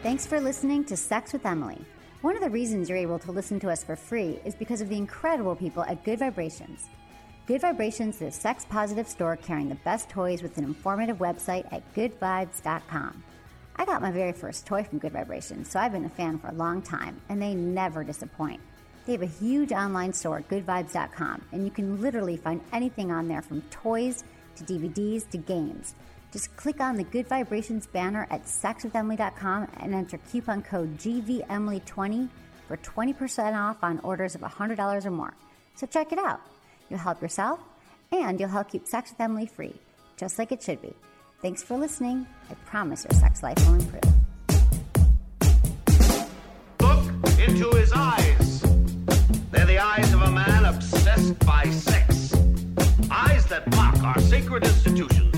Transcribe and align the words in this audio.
Thanks 0.00 0.24
for 0.24 0.40
listening 0.40 0.84
to 0.84 0.96
Sex 0.96 1.32
with 1.32 1.44
Emily. 1.44 1.84
One 2.20 2.36
of 2.36 2.40
the 2.40 2.50
reasons 2.50 2.88
you're 2.88 2.96
able 2.96 3.18
to 3.18 3.32
listen 3.32 3.58
to 3.58 3.68
us 3.68 3.82
for 3.82 3.96
free 3.96 4.38
is 4.44 4.54
because 4.54 4.80
of 4.80 4.88
the 4.88 4.96
incredible 4.96 5.56
people 5.56 5.82
at 5.82 6.04
Good 6.04 6.20
Vibrations. 6.20 6.86
Good 7.46 7.62
Vibrations 7.62 8.14
is 8.22 8.22
a 8.22 8.30
sex 8.30 8.64
positive 8.64 9.08
store 9.08 9.34
carrying 9.34 9.68
the 9.68 9.74
best 9.74 10.08
toys 10.08 10.40
with 10.40 10.56
an 10.56 10.62
informative 10.62 11.18
website 11.18 11.66
at 11.72 11.82
goodvibes.com. 11.94 13.24
I 13.74 13.84
got 13.84 14.00
my 14.00 14.12
very 14.12 14.30
first 14.30 14.66
toy 14.66 14.84
from 14.84 15.00
Good 15.00 15.14
Vibrations, 15.14 15.68
so 15.68 15.80
I've 15.80 15.92
been 15.92 16.04
a 16.04 16.10
fan 16.10 16.38
for 16.38 16.46
a 16.46 16.54
long 16.54 16.80
time, 16.80 17.20
and 17.28 17.42
they 17.42 17.54
never 17.54 18.04
disappoint. 18.04 18.60
They 19.04 19.12
have 19.12 19.22
a 19.22 19.26
huge 19.26 19.72
online 19.72 20.12
store 20.12 20.38
at 20.38 20.48
goodvibes.com, 20.48 21.42
and 21.50 21.64
you 21.64 21.72
can 21.72 22.00
literally 22.00 22.36
find 22.36 22.60
anything 22.72 23.10
on 23.10 23.26
there 23.26 23.42
from 23.42 23.62
toys 23.62 24.22
to 24.56 24.64
DVDs 24.64 25.28
to 25.30 25.38
games. 25.38 25.96
Just 26.32 26.54
click 26.56 26.80
on 26.80 26.96
the 26.96 27.04
Good 27.04 27.26
Vibrations 27.26 27.86
banner 27.86 28.26
at 28.30 28.44
sexwithemily.com 28.44 29.68
and 29.78 29.94
enter 29.94 30.18
coupon 30.30 30.62
code 30.62 30.98
GVEmily20 30.98 32.28
for 32.66 32.76
20% 32.76 33.54
off 33.54 33.82
on 33.82 33.98
orders 34.00 34.34
of 34.34 34.42
$100 34.42 35.06
or 35.06 35.10
more. 35.10 35.34
So 35.74 35.86
check 35.86 36.12
it 36.12 36.18
out. 36.18 36.40
You'll 36.90 36.98
help 36.98 37.22
yourself 37.22 37.60
and 38.12 38.38
you'll 38.38 38.50
help 38.50 38.70
keep 38.70 38.86
Sex 38.86 39.10
with 39.10 39.20
Emily 39.20 39.46
free, 39.46 39.74
just 40.16 40.38
like 40.38 40.52
it 40.52 40.62
should 40.62 40.82
be. 40.82 40.92
Thanks 41.40 41.62
for 41.62 41.78
listening. 41.78 42.26
I 42.50 42.54
promise 42.66 43.06
your 43.08 43.18
sex 43.18 43.42
life 43.42 43.56
will 43.66 43.74
improve. 43.74 44.02
Look 46.80 47.38
into 47.38 47.70
his 47.76 47.92
eyes. 47.92 48.62
They're 49.50 49.66
the 49.66 49.78
eyes 49.78 50.12
of 50.12 50.22
a 50.22 50.30
man 50.30 50.64
obsessed 50.66 51.38
by 51.46 51.64
sex. 51.70 52.34
Eyes 53.10 53.46
that 53.46 53.70
mock 53.70 54.02
our 54.02 54.20
sacred 54.20 54.64
institutions. 54.64 55.37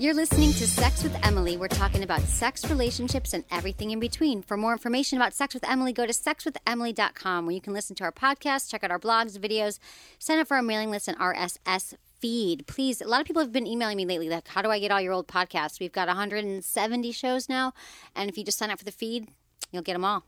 You're 0.00 0.14
listening 0.14 0.54
to 0.54 0.66
Sex 0.66 1.02
with 1.02 1.14
Emily. 1.26 1.58
We're 1.58 1.68
talking 1.68 2.02
about 2.02 2.22
sex, 2.22 2.64
relationships, 2.70 3.34
and 3.34 3.44
everything 3.50 3.90
in 3.90 4.00
between. 4.00 4.40
For 4.40 4.56
more 4.56 4.72
information 4.72 5.18
about 5.18 5.34
Sex 5.34 5.52
with 5.52 5.68
Emily, 5.68 5.92
go 5.92 6.06
to 6.06 6.12
sexwithemily.com 6.14 7.44
where 7.44 7.54
you 7.54 7.60
can 7.60 7.74
listen 7.74 7.94
to 7.96 8.04
our 8.04 8.10
podcast, 8.10 8.70
check 8.70 8.82
out 8.82 8.90
our 8.90 8.98
blogs, 8.98 9.36
videos, 9.36 9.78
sign 10.18 10.38
up 10.38 10.48
for 10.48 10.56
our 10.56 10.62
mailing 10.62 10.90
list 10.90 11.06
and 11.06 11.18
RSS 11.18 11.92
feed. 12.18 12.66
Please, 12.66 13.02
a 13.02 13.06
lot 13.06 13.20
of 13.20 13.26
people 13.26 13.42
have 13.42 13.52
been 13.52 13.66
emailing 13.66 13.98
me 13.98 14.06
lately, 14.06 14.30
like, 14.30 14.48
how 14.48 14.62
do 14.62 14.70
I 14.70 14.78
get 14.78 14.90
all 14.90 15.02
your 15.02 15.12
old 15.12 15.28
podcasts? 15.28 15.78
We've 15.78 15.92
got 15.92 16.08
170 16.08 17.12
shows 17.12 17.50
now, 17.50 17.74
and 18.16 18.30
if 18.30 18.38
you 18.38 18.44
just 18.44 18.56
sign 18.56 18.70
up 18.70 18.78
for 18.78 18.86
the 18.86 18.92
feed, 18.92 19.28
you'll 19.70 19.82
get 19.82 19.92
them 19.92 20.06
all. 20.06 20.24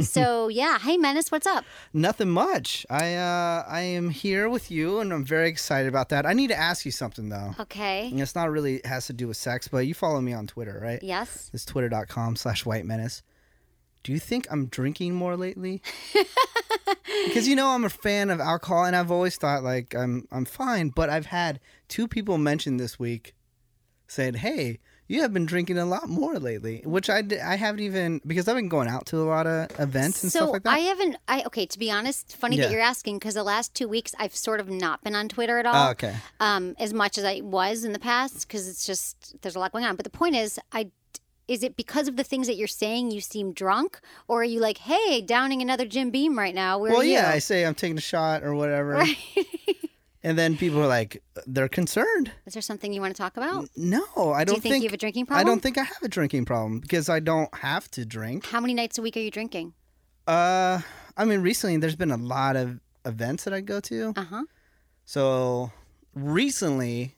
So 0.00 0.48
yeah, 0.48 0.78
hey 0.78 0.96
Menace, 0.96 1.30
what's 1.30 1.46
up? 1.46 1.64
Nothing 1.92 2.30
much. 2.30 2.86
I 2.90 3.14
uh, 3.14 3.64
I 3.68 3.80
am 3.80 4.10
here 4.10 4.48
with 4.48 4.70
you, 4.70 5.00
and 5.00 5.12
I'm 5.12 5.24
very 5.24 5.48
excited 5.48 5.88
about 5.88 6.08
that. 6.10 6.26
I 6.26 6.32
need 6.32 6.48
to 6.48 6.58
ask 6.58 6.84
you 6.84 6.92
something 6.92 7.28
though. 7.28 7.54
Okay. 7.60 8.08
And 8.10 8.20
it's 8.20 8.34
not 8.34 8.50
really 8.50 8.80
has 8.84 9.06
to 9.06 9.12
do 9.12 9.28
with 9.28 9.36
sex, 9.36 9.68
but 9.68 9.86
you 9.86 9.94
follow 9.94 10.20
me 10.20 10.32
on 10.32 10.46
Twitter, 10.46 10.80
right? 10.82 11.02
Yes. 11.02 11.50
It's 11.52 11.64
twitter.com 11.64 12.36
slash 12.36 12.64
white 12.64 12.84
menace. 12.84 13.22
Do 14.02 14.12
you 14.12 14.18
think 14.18 14.46
I'm 14.50 14.66
drinking 14.66 15.14
more 15.14 15.36
lately? 15.36 15.82
because 17.26 17.46
you 17.46 17.54
know 17.54 17.68
I'm 17.68 17.84
a 17.84 17.90
fan 17.90 18.30
of 18.30 18.40
alcohol, 18.40 18.84
and 18.84 18.96
I've 18.96 19.10
always 19.10 19.36
thought 19.36 19.62
like 19.62 19.94
I'm 19.94 20.26
I'm 20.30 20.44
fine. 20.44 20.90
But 20.90 21.10
I've 21.10 21.26
had 21.26 21.60
two 21.88 22.08
people 22.08 22.38
mention 22.38 22.76
this 22.76 22.98
week, 22.98 23.34
saying, 24.06 24.34
"Hey, 24.34 24.78
you 25.10 25.22
have 25.22 25.32
been 25.32 25.44
drinking 25.46 25.76
a 25.78 25.84
lot 25.84 26.08
more 26.08 26.38
lately," 26.38 26.82
which 26.84 27.10
I, 27.10 27.22
I 27.44 27.56
haven't 27.56 27.80
even 27.80 28.20
because 28.26 28.48
I've 28.48 28.56
been 28.56 28.68
going 28.68 28.88
out 28.88 29.06
to 29.06 29.18
a 29.18 29.24
lot 29.24 29.46
of 29.46 29.68
events 29.80 30.22
and 30.22 30.30
so 30.32 30.38
stuff 30.40 30.52
like 30.52 30.62
that. 30.62 30.70
I 30.70 30.78
haven't. 30.78 31.16
I 31.28 31.42
okay. 31.46 31.66
To 31.66 31.78
be 31.78 31.90
honest, 31.90 32.36
funny 32.36 32.56
Yeah. 32.56 32.64
that 32.66 32.72
you're 32.72 32.80
asking 32.80 33.18
because 33.18 33.34
the 33.34 33.42
last 33.42 33.74
two 33.74 33.88
weeks 33.88 34.14
I've 34.18 34.34
sort 34.36 34.60
of 34.60 34.68
not 34.70 35.02
been 35.02 35.14
on 35.14 35.28
Twitter 35.28 35.58
at 35.58 35.66
all. 35.66 35.88
Oh, 35.88 35.90
okay. 35.90 36.14
Um, 36.38 36.74
as 36.78 36.94
much 36.94 37.18
as 37.18 37.24
I 37.24 37.40
was 37.42 37.84
in 37.84 37.92
the 37.92 37.98
past 37.98 38.46
because 38.46 38.68
it's 38.68 38.86
just 38.86 39.40
there's 39.42 39.56
a 39.56 39.58
lot 39.58 39.72
going 39.72 39.84
on. 39.84 39.96
But 39.96 40.04
the 40.04 40.10
point 40.10 40.36
is, 40.36 40.58
I 40.72 40.90
is 41.48 41.64
it 41.64 41.74
because 41.76 42.06
of 42.06 42.14
the 42.14 42.22
things 42.22 42.46
that 42.46 42.54
you're 42.56 42.68
saying 42.68 43.10
you 43.10 43.20
seem 43.20 43.52
drunk, 43.52 43.98
or 44.28 44.42
are 44.42 44.44
you 44.44 44.60
like, 44.60 44.78
hey, 44.78 45.20
downing 45.20 45.60
another 45.60 45.84
Jim 45.84 46.10
Beam 46.10 46.38
right 46.38 46.54
now? 46.54 46.78
Where 46.78 46.92
well, 46.92 47.02
yeah, 47.02 47.28
I 47.28 47.40
say 47.40 47.66
I'm 47.66 47.74
taking 47.74 47.98
a 47.98 48.00
shot 48.00 48.44
or 48.44 48.54
whatever, 48.54 48.90
Right. 48.90 49.16
and 50.22 50.38
then 50.38 50.56
people 50.56 50.80
are 50.82 50.86
like, 50.86 51.22
they're 51.46 51.68
concerned. 51.68 52.30
Is 52.46 52.52
there 52.52 52.62
something 52.62 52.92
you 52.92 53.00
want 53.00 53.14
to 53.14 53.20
talk 53.22 53.36
about? 53.36 53.68
No, 53.76 54.02
I 54.34 54.44
Do 54.44 54.52
don't 54.52 54.64
you 54.64 54.70
think 54.70 54.82
you 54.82 54.88
have 54.88 54.94
a 54.94 54.98
drinking 54.98 55.26
problem. 55.26 55.46
I 55.46 55.48
don't 55.48 55.60
think 55.62 55.78
I 55.78 55.82
have 55.84 56.02
a 56.02 56.08
drinking 56.08 56.44
problem 56.44 56.80
because 56.80 57.08
I 57.08 57.20
don't 57.20 57.52
have 57.56 57.90
to 57.92 58.04
drink. 58.04 58.46
How 58.46 58.60
many 58.60 58.74
nights 58.74 58.98
a 58.98 59.02
week 59.02 59.16
are 59.16 59.20
you 59.20 59.30
drinking? 59.30 59.72
Uh, 60.26 60.80
I 61.16 61.24
mean, 61.24 61.40
recently 61.40 61.76
there's 61.78 61.96
been 61.96 62.10
a 62.10 62.16
lot 62.16 62.56
of 62.56 62.80
events 63.04 63.44
that 63.44 63.54
I 63.54 63.60
go 63.60 63.80
to. 63.80 64.12
Uh 64.16 64.22
huh. 64.24 64.44
So 65.04 65.72
recently, 66.14 67.16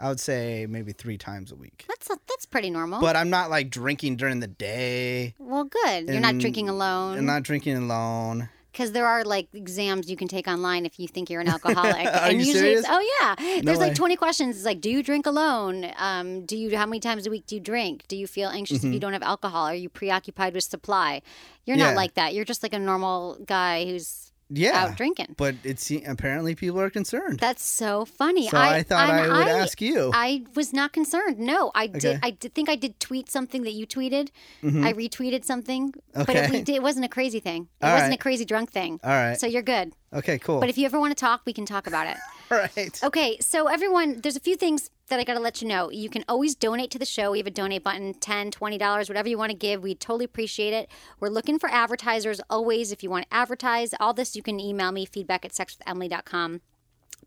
I 0.00 0.08
would 0.08 0.20
say 0.20 0.66
maybe 0.68 0.92
three 0.92 1.16
times 1.18 1.52
a 1.52 1.56
week. 1.56 1.84
That's 1.88 2.08
that's 2.08 2.46
pretty 2.46 2.70
normal. 2.70 3.00
But 3.00 3.16
I'm 3.16 3.30
not 3.30 3.50
like 3.50 3.70
drinking 3.70 4.16
during 4.16 4.40
the 4.40 4.48
day. 4.48 5.34
well, 5.38 5.64
good. 5.64 6.08
You're 6.08 6.20
not 6.20 6.38
drinking 6.38 6.68
alone. 6.68 7.16
I'm 7.18 7.24
not 7.26 7.42
drinking 7.44 7.76
alone. 7.76 8.48
Because 8.72 8.92
there 8.92 9.06
are 9.06 9.22
like 9.22 9.48
exams 9.52 10.10
you 10.10 10.16
can 10.16 10.28
take 10.28 10.48
online 10.48 10.86
if 10.86 10.98
you 10.98 11.06
think 11.06 11.28
you're 11.28 11.42
an 11.42 11.48
alcoholic. 11.56 12.06
Are 12.06 12.28
and 12.30 12.32
you 12.40 12.46
usually 12.46 12.58
serious? 12.60 12.80
it's 12.80 12.88
oh 12.90 13.00
yeah. 13.20 13.34
No 13.58 13.62
There's 13.66 13.78
way. 13.78 13.88
like 13.88 13.94
20 13.94 14.16
questions. 14.16 14.56
It's 14.56 14.64
like, 14.64 14.80
do 14.80 14.88
you 14.90 15.02
drink 15.02 15.26
alone? 15.26 15.92
Um, 15.98 16.46
do 16.46 16.56
you 16.56 16.74
how 16.76 16.86
many 16.86 16.98
times 16.98 17.26
a 17.26 17.30
week 17.30 17.46
do 17.46 17.54
you 17.56 17.60
drink? 17.60 18.04
Do 18.08 18.16
you 18.16 18.26
feel 18.26 18.48
anxious 18.48 18.82
if 18.82 18.92
you 18.92 18.98
don't 18.98 19.12
have 19.12 19.22
alcohol? 19.22 19.64
Are 19.66 19.74
you 19.74 19.90
preoccupied 19.90 20.54
with 20.54 20.64
supply? 20.64 21.20
You're 21.66 21.76
Mm-hmm. 21.76 21.80
Yeah. 21.80 21.90
not 21.90 21.96
like 21.96 22.14
that. 22.14 22.34
You're 22.34 22.44
just 22.46 22.62
like 22.62 22.72
a 22.72 22.78
normal 22.78 23.36
guy 23.46 23.84
who's 23.84 24.31
Yeah. 24.54 24.84
out 24.84 24.96
drinking. 24.96 25.34
But 25.36 25.54
it's 25.64 25.90
apparently 26.06 26.54
people 26.54 26.80
are 26.80 26.90
concerned. 26.90 27.38
That's 27.40 27.64
so 27.64 28.04
funny. 28.04 28.48
So 28.48 28.58
I 28.58 28.82
thought 28.82 29.08
I 29.10 29.26
would 29.28 29.48
ask 29.48 29.80
you. 29.80 30.10
I 30.14 30.44
was 30.54 30.72
not 30.72 30.92
concerned. 30.92 31.38
No, 31.38 31.70
I 31.74 31.84
Okay. 31.84 31.98
did. 31.98 32.20
I 32.22 32.30
did 32.30 32.54
think 32.54 32.68
I 32.68 32.76
did 32.76 32.98
tweet 33.00 33.30
something 33.30 33.62
that 33.62 33.72
you 33.72 33.86
tweeted. 33.86 34.28
I 34.62 34.92
retweeted 34.92 35.44
something, 35.44 35.94
but 36.14 36.28
it, 36.28 36.32
Mm-hmm. 36.32 36.38
Okay. 36.44 36.50
we 36.50 36.62
did, 36.62 36.76
it 36.76 36.82
wasn't 36.82 37.04
a 37.04 37.08
crazy 37.08 37.40
thing. 37.40 37.68
It 37.80 37.86
All 37.86 37.92
wasn't 37.92 38.10
right. 38.10 38.18
a 38.20 38.22
crazy 38.22 38.44
drunk 38.44 38.70
thing. 38.70 39.00
All 39.02 39.10
right. 39.10 39.38
So 39.40 39.46
you're 39.46 39.62
good. 39.62 39.92
okay, 40.12 40.38
cool. 40.38 40.60
But 40.60 40.68
if 40.68 40.76
you 40.78 40.84
ever 40.86 40.98
want 41.00 41.16
to 41.16 41.20
talk, 41.20 41.42
we 41.46 41.52
can 41.52 41.64
talk 41.66 41.86
about 41.86 42.06
it. 42.06 42.16
All 42.50 42.58
right. 42.58 43.00
Okay, 43.02 43.38
so 43.40 43.66
everyone, 43.68 44.20
there's 44.22 44.36
a 44.36 44.40
few 44.40 44.56
things 44.56 44.90
that 45.12 45.20
I 45.20 45.24
got 45.24 45.34
to 45.34 45.40
let 45.40 45.60
you 45.60 45.68
know. 45.68 45.90
You 45.90 46.08
can 46.08 46.24
always 46.26 46.54
donate 46.54 46.90
to 46.92 46.98
the 46.98 47.04
show. 47.04 47.32
We 47.32 47.38
have 47.38 47.46
a 47.46 47.50
donate 47.50 47.84
button, 47.84 48.14
$10, 48.14 48.50
$20, 48.50 49.08
whatever 49.10 49.28
you 49.28 49.36
want 49.36 49.50
to 49.50 49.56
give. 49.56 49.82
We 49.82 49.94
totally 49.94 50.24
appreciate 50.24 50.72
it. 50.72 50.88
We're 51.20 51.28
looking 51.28 51.58
for 51.58 51.68
advertisers 51.68 52.40
always. 52.48 52.92
If 52.92 53.02
you 53.02 53.10
want 53.10 53.28
to 53.28 53.36
advertise, 53.36 53.92
all 54.00 54.14
this, 54.14 54.34
you 54.34 54.42
can 54.42 54.58
email 54.58 54.90
me, 54.90 55.04
feedback 55.04 55.44
at 55.44 55.52
sexwithemily.com. 55.52 56.62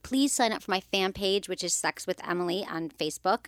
Please 0.03 0.33
sign 0.33 0.51
up 0.51 0.63
for 0.63 0.71
my 0.71 0.79
fan 0.79 1.13
page, 1.13 1.49
which 1.49 1.63
is 1.63 1.73
Sex 1.73 2.05
with 2.05 2.25
Emily 2.27 2.65
on 2.69 2.89
Facebook. 2.89 3.45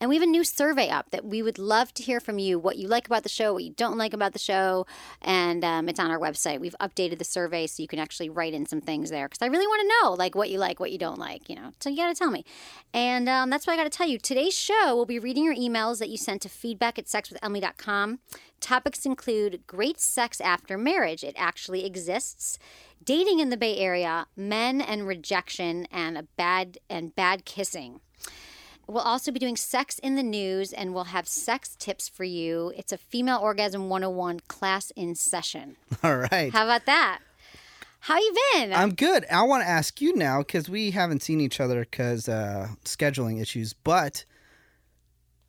And 0.00 0.08
we 0.08 0.16
have 0.16 0.22
a 0.22 0.26
new 0.26 0.44
survey 0.44 0.88
up 0.88 1.10
that 1.10 1.24
we 1.24 1.42
would 1.42 1.58
love 1.58 1.94
to 1.94 2.02
hear 2.02 2.20
from 2.20 2.38
you 2.38 2.58
what 2.58 2.76
you 2.76 2.88
like 2.88 3.06
about 3.06 3.22
the 3.22 3.28
show, 3.28 3.52
what 3.52 3.64
you 3.64 3.72
don't 3.76 3.98
like 3.98 4.12
about 4.12 4.32
the 4.32 4.38
show. 4.38 4.86
And 5.20 5.64
um, 5.64 5.88
it's 5.88 6.00
on 6.00 6.10
our 6.10 6.18
website. 6.18 6.60
We've 6.60 6.76
updated 6.80 7.18
the 7.18 7.24
survey 7.24 7.66
so 7.66 7.82
you 7.82 7.88
can 7.88 7.98
actually 7.98 8.30
write 8.30 8.54
in 8.54 8.66
some 8.66 8.80
things 8.80 9.10
there 9.10 9.28
because 9.28 9.42
I 9.42 9.46
really 9.46 9.66
want 9.66 9.82
to 9.82 9.94
know 10.02 10.12
like 10.14 10.34
what 10.34 10.50
you 10.50 10.58
like, 10.58 10.80
what 10.80 10.92
you 10.92 10.98
don't 10.98 11.18
like, 11.18 11.48
you 11.48 11.56
know. 11.56 11.72
So 11.80 11.90
you 11.90 11.96
got 11.96 12.08
to 12.08 12.14
tell 12.14 12.30
me. 12.30 12.44
And 12.92 13.28
um, 13.28 13.50
that's 13.50 13.66
what 13.66 13.74
I 13.74 13.76
got 13.76 13.84
to 13.84 13.96
tell 13.96 14.08
you. 14.08 14.18
Today's 14.18 14.56
show, 14.58 14.94
we'll 14.94 15.06
be 15.06 15.18
reading 15.18 15.44
your 15.44 15.54
emails 15.54 15.98
that 15.98 16.08
you 16.08 16.16
sent 16.16 16.42
to 16.42 16.48
feedback 16.48 16.98
at 16.98 17.06
sexwithemily.com. 17.06 18.18
Topics 18.62 19.04
include 19.04 19.66
great 19.66 20.00
sex 20.00 20.40
after 20.40 20.78
marriage. 20.78 21.24
It 21.24 21.34
actually 21.36 21.84
exists 21.84 22.60
dating 23.04 23.40
in 23.40 23.50
the 23.50 23.56
Bay 23.56 23.76
Area, 23.76 24.28
men 24.36 24.80
and 24.80 25.04
rejection, 25.04 25.88
and 25.90 26.16
a 26.16 26.22
bad 26.22 26.78
and 26.88 27.14
bad 27.14 27.44
kissing. 27.44 28.00
We'll 28.86 29.02
also 29.02 29.32
be 29.32 29.40
doing 29.40 29.56
sex 29.56 29.98
in 29.98 30.14
the 30.14 30.22
news, 30.22 30.72
and 30.72 30.94
we'll 30.94 31.04
have 31.04 31.26
sex 31.26 31.74
tips 31.76 32.08
for 32.08 32.22
you. 32.22 32.72
It's 32.76 32.92
a 32.92 32.98
female 32.98 33.40
orgasm 33.40 33.88
101 33.88 34.40
class 34.46 34.92
in 34.92 35.16
session. 35.16 35.76
All 36.04 36.16
right. 36.16 36.52
How 36.52 36.62
about 36.62 36.86
that? 36.86 37.18
How 37.98 38.18
you 38.18 38.34
been? 38.54 38.72
I'm 38.72 38.94
good. 38.94 39.26
I 39.30 39.42
want 39.42 39.64
to 39.64 39.68
ask 39.68 40.00
you 40.00 40.14
now 40.14 40.38
because 40.38 40.68
we 40.68 40.92
haven't 40.92 41.24
seen 41.24 41.40
each 41.40 41.58
other 41.58 41.80
because 41.80 42.28
uh, 42.28 42.68
scheduling 42.84 43.42
issues. 43.42 43.72
But 43.72 44.24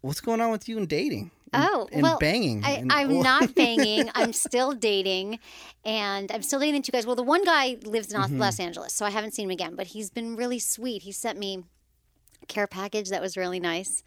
what's 0.01 0.21
going 0.21 0.42
on 0.42 0.50
with 0.50 0.68
you 0.68 0.80
and 0.80 0.88
dating? 0.88 1.30
And, 1.54 1.64
Oh, 1.72 1.88
and 1.92 2.02
well, 2.02 2.18
banging. 2.20 2.64
I, 2.64 2.84
I'm 2.90 3.20
not 3.22 3.54
banging. 3.56 4.10
I'm 4.16 4.34
still 4.34 4.74
dating, 4.74 5.40
and 5.86 6.32
I'm 6.32 6.42
still 6.42 6.60
dating 6.60 6.82
the 6.82 6.86
two 6.86 6.92
guys. 6.92 7.06
Well, 7.06 7.16
the 7.16 7.24
one 7.24 7.44
guy 7.44 7.78
lives 7.84 8.12
in 8.14 8.20
Mm-hmm. 8.20 8.40
Los 8.40 8.60
Angeles, 8.60 8.94
so 8.94 9.06
I 9.06 9.10
haven't 9.10 9.34
seen 9.34 9.46
him 9.46 9.52
again. 9.52 9.76
But 9.76 9.88
he's 9.88 10.10
been 10.10 10.36
really 10.36 10.60
sweet. 10.60 11.04
He 11.04 11.12
sent 11.12 11.38
me 11.38 11.64
a 12.42 12.46
care 12.48 12.68
package 12.68 13.10
that 13.10 13.22
was 13.22 13.38
really 13.38 13.60
nice. 13.60 14.04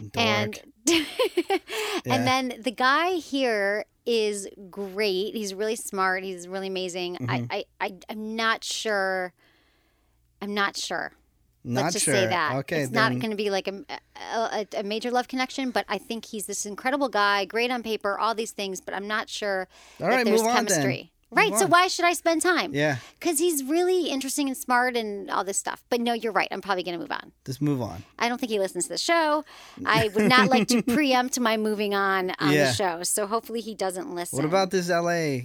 Dork. 0.00 0.12
And 0.16 0.60
and 2.06 2.26
then 2.26 2.54
the 2.60 2.70
guy 2.70 3.12
here 3.14 3.84
is 4.06 4.48
great. 4.70 5.34
He's 5.34 5.54
really 5.54 5.76
smart. 5.76 6.22
He's 6.24 6.48
really 6.48 6.68
amazing. 6.68 7.16
Mm-hmm. 7.16 7.30
I, 7.30 7.64
I, 7.80 7.86
I 7.86 7.94
I'm 8.10 8.36
not 8.36 8.64
sure. 8.64 9.32
I'm 10.40 10.54
not 10.54 10.76
sure. 10.76 11.12
Not 11.64 11.82
Let's 11.84 11.94
just 11.94 12.04
sure. 12.06 12.14
say 12.14 12.26
that 12.28 12.56
Okay, 12.60 12.82
it's 12.82 12.92
not 12.92 13.10
going 13.18 13.30
to 13.30 13.36
be 13.36 13.50
like 13.50 13.68
a, 13.68 13.84
a, 14.32 14.66
a 14.78 14.82
major 14.82 15.10
love 15.10 15.28
connection, 15.28 15.70
but 15.70 15.84
I 15.88 15.98
think 15.98 16.24
he's 16.24 16.46
this 16.46 16.64
incredible 16.66 17.08
guy, 17.08 17.44
great 17.44 17.70
on 17.70 17.82
paper, 17.82 18.18
all 18.18 18.34
these 18.34 18.52
things. 18.52 18.80
But 18.80 18.94
I'm 18.94 19.06
not 19.06 19.28
sure 19.28 19.68
All 20.00 20.08
that 20.08 20.14
right, 20.16 20.24
there's 20.24 20.40
move 20.40 20.48
on 20.50 20.54
then. 20.64 20.66
chemistry. 20.66 21.12
Right. 21.30 21.54
So 21.56 21.66
why 21.66 21.88
should 21.88 22.06
I 22.06 22.14
spend 22.14 22.40
time? 22.40 22.72
Yeah, 22.72 22.96
Because 23.20 23.38
he's 23.38 23.62
really 23.62 24.06
interesting 24.08 24.48
and 24.48 24.56
smart 24.56 24.96
and 24.96 25.30
all 25.30 25.44
this 25.44 25.58
stuff. 25.58 25.84
But 25.90 26.00
no, 26.00 26.14
you're 26.14 26.32
right. 26.32 26.48
I'm 26.50 26.62
probably 26.62 26.82
going 26.84 26.94
to 26.94 27.00
move 27.00 27.12
on. 27.12 27.32
just 27.44 27.60
move 27.60 27.82
on. 27.82 28.02
I 28.18 28.30
don't 28.30 28.38
think 28.38 28.50
he 28.50 28.58
listens 28.58 28.84
to 28.84 28.88
the 28.88 28.96
show. 28.98 29.44
I 29.84 30.08
would 30.14 30.26
not 30.26 30.48
like 30.48 30.68
to 30.68 30.80
preempt 30.94 31.38
my 31.38 31.58
moving 31.58 31.94
on 31.94 32.30
on 32.38 32.52
Yeah. 32.52 32.68
the 32.68 32.72
show. 32.72 33.02
So 33.02 33.26
hopefully 33.26 33.60
he 33.60 33.74
doesn't 33.74 34.14
listen. 34.14 34.38
What 34.38 34.46
about 34.46 34.70
this 34.70 34.88
LA? 34.88 35.40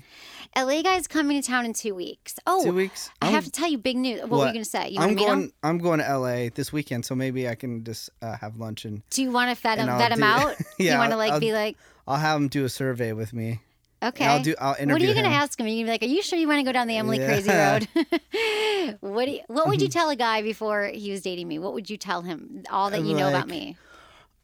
LA 0.56 0.82
guy's 0.84 1.08
coming 1.08 1.42
to 1.42 1.48
town 1.48 1.66
in 1.66 1.74
two 1.74 1.96
weeks? 1.96 2.36
Oh, 2.46 2.64
Two 2.64 2.74
weeks? 2.74 3.10
I 3.22 3.26
I'm- 3.28 3.34
have 3.36 3.46
to 3.46 3.52
tell 3.52 3.70
you 3.70 3.78
big 3.78 3.98
news. 3.98 4.22
What, 4.22 4.32
were 4.32 4.38
you 4.48 4.54
going 4.54 4.64
to 4.64 4.70
say? 4.70 4.90
You 4.90 5.00
I'm 5.02 5.10
meet 5.16 5.20
going. 5.20 5.42
him? 5.44 5.54
I'm 5.64 5.78
going 5.80 6.00
to 6.00 6.18
LA 6.18 6.50
this 6.54 6.72
weekend, 6.72 7.06
so 7.06 7.16
maybe 7.16 7.48
I 7.50 7.56
can 7.56 7.84
just 7.84 8.10
uh, 8.22 8.38
have 8.38 8.58
lunch 8.58 8.86
and 8.86 9.02
Do 9.10 9.24
you 9.24 9.32
want 9.32 9.56
to 9.56 9.62
vet 9.62 9.80
him, 9.80 9.88
vet 9.88 10.12
him 10.12 10.20
do- 10.20 10.24
out? 10.26 10.56
Yeah, 10.78 10.94
you 10.94 11.00
want 11.00 11.12
to 11.12 11.18
like 11.18 11.32
I'll- 11.34 11.40
be 11.40 11.54
like, 11.54 11.78
I'll 12.08 12.18
have 12.18 12.38
him 12.40 12.48
do 12.50 12.66
a 12.66 12.70
survey 12.70 13.14
with 13.14 13.34
me. 13.34 13.62
okay. 14.04 14.26
I'll 14.26 14.44
do. 14.44 14.54
I'll 14.60 14.72
what 14.76 15.02
are 15.02 15.06
you 15.06 15.14
going 15.14 15.24
to 15.26 15.32
ask 15.32 15.60
him? 15.60 15.66
Are 15.66 15.70
you 15.70 15.86
going 15.86 15.86
to 15.86 16.00
be 16.00 16.06
like, 16.08 16.12
are 16.12 16.14
you 16.16 16.22
sure 16.22 16.38
you 16.38 16.48
want 16.48 16.60
to 16.60 16.64
go 16.66 16.72
down 16.74 16.88
the 16.88 16.98
Emily 16.98 17.18
Crazy 17.18 17.50
Road? 17.50 17.88
what 19.00 19.26
do 19.26 19.32
you, 19.32 19.40
What 19.48 19.68
would 19.70 19.82
you 19.82 19.88
Mm-hmm. 19.88 19.98
tell 20.00 20.10
a 20.10 20.16
guy 20.16 20.42
before 20.42 20.88
he 20.88 21.12
was 21.12 21.22
dating 21.22 21.48
me? 21.48 21.58
What 21.60 21.74
would 21.74 21.90
you 21.90 21.98
tell 21.98 22.22
him? 22.22 22.64
All 22.70 22.90
that 22.92 23.02
you 23.04 23.16
know 23.16 23.30
about 23.30 23.48
me. 23.48 23.78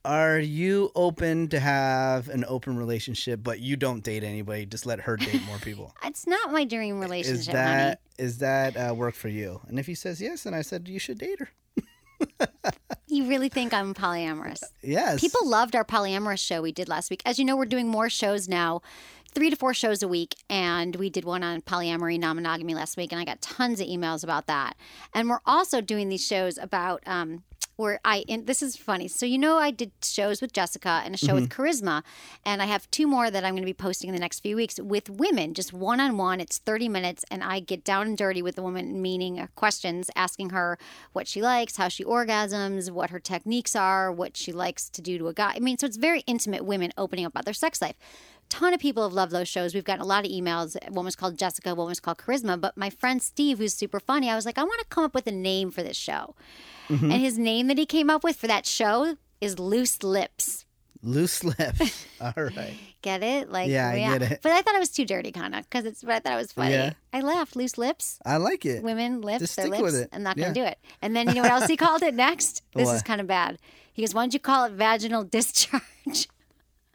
Are 0.05 0.39
you 0.39 0.91
open 0.95 1.49
to 1.49 1.59
have 1.59 2.29
an 2.29 2.45
open 2.47 2.77
relationship, 2.77 3.41
but 3.43 3.59
you 3.59 3.75
don't 3.75 4.01
date 4.01 4.23
anybody? 4.23 4.65
Just 4.65 4.85
let 4.85 5.01
her 5.01 5.17
date 5.17 5.43
more 5.45 5.57
people. 5.57 5.93
It's 6.05 6.25
not 6.25 6.51
my 6.51 6.65
dream 6.65 6.99
relationship, 6.99 7.39
is 7.39 7.45
honey. 7.47 7.57
that 7.57 8.01
is 8.17 8.37
that 8.39 8.75
uh, 8.75 8.93
work 8.95 9.13
for 9.13 9.27
you? 9.27 9.61
And 9.67 9.77
if 9.77 9.85
he 9.85 9.95
says 9.95 10.21
yes, 10.21 10.43
then 10.43 10.53
I 10.53 10.61
said 10.61 10.87
you 10.87 10.99
should 10.99 11.17
date 11.19 11.39
her. 11.39 11.49
You 13.11 13.27
really 13.27 13.49
think 13.49 13.73
I'm 13.73 13.95
polyamorous? 13.95 14.61
Yes. 14.83 15.19
People 15.19 15.49
loved 15.49 15.75
our 15.75 15.83
polyamorous 15.83 16.37
show 16.37 16.61
we 16.61 16.71
did 16.71 16.87
last 16.87 17.09
week. 17.09 17.23
As 17.25 17.39
you 17.39 17.45
know, 17.45 17.57
we're 17.57 17.65
doing 17.65 17.87
more 17.87 18.07
shows 18.07 18.47
now, 18.47 18.81
three 19.33 19.49
to 19.49 19.55
four 19.55 19.73
shows 19.73 20.03
a 20.03 20.07
week. 20.07 20.35
And 20.47 20.95
we 20.95 21.09
did 21.09 21.25
one 21.25 21.41
on 21.41 21.61
polyamory, 21.61 22.19
non 22.19 22.35
monogamy 22.35 22.75
last 22.75 22.97
week. 22.97 23.11
And 23.11 23.19
I 23.19 23.25
got 23.25 23.41
tons 23.41 23.81
of 23.81 23.87
emails 23.87 24.23
about 24.23 24.45
that. 24.45 24.77
And 25.11 25.27
we're 25.27 25.41
also 25.47 25.81
doing 25.81 26.09
these 26.09 26.25
shows 26.25 26.59
about. 26.59 27.01
Um, 27.07 27.43
where 27.79 28.01
I 28.03 28.25
and 28.27 28.45
this 28.45 28.61
is 28.61 28.75
funny. 28.75 29.07
So 29.07 29.25
you 29.25 29.37
know 29.37 29.57
I 29.57 29.71
did 29.71 29.93
shows 30.03 30.41
with 30.41 30.51
Jessica 30.51 31.01
and 31.05 31.15
a 31.15 31.17
show 31.17 31.33
with 31.33 31.47
Charisma, 31.49 32.03
and 32.45 32.61
I 32.61 32.65
have 32.65 32.91
two 32.91 33.07
more 33.07 33.31
that 33.31 33.45
I'm 33.45 33.53
going 33.53 33.63
to 33.63 33.65
be 33.65 33.73
posting 33.73 34.09
in 34.09 34.13
the 34.13 34.19
next 34.19 34.41
few 34.41 34.57
weeks 34.57 34.81
with 34.81 35.09
women, 35.09 35.53
just 35.53 35.71
one 35.71 36.01
on 36.01 36.17
one. 36.17 36.41
It's 36.41 36.57
30 36.57 36.89
minutes, 36.89 37.23
and 37.31 37.41
I 37.41 37.61
get 37.61 37.85
down 37.85 38.07
and 38.07 38.17
dirty 38.17 38.41
with 38.41 38.57
the 38.57 38.61
woman, 38.61 39.01
meaning 39.01 39.39
uh, 39.39 39.47
questions, 39.55 40.11
asking 40.17 40.49
her 40.49 40.77
what 41.13 41.25
she 41.25 41.41
likes, 41.41 41.77
how 41.77 41.87
she 41.87 42.03
orgasms, 42.03 42.91
what 42.91 43.11
her 43.11 43.19
techniques 43.19 43.77
are, 43.77 44.11
what 44.11 44.35
she 44.35 44.51
likes 44.51 44.89
to 44.89 45.01
do 45.01 45.17
to 45.17 45.29
a 45.29 45.33
guy. 45.33 45.53
I 45.55 45.59
mean, 45.59 45.77
so 45.77 45.85
it's 45.85 45.95
very 45.95 46.19
intimate. 46.27 46.65
Women 46.65 46.91
opening 46.97 47.25
up 47.25 47.31
about 47.31 47.45
their 47.45 47.53
sex 47.53 47.81
life 47.81 47.95
ton 48.49 48.73
of 48.73 48.79
people 48.79 49.03
have 49.03 49.13
loved 49.13 49.31
those 49.31 49.47
shows. 49.47 49.73
We've 49.73 49.83
gotten 49.83 50.01
a 50.01 50.05
lot 50.07 50.25
of 50.25 50.31
emails. 50.31 50.75
One 50.89 51.05
was 51.05 51.15
called 51.15 51.37
Jessica, 51.37 51.73
one 51.75 51.87
was 51.87 51.99
called 51.99 52.17
Charisma. 52.17 52.59
But 52.59 52.75
my 52.77 52.89
friend 52.89 53.21
Steve, 53.21 53.57
who's 53.59 53.73
super 53.73 53.99
funny, 53.99 54.29
I 54.29 54.35
was 54.35 54.45
like, 54.45 54.57
I 54.57 54.63
want 54.63 54.79
to 54.79 54.85
come 54.87 55.03
up 55.03 55.13
with 55.13 55.27
a 55.27 55.31
name 55.31 55.71
for 55.71 55.83
this 55.83 55.97
show. 55.97 56.35
Mm-hmm. 56.89 57.11
And 57.11 57.21
his 57.21 57.37
name 57.37 57.67
that 57.67 57.77
he 57.77 57.85
came 57.85 58.09
up 58.09 58.23
with 58.23 58.35
for 58.35 58.47
that 58.47 58.65
show 58.65 59.15
is 59.39 59.59
Loose 59.59 60.03
Lips. 60.03 60.65
loose 61.01 61.43
lips. 61.45 62.05
All 62.21 62.33
right. 62.35 62.73
Get 63.01 63.23
it? 63.23 63.49
Like, 63.49 63.69
Yeah, 63.69 63.87
I 63.89 63.99
get 63.99 64.21
it. 64.21 64.39
But 64.41 64.51
I 64.51 64.61
thought 64.61 64.75
it 64.75 64.79
was 64.79 64.89
too 64.89 65.05
dirty, 65.05 65.31
kind 65.31 65.55
of, 65.55 65.63
because 65.69 65.85
it's. 65.85 66.03
But 66.03 66.15
I 66.15 66.19
thought 66.19 66.33
it 66.33 66.41
was 66.41 66.51
funny. 66.51 66.71
Yeah. 66.73 66.91
I 67.13 67.21
laughed. 67.21 67.55
Loose 67.55 67.77
lips, 67.77 68.19
I 68.25 68.35
like 68.35 68.65
it. 68.65 68.83
women 68.83 69.21
lips, 69.21 69.39
Just 69.39 69.53
stick 69.53 69.69
lips. 69.69 69.81
with 69.81 69.95
it. 69.95 70.09
I'm 70.11 70.23
not 70.23 70.35
Yeah. 70.37 70.45
going 70.45 70.53
to 70.55 70.59
do 70.59 70.65
it. 70.65 70.77
And 71.01 71.15
then 71.15 71.29
you 71.29 71.35
know 71.35 71.43
what 71.43 71.51
else 71.51 71.67
he 71.67 71.77
called 71.77 72.03
it 72.03 72.13
next? 72.15 72.63
This 72.75 72.89
is 72.89 73.01
kind 73.01 73.21
of 73.21 73.27
bad. 73.27 73.59
He 73.93 74.01
goes, 74.01 74.13
"Why 74.13 74.23
don't 74.23 74.33
you 74.33 74.39
call 74.41 74.65
it 74.65 74.73
vaginal 74.73 75.23
discharge?" 75.23 75.81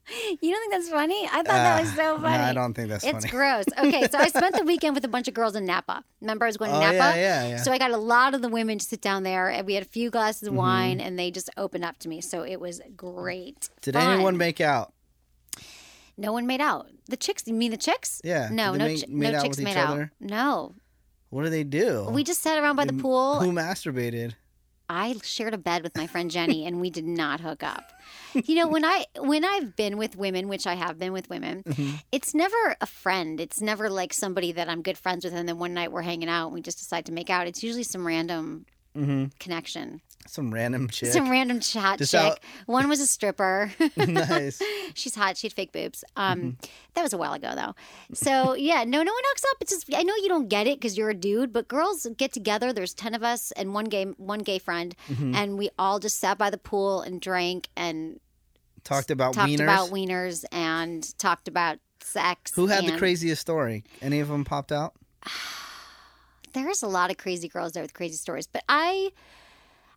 you 0.40 0.50
don't 0.52 0.60
think 0.60 0.72
that's 0.72 0.88
funny? 0.90 1.24
I 1.26 1.36
thought 1.36 1.44
that 1.46 1.80
was 1.82 1.92
so 1.94 2.14
Uh, 2.14 2.18
no, 2.18 2.22
funny. 2.22 2.42
I 2.42 2.52
don't 2.52 2.74
think 2.74 2.88
that's 2.88 3.04
It's 3.04 3.12
funny. 3.12 3.24
It's 3.24 3.30
gross. 3.32 3.64
Okay, 3.78 4.08
so 4.10 4.18
I 4.18 4.28
spent 4.28 4.56
the 4.56 4.64
weekend 4.66 4.94
with 4.94 5.04
a 5.04 5.08
bunch 5.08 5.28
of 5.28 5.34
girls 5.34 5.56
in 5.56 5.64
Napa. 5.64 6.04
Remember, 6.20 6.44
I 6.44 6.48
was 6.48 6.56
going 6.56 6.70
to 6.70 6.76
Oh, 6.76 6.80
Napa. 6.80 6.94
yeah, 6.96 7.14
yeah, 7.16 7.48
yeah. 7.48 7.56
So 7.58 7.72
I 7.72 7.78
got 7.78 7.90
a 7.90 7.96
lot 7.96 8.34
of 8.34 8.42
the 8.42 8.48
women 8.48 8.78
to 8.78 8.84
sit 8.84 9.00
down 9.00 9.22
there, 9.22 9.48
and 9.48 9.66
we 9.66 9.74
had 9.74 9.82
a 9.82 9.88
few 9.88 10.10
glasses 10.10 10.48
Mm-hmm. 10.48 10.56
of 10.58 10.62
wine, 10.64 11.00
and 11.00 11.18
they 11.18 11.30
just 11.30 11.48
opened 11.56 11.84
up 11.84 11.98
to 12.00 12.08
me. 12.08 12.20
So 12.20 12.42
it 12.42 12.60
was 12.60 12.80
great. 12.96 13.70
Did 13.82 13.94
Fun. 13.94 14.12
anyone 14.14 14.36
make 14.36 14.60
out? 14.60 14.92
No 16.16 16.32
one 16.32 16.46
made 16.46 16.60
out. 16.60 16.88
The 17.08 17.16
chicks? 17.16 17.42
You 17.46 17.54
mean 17.54 17.70
the 17.70 17.76
chicks? 17.76 18.20
Yeah. 18.24 18.48
No, 18.52 18.74
no, 18.74 18.86
make- 18.86 19.08
no 19.08 19.42
chicks 19.42 19.58
made 19.58 19.76
out. 19.76 20.08
No, 20.20 20.74
What 21.30 21.42
do 21.44 21.50
they 21.50 21.64
do? 21.64 22.06
we 22.10 22.22
just 22.22 22.40
sat 22.40 22.58
around 22.62 22.76
by 22.76 22.84
the 22.84 22.92
pool. 22.92 23.40
Who 23.40 23.50
masturbated? 23.52 24.34
I 24.94 25.16
shared 25.22 25.54
a 25.54 25.58
bed 25.58 25.82
with 25.82 25.96
my 25.96 26.06
friend 26.06 26.30
Jenny, 26.30 26.64
and 26.66 26.80
we 26.80 26.88
did 26.90 27.04
not 27.06 27.40
hook 27.40 27.62
up. 27.62 27.90
You 28.46 28.56
know, 28.56 28.66
when 28.68 28.84
I 28.84 29.06
when 29.20 29.44
I've 29.44 29.76
been 29.76 29.96
with 29.96 30.16
women, 30.16 30.48
which 30.48 30.66
I 30.66 30.74
have 30.74 30.98
been 30.98 31.12
with 31.12 31.30
women, 31.30 31.62
Mm-hmm. 31.62 31.96
it's 32.10 32.34
never 32.34 32.76
a 32.80 32.86
friend. 32.86 33.40
It's 33.40 33.60
never 33.60 33.88
like 33.88 34.12
somebody 34.12 34.50
that 34.52 34.68
I'm 34.68 34.82
good 34.82 34.98
friends 34.98 35.24
with, 35.24 35.34
and 35.34 35.48
then 35.48 35.58
one 35.58 35.72
night 35.72 35.92
we're 35.92 36.02
hanging 36.02 36.28
out 36.28 36.46
and 36.46 36.54
we 36.54 36.60
just 36.60 36.78
decide 36.78 37.06
to 37.06 37.12
make 37.12 37.30
out. 37.30 37.46
It's 37.46 37.62
usually 37.62 37.84
some 37.84 38.04
random 38.06 38.66
connection, 39.40 40.00
Some 40.26 40.54
random 40.54 40.88
chick. 40.88 41.10
some 41.12 41.28
random 41.30 41.60
chat 41.60 41.98
Just 41.98 42.12
chick. 42.12 42.20
out- 42.20 42.38
One 42.66 42.88
was 42.88 43.00
a 43.00 43.06
stripper. 43.06 43.72
nice. 43.96 44.62
She's 44.94 45.14
hot. 45.14 45.36
She 45.36 45.46
had 45.48 45.52
fake 45.52 45.72
boobs. 45.72 46.04
Um, 46.16 46.38
Mm-hmm. 46.38 46.50
that 46.94 47.02
was 47.02 47.12
a 47.12 47.18
while 47.18 47.32
ago 47.34 47.52
though. 47.56 47.74
So 48.14 48.54
yeah, 48.54 48.84
no, 48.84 49.02
no 49.02 49.12
one 49.12 49.22
hooks 49.26 49.44
up. 49.50 49.56
It's 49.60 49.72
just 49.72 49.92
I 49.94 50.02
know 50.02 50.14
you 50.16 50.28
don't 50.28 50.48
get 50.48 50.66
it 50.66 50.78
because 50.80 50.96
you're 50.96 51.10
a 51.10 51.14
dude, 51.14 51.52
but 51.52 51.66
girls 51.68 52.06
get 52.16 52.32
together. 52.32 52.72
There's 52.72 52.94
ten 52.94 53.14
of 53.14 53.22
us 53.22 53.50
and 53.52 53.74
one 53.74 53.86
gay 53.86 54.04
one 54.16 54.40
gay 54.40 54.58
friend, 54.58 54.94
Mm-hmm. 55.10 55.34
and 55.34 55.58
we 55.58 55.70
all 55.78 55.98
just 55.98 56.18
sat 56.20 56.38
by 56.38 56.50
the 56.50 56.58
pool 56.58 57.00
and 57.02 57.20
drank 57.20 57.68
and 57.76 58.20
Talked 58.84 59.10
about 59.10 59.32
talked 59.34 59.50
wieners. 59.50 59.62
about 59.62 59.88
wieners 59.90 60.44
and 60.52 61.18
talked 61.18 61.48
about 61.48 61.78
sex. 62.00 62.52
Who 62.54 62.66
had 62.66 62.84
the 62.86 62.96
craziest 62.98 63.40
story? 63.40 63.82
Any 64.02 64.20
of 64.20 64.28
them 64.28 64.44
popped 64.44 64.70
out? 64.72 64.94
There's 66.54 66.82
a 66.82 66.86
lot 66.86 67.10
of 67.10 67.18
crazy 67.18 67.48
girls 67.48 67.72
there 67.72 67.82
with 67.82 67.92
crazy 67.92 68.16
stories, 68.16 68.46
but 68.46 68.64
I, 68.68 69.10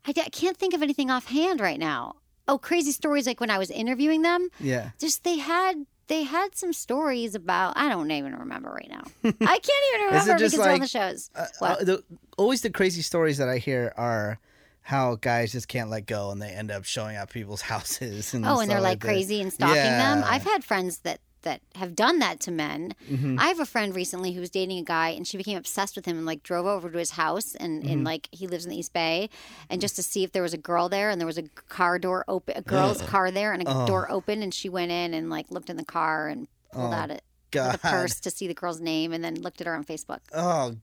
I, 0.06 0.10
I 0.10 0.30
can't 0.30 0.58
think 0.58 0.74
of 0.74 0.82
anything 0.82 1.10
offhand 1.10 1.62
right 1.62 1.80
now. 1.80 2.16
Oh, 2.48 2.58
crazy 2.58 2.92
stories 2.92 3.28
like 3.28 3.40
when 3.40 3.50
I 3.50 3.58
was 3.58 3.72
interviewing 3.72 4.22
them. 4.22 4.50
Yeah. 4.60 4.90
just 5.00 5.24
they 5.24 5.38
had 5.38 5.86
they 6.08 6.24
had 6.24 6.56
some 6.56 6.74
stories 6.74 7.36
about 7.36 7.74
I 7.76 7.90
don't 7.90 8.10
even 8.12 8.36
remember 8.36 8.70
right 8.70 8.90
now. 8.90 9.04
I 9.24 9.60
can't 9.60 9.84
even 9.94 10.06
remember 10.08 10.36
because 10.36 10.52
they're 10.54 10.72
on 10.72 10.80
the 10.80 10.88
shows. 10.88 11.30
Uh, 11.36 11.46
uh, 11.62 11.84
the, 11.84 12.04
always 12.38 12.62
the 12.62 12.70
crazy 12.70 13.02
stories 13.02 13.38
that 13.38 13.50
I 13.50 13.58
hear 13.58 13.94
are 13.98 14.40
how 14.82 15.16
guys 15.16 15.52
just 15.52 15.68
can't 15.68 15.90
let 15.90 16.06
go 16.06 16.32
and 16.32 16.42
they 16.42 16.48
end 16.48 16.72
up 16.72 16.86
showing 16.86 17.18
up 17.18 17.30
people's 17.30 17.62
houses. 17.74 18.34
And 18.34 18.46
oh, 18.46 18.60
and 18.60 18.72
they're 18.72 18.78
stuff 18.78 18.90
like 18.90 19.02
crazy 19.02 19.42
and 19.42 19.52
stalking 19.52 19.76
them. 19.76 20.24
I've 20.26 20.44
had 20.44 20.64
friends 20.64 21.00
that 21.00 21.20
that 21.44 21.62
have 21.76 21.96
done 21.96 22.20
that 22.20 22.40
to 22.42 22.52
men. 22.52 22.94
Mm-hmm. 23.10 23.40
I 23.40 23.48
have 23.48 23.60
a 23.60 23.66
friend 23.66 23.96
recently 23.96 24.34
who 24.34 24.40
was 24.42 24.50
dating 24.50 24.80
a 24.80 24.84
guy 24.84 25.10
and 25.10 25.26
she 25.28 25.38
became 25.38 25.58
obsessed 25.58 25.96
with 25.96 26.06
him 26.06 26.18
and 26.18 26.26
like 26.26 26.44
drove 26.44 26.66
over 26.66 26.90
to 26.90 26.98
his 26.98 27.12
house 27.12 27.56
and, 27.56 27.84
Mm-hmm. 27.84 27.92
and 27.92 28.04
like 28.04 28.28
he 28.32 28.48
lives 28.48 28.66
in 28.66 28.72
the 28.72 28.78
East 28.78 28.94
Bay 28.94 29.30
and 29.70 29.80
just 29.82 29.96
to 29.98 30.04
see 30.04 30.24
if 30.24 30.32
there 30.32 30.44
was 30.44 30.54
a 30.54 30.58
girl 30.58 30.90
there 30.90 31.10
and 31.10 31.20
there 31.22 31.26
was 31.26 31.38
a 31.38 31.44
car 31.70 32.00
door 32.00 32.26
open 32.28 32.56
a 32.58 32.62
girl's 32.62 33.02
car 33.14 33.32
there 33.32 33.54
and 33.54 33.62
a 33.62 33.66
Oh. 33.68 33.86
door 33.88 34.12
open 34.12 34.42
and 34.42 34.54
she 34.54 34.70
went 34.70 34.92
in 34.92 35.14
and 35.14 35.30
like 35.30 35.50
looked 35.52 35.70
in 35.70 35.78
the 35.78 35.86
car 35.86 36.28
and 36.28 36.48
pulled 36.72 36.94
out 36.94 37.12
it 37.12 37.24
God. 37.52 37.74
the 37.74 37.78
purse 37.78 38.20
to 38.22 38.30
see 38.32 38.48
the 38.48 38.54
girl's 38.54 38.82
name 38.82 39.14
and 39.14 39.24
then 39.24 39.36
looked 39.42 39.62
at 39.62 39.68
her 39.68 39.76
on 39.76 39.84
Facebook. 39.86 40.20
Oh 40.34 40.76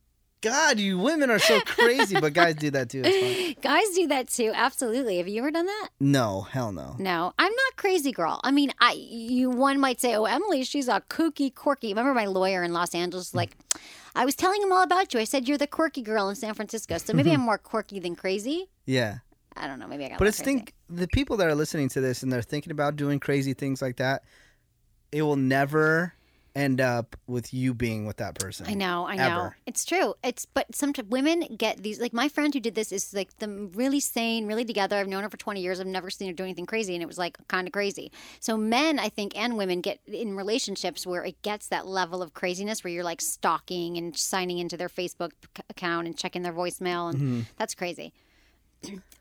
God, 0.45 0.79
you 0.79 0.99
women 0.99 1.31
are 1.31 1.39
so 1.39 1.59
crazy, 1.63 2.21
but 2.21 2.35
guys 2.35 2.55
do 2.57 2.71
that 2.73 2.91
too. 2.91 3.03
Guys 3.63 3.89
do 3.95 4.07
that 4.09 4.29
too. 4.29 4.53
Absolutely. 4.55 5.17
Have 5.17 5.27
you 5.27 5.41
ever 5.41 5.51
done 5.51 5.65
that? 5.65 5.89
No, 5.99 6.43
hell 6.43 6.71
no. 6.71 6.97
No, 6.99 7.33
I'm 7.39 7.51
not 7.51 7.77
crazy 7.77 8.13
girl. 8.13 8.41
I 8.45 8.51
mean, 8.51 8.71
I 8.79 8.93
you 8.93 9.49
one 9.49 9.81
might 9.81 10.01
say, 10.03 10.15
"Oh, 10.15 10.25
Emily, 10.25 10.65
she's 10.65 10.87
a 10.87 11.01
kooky, 11.09 11.55
quirky." 11.55 11.89
Remember 11.89 12.13
my 12.13 12.27
lawyer 12.27 12.63
in 12.63 12.75
Los 12.75 12.95
Angeles? 12.95 13.35
Like, 13.35 13.57
I 14.15 14.27
was 14.27 14.35
telling 14.35 14.61
him 14.61 14.71
all 14.71 14.83
about 14.83 15.15
you. 15.15 15.21
I 15.21 15.25
said 15.25 15.49
you're 15.49 15.57
the 15.57 15.67
quirky 15.67 16.03
girl 16.03 16.29
in 16.29 16.37
San 16.37 16.53
Francisco. 16.53 16.99
So 16.99 17.15
maybe 17.15 17.31
I'm 17.33 17.41
more 17.41 17.57
quirky 17.59 17.99
than 17.99 18.15
crazy. 18.15 18.69
Yeah, 18.85 19.19
I 19.57 19.67
don't 19.67 19.79
know. 19.79 19.87
Maybe 19.87 20.05
I 20.05 20.09
got. 20.11 20.19
but 20.19 20.27
crazy. 20.27 20.45
think 20.45 20.75
the 20.91 21.09
people 21.09 21.39
that 21.39 21.49
are 21.49 21.55
listening 21.55 21.89
to 21.91 22.03
this 22.03 22.23
and 22.23 22.31
they're 22.31 22.43
thinking 22.43 22.71
about 22.71 22.97
doing 22.97 23.19
crazy 23.19 23.55
things 23.55 23.81
like 23.81 23.97
that. 23.97 24.25
It 25.11 25.23
will 25.23 25.37
never 25.37 26.13
end 26.55 26.81
up 26.81 27.17
with 27.27 27.53
you 27.53 27.75
being 27.75 28.07
with 28.07 28.19
that 28.19 28.39
person. 28.39 28.67
I 28.69 28.75
know, 28.75 29.07
I 29.07 29.17
know. 29.17 29.25
Ever. 29.25 29.57
It's 29.67 29.85
true. 29.85 30.15
It's 30.23 30.47
but 30.47 30.73
sometimes 30.75 31.09
women 31.11 31.57
get 31.59 31.83
these. 31.83 32.01
Like 32.01 32.13
my 32.13 32.29
friend 32.29 32.55
who 32.55 32.61
did 32.61 32.75
this 32.75 32.93
is 32.93 33.13
like 33.13 33.37
the 33.39 33.49
really 33.75 34.01
sane, 34.01 34.47
really 34.47 34.65
together. 34.65 34.97
I've 34.97 35.09
known 35.09 35.23
her 35.25 35.31
for 35.31 35.37
twenty 35.37 35.61
years. 35.63 35.81
I've 35.81 35.87
never 35.87 36.11
seen 36.11 36.29
her 36.29 36.35
do 36.35 36.45
anything 36.45 36.67
crazy, 36.67 36.95
and 36.95 37.03
it 37.03 37.07
was 37.07 37.19
like 37.19 37.37
kind 37.49 37.67
of 37.67 37.73
crazy. 37.73 38.13
So 38.41 38.57
men, 38.57 38.99
I 38.99 39.09
think, 39.09 39.37
and 39.37 39.57
women 39.57 39.81
get 39.81 39.99
in 40.07 40.37
relationships 40.37 41.07
where 41.07 41.25
it 41.25 41.41
gets 41.43 41.69
that 41.69 41.87
level 41.87 42.23
of 42.23 42.35
craziness 42.35 42.85
where 42.85 42.93
you're 42.93 43.05
like 43.05 43.21
stalking 43.21 43.97
and 43.99 44.17
signing 44.17 44.59
into 44.59 44.77
their 44.77 44.89
Facebook 44.89 45.33
account 45.69 46.07
and 46.07 46.17
checking 46.17 46.43
their 46.43 46.53
voicemail, 46.53 47.11
and 47.11 47.19
Mm-hmm. 47.19 47.41
that's 47.57 47.75
crazy. 47.75 48.13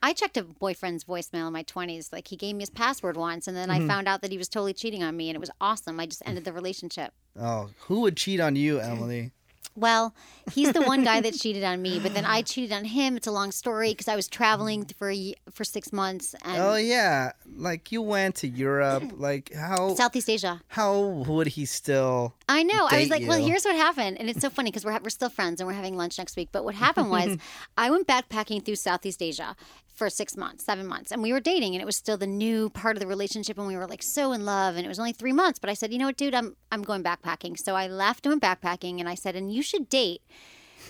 I 0.02 0.12
checked 0.12 0.36
a 0.36 0.42
boyfriend's 0.42 1.04
voicemail 1.04 1.46
in 1.46 1.52
my 1.52 1.62
20s. 1.64 2.12
Like 2.12 2.28
he 2.28 2.36
gave 2.36 2.54
me 2.56 2.62
his 2.62 2.70
password 2.70 3.16
once, 3.16 3.46
and 3.48 3.56
then 3.56 3.68
Mm-hmm. 3.68 3.84
I 3.84 3.94
found 3.94 4.08
out 4.08 4.20
that 4.22 4.30
he 4.30 4.38
was 4.38 4.48
totally 4.48 4.74
cheating 4.74 5.02
on 5.02 5.16
me, 5.16 5.28
and 5.30 5.36
it 5.36 5.40
was 5.40 5.50
awesome. 5.60 5.98
I 5.98 6.06
just 6.06 6.22
ended 6.26 6.44
the 6.44 6.52
relationship. 6.52 7.12
Oh, 7.40 7.70
who 7.80 8.00
would 8.00 8.16
cheat 8.16 8.40
on 8.40 8.56
you, 8.56 8.78
Emily? 8.80 9.32
Well, 9.76 10.14
he's 10.52 10.72
the 10.72 10.82
one 10.82 11.02
guy 11.02 11.20
that 11.20 11.34
cheated 11.40 11.64
on 11.64 11.82
me, 11.82 11.98
but 11.98 12.14
then 12.14 12.24
I 12.24 12.42
cheated 12.42 12.72
on 12.72 12.84
him. 12.84 13.16
It's 13.16 13.26
a 13.26 13.32
long 13.32 13.50
story 13.50 13.90
because 13.90 14.06
I 14.06 14.14
was 14.14 14.28
traveling 14.28 14.84
mm. 14.84 14.94
for 14.96 15.10
a, 15.10 15.34
for 15.50 15.64
six 15.64 15.92
months 15.92 16.34
and 16.44 16.62
Oh 16.62 16.76
yeah, 16.76 17.32
like 17.56 17.90
you 17.90 18.00
went 18.00 18.36
to 18.36 18.48
Europe. 18.48 19.12
Like 19.24 19.54
how 19.54 19.94
Southeast 19.94 20.28
Asia. 20.28 20.60
how 20.68 21.00
would 21.00 21.46
he 21.46 21.64
still? 21.64 22.34
I 22.48 22.62
know. 22.62 22.88
I 22.90 23.00
was 23.00 23.10
like, 23.10 23.26
well, 23.26 23.42
here's 23.42 23.64
what 23.64 23.74
happened, 23.74 24.18
and 24.18 24.28
it's 24.28 24.40
so 24.40 24.50
funny 24.50 24.70
because 24.70 24.84
we're 24.84 24.92
ha- 24.92 25.00
we're 25.02 25.10
still 25.10 25.30
friends 25.30 25.60
and 25.60 25.68
we're 25.68 25.74
having 25.74 25.96
lunch 25.96 26.18
next 26.18 26.36
week. 26.36 26.50
But 26.52 26.64
what 26.64 26.74
happened 26.86 27.10
was, 27.10 27.38
I 27.78 27.90
went 27.90 28.06
backpacking 28.06 28.64
through 28.64 28.76
Southeast 28.76 29.22
Asia 29.22 29.56
for 29.94 30.10
six 30.10 30.36
months, 30.36 30.64
seven 30.64 30.86
months, 30.86 31.12
and 31.12 31.22
we 31.22 31.32
were 31.32 31.40
dating, 31.40 31.74
and 31.74 31.80
it 31.80 31.84
was 31.86 31.96
still 31.96 32.16
the 32.16 32.26
new 32.26 32.68
part 32.70 32.96
of 32.96 33.00
the 33.00 33.06
relationship, 33.06 33.56
and 33.58 33.66
we 33.66 33.76
were 33.76 33.86
like 33.86 34.02
so 34.02 34.32
in 34.32 34.44
love, 34.44 34.76
and 34.76 34.84
it 34.84 34.88
was 34.88 34.98
only 34.98 35.12
three 35.12 35.32
months. 35.32 35.58
But 35.58 35.70
I 35.70 35.74
said, 35.74 35.92
you 35.92 35.98
know 35.98 36.06
what, 36.06 36.16
dude, 36.16 36.34
I'm 36.34 36.56
I'm 36.72 36.82
going 36.82 37.02
backpacking. 37.04 37.58
So 37.58 37.74
I 37.76 37.86
left 37.86 38.26
and 38.26 38.32
went 38.32 38.42
backpacking, 38.42 38.98
and 39.00 39.08
I 39.08 39.14
said, 39.14 39.36
and 39.36 39.52
you 39.54 39.62
should 39.62 39.88
date. 39.88 40.22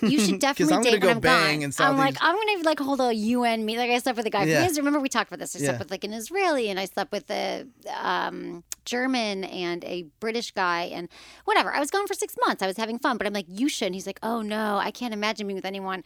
You 0.01 0.19
should 0.19 0.39
definitely 0.47 0.83
date 0.83 1.01
when 1.01 1.09
I'm 1.11 1.19
bang 1.21 1.59
gone. 1.61 1.63
in 1.65 1.71
I'm 1.79 1.97
like, 1.97 2.17
I'm 2.19 2.35
gonna 2.35 2.63
like 2.63 2.79
hold 2.79 2.99
a 2.99 3.13
UN 3.13 3.63
meet. 3.63 3.77
Like 3.77 3.91
I 3.91 3.99
slept 3.99 4.17
with 4.17 4.25
a 4.25 4.29
guy 4.29 4.43
Yeah. 4.43 4.57
from 4.59 4.65
Israel. 4.71 4.85
Remember 4.85 4.99
we 4.99 5.07
talked 5.07 5.29
about 5.29 5.39
this? 5.39 5.55
I 5.55 5.59
slept 5.59 5.73
Yeah. 5.75 5.79
with 5.79 5.91
like 5.91 6.03
an 6.03 6.11
Israeli, 6.13 6.69
and 6.69 6.77
I 6.79 6.85
slept 6.85 7.11
with 7.13 7.29
a 7.31 7.65
um, 8.03 8.63
German 8.83 9.43
and 9.45 9.83
a 9.85 10.03
British 10.19 10.51
guy, 10.51 10.83
and 10.93 11.07
whatever. 11.45 11.73
I 11.73 11.79
was 11.79 11.91
gone 11.91 12.07
for 12.07 12.13
six 12.13 12.35
months. 12.45 12.61
I 12.61 12.67
was 12.67 12.75
having 12.77 12.99
fun, 12.99 13.17
but 13.17 13.25
I'm 13.25 13.33
like, 13.33 13.45
you 13.47 13.69
should. 13.69 13.85
And 13.87 13.95
he's 13.95 14.05
like, 14.07 14.19
oh 14.21 14.41
no, 14.41 14.77
I 14.77 14.91
can't 14.91 15.13
imagine 15.13 15.47
being 15.47 15.55
with 15.55 15.65
anyone. 15.65 16.03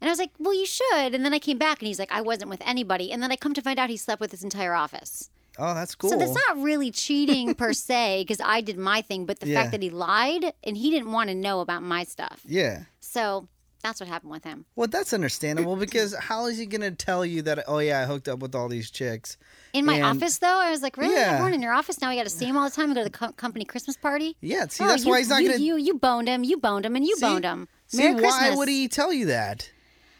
And 0.00 0.08
I 0.08 0.12
was 0.12 0.18
like, 0.18 0.30
well, 0.38 0.54
you 0.54 0.66
should. 0.66 1.14
And 1.14 1.24
then 1.24 1.34
I 1.34 1.38
came 1.38 1.58
back, 1.58 1.80
and 1.80 1.86
he's 1.86 1.98
like, 1.98 2.10
I 2.12 2.20
wasn't 2.22 2.50
with 2.50 2.62
anybody. 2.64 3.12
And 3.12 3.22
then 3.22 3.30
I 3.30 3.36
come 3.36 3.52
to 3.54 3.62
find 3.62 3.78
out 3.78 3.90
he 3.90 3.96
slept 3.96 4.20
with 4.20 4.30
his 4.30 4.42
entire 4.42 4.74
office. 4.74 5.28
Oh, 5.58 5.74
that's 5.74 5.94
cool. 5.94 6.08
So 6.10 6.16
that's 6.16 6.34
not 6.48 6.62
really 6.62 6.90
cheating 6.90 7.54
per 7.62 7.72
se, 7.74 8.22
because 8.22 8.40
I 8.42 8.60
did 8.62 8.78
my 8.78 9.02
thing. 9.02 9.26
But 9.26 9.40
the 9.40 9.48
Yeah. 9.48 9.60
fact 9.60 9.72
that 9.72 9.82
he 9.82 9.90
lied 9.90 10.54
and 10.64 10.76
he 10.76 10.90
didn't 10.90 11.12
want 11.12 11.28
to 11.28 11.34
know 11.34 11.60
about 11.60 11.82
my 11.82 12.04
stuff. 12.04 12.40
yeah. 12.46 12.84
So 13.00 13.48
that's 13.82 13.98
what 13.98 14.08
happened 14.08 14.30
with 14.30 14.44
him. 14.44 14.66
Well, 14.76 14.86
that's 14.86 15.12
understandable 15.12 15.74
because 15.74 16.14
how 16.14 16.46
is 16.46 16.58
he 16.58 16.66
gonna 16.66 16.92
tell 16.92 17.26
you 17.26 17.42
that? 17.42 17.64
Oh 17.66 17.78
yeah, 17.78 18.00
I 18.00 18.04
hooked 18.04 18.28
up 18.28 18.38
with 18.38 18.54
all 18.54 18.68
these 18.68 18.90
chicks. 18.90 19.36
In 19.72 19.84
my 19.84 19.94
And- 19.96 20.04
office, 20.04 20.38
though, 20.38 20.60
I 20.60 20.70
was 20.70 20.80
like, 20.82 20.96
"Really? 20.96 21.14
Yeah. 21.14 21.32
Everyone 21.32 21.54
in 21.54 21.60
your 21.62 21.72
office 21.72 22.00
now? 22.00 22.10
We 22.10 22.16
got 22.16 22.24
to 22.24 22.30
see 22.30 22.44
him 22.44 22.56
all 22.56 22.68
the 22.68 22.74
time. 22.76 22.88
We 22.90 22.94
go 22.94 23.00
to 23.04 23.10
the 23.10 23.18
co- 23.18 23.32
company 23.32 23.64
Christmas 23.64 23.96
party. 23.96 24.36
Yeah. 24.40 24.66
See, 24.68 24.84
Oh, 24.84 24.88
that's 24.88 25.04
you, 25.04 25.10
why 25.10 25.18
he's 25.18 25.28
not 25.28 25.42
you, 25.42 25.50
gonna. 25.50 25.60
You 25.62 25.76
you 25.76 25.94
boned 25.94 26.28
him. 26.28 26.44
You 26.44 26.56
boned 26.58 26.84
him, 26.86 26.94
and 26.94 27.04
you 27.04 27.16
See? 27.16 27.22
boned 27.22 27.44
him. 27.44 27.68
See, 27.88 27.98
Merry 28.08 28.22
why 28.22 28.54
would 28.54 28.68
he 28.68 28.86
tell 28.86 29.12
you 29.12 29.26
that? 29.26 29.68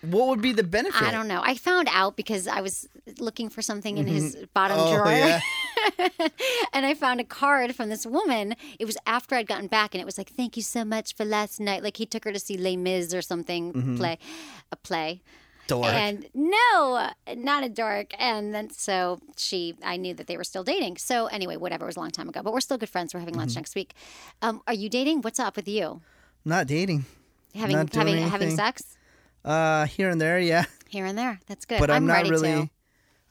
What 0.02 0.28
would 0.28 0.40
be 0.40 0.52
the 0.52 0.62
benefit? 0.62 1.02
I 1.02 1.10
don't 1.10 1.28
know. 1.28 1.40
I 1.44 1.54
found 1.54 1.88
out 1.92 2.16
because 2.16 2.46
I 2.48 2.60
was 2.62 2.88
looking 3.18 3.50
for 3.50 3.60
something 3.62 3.98
in 3.98 4.06
his 4.06 4.34
bottom 4.54 4.76
Oh 4.80 4.94
drawer, 4.96 5.10
yeah. 5.12 5.40
and 6.72 6.86
I 6.86 6.94
found 6.94 7.20
a 7.20 7.24
card 7.24 7.74
from 7.74 7.88
this 7.90 8.06
woman. 8.06 8.54
It 8.78 8.84
was 8.86 8.96
after 9.06 9.34
I'd 9.34 9.46
gotten 9.46 9.66
back, 9.66 9.94
and 9.94 10.00
it 10.00 10.04
was 10.04 10.16
like, 10.18 10.30
"Thank 10.30 10.56
you 10.56 10.62
so 10.62 10.84
much 10.84 11.14
for 11.14 11.24
last 11.24 11.60
night." 11.60 11.82
Like 11.82 11.96
he 11.98 12.06
took 12.06 12.24
her 12.24 12.32
to 12.32 12.38
see 12.38 12.56
Les 12.56 12.76
Mis 12.76 13.12
or 13.14 13.22
something 13.22 13.72
Mm-hmm. 13.72 13.96
play, 13.96 14.18
a 14.72 14.76
play. 14.76 15.22
Dork. 15.66 15.86
And 15.86 16.26
no, 16.34 17.10
not 17.36 17.62
a 17.62 17.68
dork. 17.68 18.12
And 18.18 18.52
then 18.52 18.70
so 18.70 19.20
she, 19.36 19.76
I 19.84 19.96
knew 19.98 20.14
that 20.14 20.26
they 20.26 20.36
were 20.36 20.42
still 20.44 20.64
dating. 20.64 20.96
So 20.96 21.26
anyway, 21.26 21.56
whatever. 21.56 21.84
It 21.84 21.88
was 21.88 21.96
a 21.96 22.00
long 22.00 22.10
time 22.10 22.28
ago, 22.28 22.42
but 22.42 22.52
we're 22.52 22.60
still 22.60 22.76
good 22.78 22.88
friends. 22.88 23.14
We're 23.14 23.20
having 23.20 23.34
lunch 23.36 23.50
Mm-hmm. 23.52 23.58
next 23.60 23.74
week. 23.76 23.94
Um, 24.42 24.62
are 24.66 24.74
you 24.74 24.88
dating? 24.88 25.20
What's 25.22 25.38
up 25.38 25.54
with 25.56 25.68
you? 25.68 26.00
not 26.44 26.66
dating. 26.66 27.04
Having 27.54 27.76
Not 27.76 27.94
having 27.94 28.16
having 28.18 28.50
sex 28.56 28.96
Uh, 29.44 29.86
here 29.86 30.10
and 30.10 30.20
there, 30.20 30.38
yeah. 30.38 30.64
here 30.88 31.06
and 31.06 31.16
there. 31.16 31.40
That's 31.46 31.64
good. 31.64 31.78
But 31.80 31.90
I'm, 31.90 32.06
not 32.06 32.14
ready 32.14 32.30
really. 32.30 32.52
to. 32.52 32.70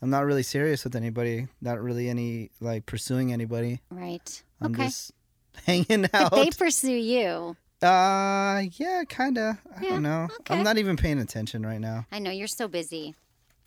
I'm 0.02 0.10
not 0.10 0.26
really 0.26 0.44
serious 0.44 0.84
with 0.84 0.96
anybody. 0.96 1.48
Not 1.62 1.82
really 1.82 2.10
any 2.10 2.52
like 2.62 2.86
pursuing 2.86 3.34
anybody. 3.34 3.82
Right. 3.92 4.42
I'm 4.62 4.74
okay. 4.74 4.86
just 4.86 5.12
hanging 5.66 6.06
out. 6.14 6.32
But 6.32 6.44
they 6.44 6.50
pursue 6.52 6.92
you. 6.92 7.56
Uh, 7.82 8.64
yeah, 8.74 9.04
kind 9.08 9.38
of. 9.38 9.58
I 9.78 9.84
Yeah, 9.84 9.90
don't 9.92 10.04
know. 10.04 10.28
okay. 10.42 10.56
I'm 10.56 10.64
not 10.64 10.78
even 10.78 10.98
paying 10.98 11.20
attention 11.20 11.66
right 11.66 11.80
now. 11.80 12.06
I 12.12 12.20
know 12.20 12.32
you're 12.32 12.48
so 12.48 12.68
busy. 12.68 13.16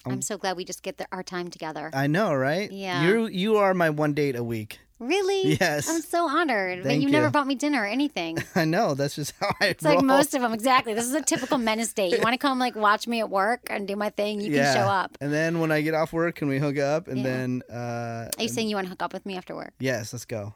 Um, 0.04 0.12
I'm 0.14 0.22
so 0.22 0.36
glad 0.36 0.56
we 0.56 0.64
just 0.64 0.82
get 0.82 0.98
the, 0.98 1.06
our 1.12 1.22
time 1.22 1.48
together. 1.48 1.90
I 1.94 2.08
know, 2.08 2.34
right? 2.34 2.70
Yeah. 2.70 3.06
You 3.06 3.26
you 3.26 3.56
are 3.56 3.72
my 3.72 3.90
one 3.90 4.14
date 4.14 4.36
a 4.36 4.42
week. 4.42 4.80
Really? 5.02 5.56
Yes. 5.60 5.88
I'm 5.88 6.00
so 6.00 6.28
honored. 6.28 6.82
but 6.82 6.88
Thank 6.88 7.02
you 7.02 7.10
never 7.10 7.30
bought 7.30 7.46
me 7.46 7.54
dinner 7.54 7.82
or 7.82 7.86
anything. 7.86 8.38
I 8.54 8.64
know. 8.64 8.94
That's 8.94 9.14
just 9.14 9.34
how 9.40 9.48
I 9.60 9.66
It's 9.66 9.84
roll. 9.84 9.96
like 9.96 10.04
most 10.04 10.34
of 10.34 10.40
them, 10.42 10.52
exactly. 10.52 10.94
This 10.94 11.04
is 11.04 11.14
a 11.14 11.20
typical 11.32 11.58
menace 11.58 11.92
date. 11.92 12.12
You 12.12 12.20
want 12.22 12.34
to 12.34 12.38
come 12.38 12.58
like 12.58 12.74
watch 12.76 13.06
me 13.06 13.20
at 13.20 13.28
work 13.30 13.60
and 13.70 13.86
do 13.88 13.96
my 13.96 14.10
thing, 14.10 14.40
you 14.40 14.50
yeah. 14.52 14.72
can 14.72 14.82
show 14.82 14.88
up. 14.88 15.16
And 15.20 15.32
then 15.32 15.60
when 15.60 15.70
I 15.72 15.80
get 15.82 15.94
off 15.94 16.12
work, 16.12 16.36
can 16.36 16.48
we 16.48 16.58
hook 16.58 16.78
up? 16.78 17.08
And 17.08 17.18
Yeah. 17.18 17.22
then, 17.24 17.62
uh, 17.70 18.30
Are 18.38 18.42
you 18.42 18.48
saying 18.48 18.68
you 18.68 18.76
want 18.76 18.86
to 18.86 18.90
hook 18.90 19.02
up 19.02 19.12
with 19.12 19.26
me 19.26 19.36
after 19.36 19.54
work? 19.54 19.72
yes, 19.78 20.12
let's 20.12 20.24
go. 20.24 20.54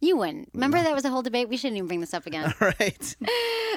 You 0.00 0.18
wouldn't. 0.18 0.50
Remember 0.52 0.76
that 0.82 0.94
was 0.94 1.04
a 1.06 1.10
whole 1.10 1.22
debate? 1.22 1.48
We 1.48 1.56
shouldn't 1.56 1.78
even 1.78 1.88
bring 1.88 2.00
this 2.00 2.12
up 2.12 2.26
again. 2.26 2.52
All 2.60 2.70
right. 2.80 3.16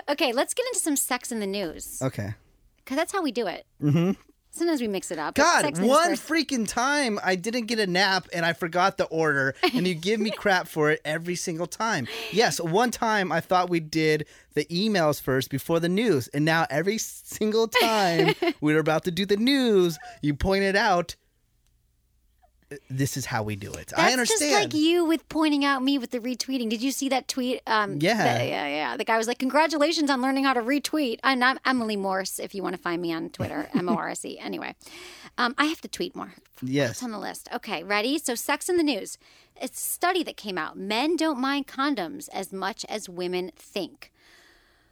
Okay, 0.09 0.33
let's 0.33 0.53
get 0.53 0.65
into 0.67 0.79
some 0.79 0.95
sex 0.97 1.31
in 1.31 1.39
the 1.39 1.47
news. 1.47 2.01
Okay. 2.01 2.33
Because 2.77 2.97
that's 2.97 3.11
how 3.13 3.21
we 3.21 3.31
do 3.31 3.47
it. 3.47 3.65
Mm-hmm. 3.81 4.11
Sometimes 4.57 4.81
we 4.81 4.87
mix 4.87 5.11
it 5.11 5.19
up. 5.19 5.35
God, 5.35 5.61
sex 5.61 5.77
in 5.77 5.85
the 5.85 5.87
news 5.87 5.97
one 5.97 6.11
freaking 6.13 6.67
time 6.67 7.19
I 7.23 7.35
didn't 7.35 7.67
get 7.67 7.79
a 7.79 7.85
nap 7.85 8.27
and 8.33 8.45
I 8.45 8.53
forgot 8.53 8.97
the 8.97 9.05
order, 9.05 9.53
and 9.61 9.87
you 9.87 9.93
give 9.93 10.19
me 10.19 10.31
crap 10.31 10.67
for 10.67 10.89
it 10.91 10.99
every 11.05 11.35
single 11.35 11.67
time. 11.67 12.07
Yes, 12.31 12.59
one 12.59 12.89
time 12.91 13.31
I 13.31 13.39
thought 13.39 13.69
we 13.69 13.79
did 13.79 14.25
the 14.55 14.65
emails 14.65 15.21
first 15.21 15.51
before 15.51 15.79
the 15.79 15.89
news, 15.89 16.27
and 16.29 16.43
now 16.43 16.65
every 16.69 16.97
single 16.97 17.67
time 17.67 18.33
we 18.59 18.73
were 18.73 18.79
about 18.79 19.03
to 19.03 19.11
do 19.11 19.25
the 19.25 19.37
news, 19.37 19.99
you 20.21 20.33
pointed 20.33 20.75
out 20.75 21.15
this 22.89 23.15
is 23.17 23.25
how 23.25 23.43
we 23.43 23.55
do 23.55 23.71
it. 23.73 23.87
That's 23.87 23.93
I 24.01 24.11
understand. 24.11 24.51
just 24.51 24.63
like 24.63 24.73
you 24.73 25.05
with 25.05 25.27
pointing 25.29 25.63
out 25.63 25.81
me 25.83 25.97
with 25.97 26.11
the 26.11 26.19
retweeting. 26.19 26.69
Did 26.69 26.81
you 26.81 26.91
see 26.91 27.07
that 27.09 27.27
tweet? 27.27 27.61
Um, 27.65 27.99
Yeah. 28.01 28.37
the- 28.39 28.45
yeah, 28.45 28.67
yeah. 28.67 28.97
The 28.97 29.05
guy 29.05 29.17
was 29.17 29.27
like, 29.27 29.39
"Congratulations 29.39 30.09
on 30.09 30.21
learning 30.21 30.43
how 30.43 30.53
to 30.53 30.61
retweet." 30.61 31.19
And 31.23 31.43
I'm 31.43 31.59
Emily 31.65 31.95
Morse. 31.95 32.39
If 32.39 32.53
you 32.53 32.63
want 32.63 32.75
to 32.75 32.81
find 32.81 33.01
me 33.01 33.13
on 33.13 33.29
Twitter, 33.29 33.69
M 33.75 33.87
O 33.89 33.95
R 33.95 34.09
S 34.09 34.25
E. 34.25 34.37
Anyway, 34.39 34.75
um, 35.37 35.55
I 35.57 35.65
have 35.65 35.81
to 35.81 35.87
tweet 35.87 36.15
more. 36.15 36.33
Yes. 36.61 37.03
On 37.03 37.11
the 37.11 37.19
list. 37.19 37.47
Okay, 37.53 37.83
ready? 37.83 38.17
So, 38.17 38.33
sex 38.35 38.67
in 38.67 38.77
the 38.77 38.83
news. 38.83 39.17
It's 39.61 39.79
a 39.79 39.83
study 39.83 40.23
that 40.23 40.37
came 40.37 40.57
out. 40.57 40.77
Men 40.77 41.15
don't 41.15 41.39
mind 41.39 41.67
condoms 41.67 42.27
as 42.33 42.51
much 42.51 42.83
as 42.89 43.07
women 43.07 43.51
think. 43.55 44.11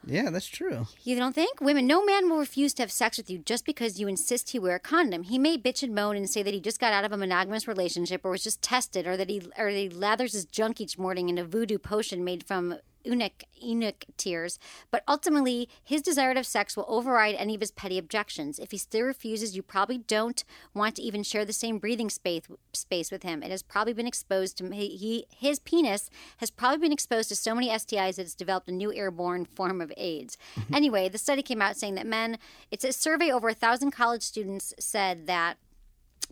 Yeah, 0.05 0.29
that's 0.29 0.47
true. 0.47 0.88
You 1.03 1.15
don't 1.15 1.33
think? 1.33 1.59
Women, 1.62 1.88
no 1.88 2.03
man 2.05 2.29
will 2.29 2.38
refuse 2.38 2.74
to 2.75 2.83
have 2.83 2.91
sex 2.91 3.17
with 3.17 3.29
you 3.29 3.39
just 3.39 3.65
because 3.65 4.00
you 4.00 4.07
insist 4.07 4.50
he 4.50 4.59
wear 4.59 4.75
a 4.75 4.79
condom. 4.79 5.24
He 5.24 5.39
may 5.39 5.57
bitch 5.57 5.83
and 5.83 5.95
moan 5.95 6.15
and 6.15 6.29
say 6.29 6.43
that 6.43 6.53
he 6.53 6.59
just 6.59 6.79
got 6.79 6.93
out 6.93 7.05
of 7.05 7.12
a 7.12 7.17
monogamous 7.17 7.67
relationship 7.67 8.24
or 8.24 8.31
was 8.31 8.43
just 8.43 8.62
tested 8.62 9.07
or 9.07 9.17
that 9.17 9.29
he 9.29 9.41
or 9.57 9.71
that 9.71 9.77
he 9.77 9.89
lathers 9.89 10.33
his 10.33 10.45
junk 10.45 10.79
each 10.79 10.97
morning 10.97 11.29
in 11.29 11.38
a 11.38 11.43
voodoo 11.43 11.77
potion 11.77 12.24
made 12.24 12.45
from 12.45 12.75
eunuch 13.05 13.43
eunuch 13.55 14.05
tears. 14.17 14.59
But 14.91 15.03
ultimately, 15.07 15.69
his 15.83 16.01
desire 16.01 16.33
to 16.33 16.39
have 16.39 16.47
sex 16.47 16.75
will 16.75 16.85
override 16.88 17.35
any 17.35 17.55
of 17.55 17.62
his 17.62 17.71
petty 17.71 17.97
objections. 17.97 18.59
If 18.59 18.71
he 18.71 18.77
still 18.77 19.05
refuses, 19.05 19.55
you 19.55 19.62
probably 19.62 19.97
don't 19.97 20.43
want 20.74 20.95
to 20.95 21.01
even 21.01 21.24
share 21.24 21.45
the 21.45 21.53
same 21.53 21.77
breathing 21.77 22.09
space 22.09 22.43
space 22.74 23.12
with 23.12 23.24
him. 23.24 23.43
It 23.43 23.51
has 23.51 23.63
probably 23.63 23.93
been 23.93 24.07
exposed 24.07 24.57
to 24.57 24.69
he, 24.69 24.89
he 24.89 25.25
his 25.35 25.59
penis 25.59 26.09
has 26.38 26.50
probably 26.50 26.79
been 26.79 26.91
exposed 26.91 27.29
to 27.29 27.35
so 27.35 27.55
many 27.55 27.69
STIs 27.69 28.15
that 28.15 28.24
it's 28.24 28.35
developed 28.35 28.69
a 28.69 28.74
new 28.74 28.93
airborne 28.93 29.45
form 29.55 29.81
of 29.81 29.91
AIDS. 29.97 30.38
anyway, 30.74 31.09
the 31.09 31.17
study 31.17 31.41
came 31.41 31.62
out 31.62 31.77
saying 31.77 31.95
that 31.95 32.07
men. 32.07 32.38
It's 32.71 32.83
a 32.83 32.93
survey 32.93 33.31
over 33.31 33.50
a 33.50 33.53
thousand 33.53 33.91
college 33.91 34.24
students 34.24 34.74
said 34.79 35.27
that 35.27 35.57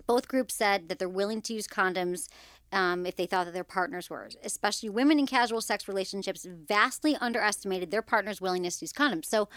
both 0.08 0.27
groups 0.27 0.56
said 0.56 0.89
that 0.89 1.00
they're 1.00 1.10
willing 1.10 1.42
to 1.44 1.53
use 1.53 1.68
condoms 1.68 2.27
um, 2.74 3.06
if 3.06 3.15
they 3.15 3.25
thought 3.25 3.46
that 3.46 3.53
their 3.53 3.63
partners 3.63 4.10
were. 4.10 4.30
Especially 4.44 4.89
women 4.89 5.20
in 5.20 5.25
casual 5.27 5.62
sex 5.62 5.88
relationships 5.88 6.46
vastly 6.50 7.15
underestimated 7.22 7.92
their 7.92 8.01
partner's 8.01 8.42
willingness 8.42 8.77
to 8.80 8.84
use 8.86 8.94
condoms. 8.94 9.25
So 9.25 9.48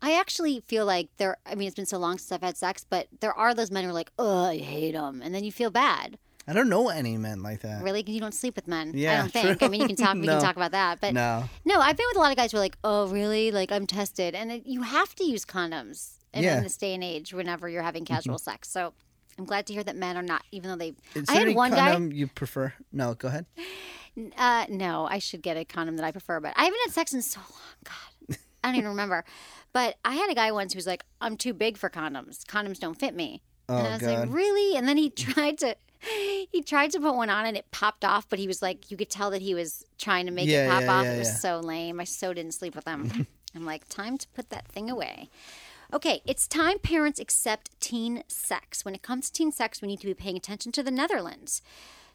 I 0.00 0.18
actually 0.18 0.60
feel 0.60 0.86
like 0.86 1.08
there, 1.18 1.36
I 1.46 1.54
mean, 1.54 1.66
it's 1.68 1.76
been 1.76 1.86
so 1.86 1.98
long 1.98 2.18
since 2.18 2.32
I've 2.32 2.42
had 2.42 2.56
sex, 2.56 2.84
but 2.88 3.08
there 3.20 3.34
are 3.34 3.54
those 3.54 3.70
men 3.70 3.84
who 3.84 3.90
are 3.90 3.94
like, 3.94 4.10
oh, 4.18 4.46
I 4.46 4.58
hate 4.58 4.92
them. 4.92 5.20
And 5.22 5.34
then 5.34 5.44
you 5.44 5.52
feel 5.52 5.70
bad. 5.70 6.18
I 6.48 6.52
don't 6.54 6.68
know 6.68 6.88
any 6.88 7.16
men 7.18 7.40
like 7.42 7.60
that. 7.60 7.84
Really? 7.84 8.02
You 8.04 8.18
don't 8.18 8.34
sleep 8.34 8.56
with 8.56 8.66
men. 8.66 8.88
I 8.88 8.98
Yeah, 8.98 9.16
don't 9.20 9.32
think. 9.32 9.58
true. 9.60 9.68
I 9.68 9.70
mean, 9.70 9.82
you 9.82 9.86
can 9.86 9.94
talk, 9.96 10.14
we 10.16 10.22
No. 10.26 10.32
can 10.32 10.42
talk 10.42 10.56
about 10.56 10.72
that. 10.72 11.00
But 11.00 11.14
No. 11.14 11.44
no, 11.64 11.78
I've 11.78 11.96
been 11.96 12.06
with 12.08 12.16
a 12.16 12.20
lot 12.20 12.32
of 12.32 12.36
guys 12.36 12.50
who 12.50 12.56
are 12.58 12.60
like, 12.60 12.76
oh, 12.82 13.06
really? 13.08 13.52
Like, 13.52 13.70
I'm 13.70 13.86
tested. 13.86 14.34
And 14.34 14.50
it, 14.50 14.66
you 14.66 14.82
have 14.82 15.14
to 15.16 15.24
use 15.24 15.44
condoms 15.44 16.18
in, 16.34 16.42
Yeah. 16.42 16.56
in 16.56 16.64
this 16.64 16.76
day 16.76 16.94
and 16.94 17.04
age 17.04 17.32
whenever 17.32 17.68
you're 17.68 17.82
having 17.84 18.04
casual 18.04 18.38
sex. 18.38 18.68
So 18.68 18.92
I'm 19.38 19.44
glad 19.44 19.66
to 19.66 19.72
hear 19.72 19.82
that 19.84 19.96
men 19.96 20.16
are 20.16 20.22
not, 20.22 20.42
even 20.52 20.70
though 20.70 20.76
they. 20.76 20.94
Is 21.14 21.28
I 21.28 21.34
had 21.34 21.42
any 21.42 21.54
one 21.54 21.70
condom 21.72 22.12
you 22.12 22.26
prefer? 22.26 22.74
No, 22.92 23.14
go 23.14 23.28
ahead. 23.28 23.46
Uh, 24.36 24.66
no, 24.68 25.06
I 25.10 25.18
should 25.18 25.42
get 25.42 25.56
a 25.56 25.64
condom 25.64 25.96
that 25.96 26.04
I 26.04 26.12
prefer, 26.12 26.38
but 26.40 26.52
I 26.56 26.64
haven't 26.64 26.80
had 26.84 26.92
sex 26.92 27.14
in 27.14 27.22
so 27.22 27.40
long. 27.40 27.96
God, 28.28 28.36
I 28.62 28.68
don't 28.68 28.76
even 28.76 28.88
remember. 28.90 29.24
But 29.72 29.96
I 30.04 30.14
had 30.16 30.30
a 30.30 30.34
guy 30.34 30.52
once 30.52 30.74
who 30.74 30.76
was 30.76 30.86
like, 30.86 31.04
I'm 31.20 31.36
too 31.38 31.54
big 31.54 31.78
for 31.78 31.88
condoms. 31.88 32.44
Condoms 32.44 32.78
don't 32.78 32.98
fit 32.98 33.14
me. 33.14 33.40
Oh, 33.70 33.78
and 33.78 33.86
I 33.86 33.92
was 33.92 34.02
God. 34.02 34.18
like, 34.28 34.28
really? 34.36 34.76
And 34.76 34.86
then 34.86 34.96
he 34.98 35.08
tried 35.10 35.58
to. 35.58 35.76
He 36.50 36.62
tried 36.66 36.90
to 36.90 37.00
put 37.00 37.14
one 37.14 37.30
on 37.30 37.46
and 37.46 37.56
it 37.56 37.70
popped 37.70 38.04
off, 38.04 38.28
but 38.28 38.40
he 38.40 38.48
was 38.48 38.60
like, 38.60 38.90
you 38.90 38.96
could 38.96 39.08
tell 39.08 39.30
that 39.30 39.40
he 39.40 39.54
was 39.54 39.84
trying 39.98 40.26
to 40.26 40.32
make 40.32 40.48
Yeah, 40.48 40.66
it 40.66 40.68
pop 40.68 40.80
yeah, 40.82 40.92
off. 40.98 41.04
yeah, 41.04 41.12
it 41.12 41.18
was 41.20 41.40
so 41.40 41.60
lame. 41.60 42.00
I 42.00 42.04
so 42.04 42.34
didn't 42.34 42.54
sleep 42.54 42.74
with 42.74 42.84
him. 42.88 43.26
I'm 43.54 43.64
like, 43.64 43.88
time 43.88 44.18
to 44.18 44.26
put 44.34 44.50
that 44.50 44.66
thing 44.66 44.90
away. 44.90 45.30
Okay, 45.94 46.22
it's 46.24 46.48
time 46.48 46.78
parents 46.78 47.20
accept 47.20 47.78
teen 47.78 48.22
sex. 48.26 48.82
When 48.82 48.94
it 48.94 49.02
comes 49.02 49.26
to 49.26 49.32
teen 49.34 49.52
sex, 49.52 49.82
we 49.82 49.88
need 49.88 50.00
to 50.00 50.06
be 50.06 50.14
paying 50.14 50.38
attention 50.38 50.72
to 50.72 50.82
the 50.82 50.90
Netherlands. 50.90 51.60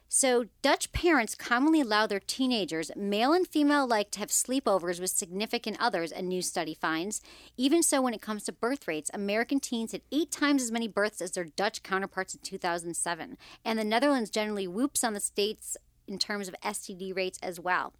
So, 0.08 0.46
Dutch 0.62 0.90
parents 0.90 1.36
commonly 1.36 1.82
allow 1.82 2.08
their 2.08 2.18
teenagers, 2.18 2.90
male 2.96 3.32
and 3.32 3.46
female 3.46 3.84
alike, 3.84 4.10
to 4.12 4.18
have 4.18 4.30
sleepovers 4.30 5.00
with 5.00 5.10
significant 5.10 5.76
others, 5.78 6.10
a 6.10 6.22
new 6.22 6.42
study 6.42 6.74
finds. 6.74 7.20
Even 7.56 7.84
so, 7.84 8.02
when 8.02 8.14
it 8.14 8.20
comes 8.20 8.42
to 8.44 8.52
birth 8.52 8.88
rates, 8.88 9.12
American 9.14 9.60
teens 9.60 9.92
had 9.92 10.02
eight 10.10 10.32
times 10.32 10.60
as 10.60 10.72
many 10.72 10.88
births 10.88 11.20
as 11.20 11.30
their 11.30 11.44
Dutch 11.44 11.84
counterparts 11.84 12.34
in 12.34 12.40
2007. 12.40 13.38
And 13.64 13.78
the 13.78 13.84
Netherlands 13.84 14.30
generally 14.30 14.66
whoops 14.66 15.04
on 15.04 15.14
the 15.14 15.20
states 15.20 15.76
in 16.08 16.18
terms 16.18 16.48
of 16.48 16.56
STD 16.64 17.14
rates 17.14 17.38
as 17.44 17.60
well. 17.60 17.92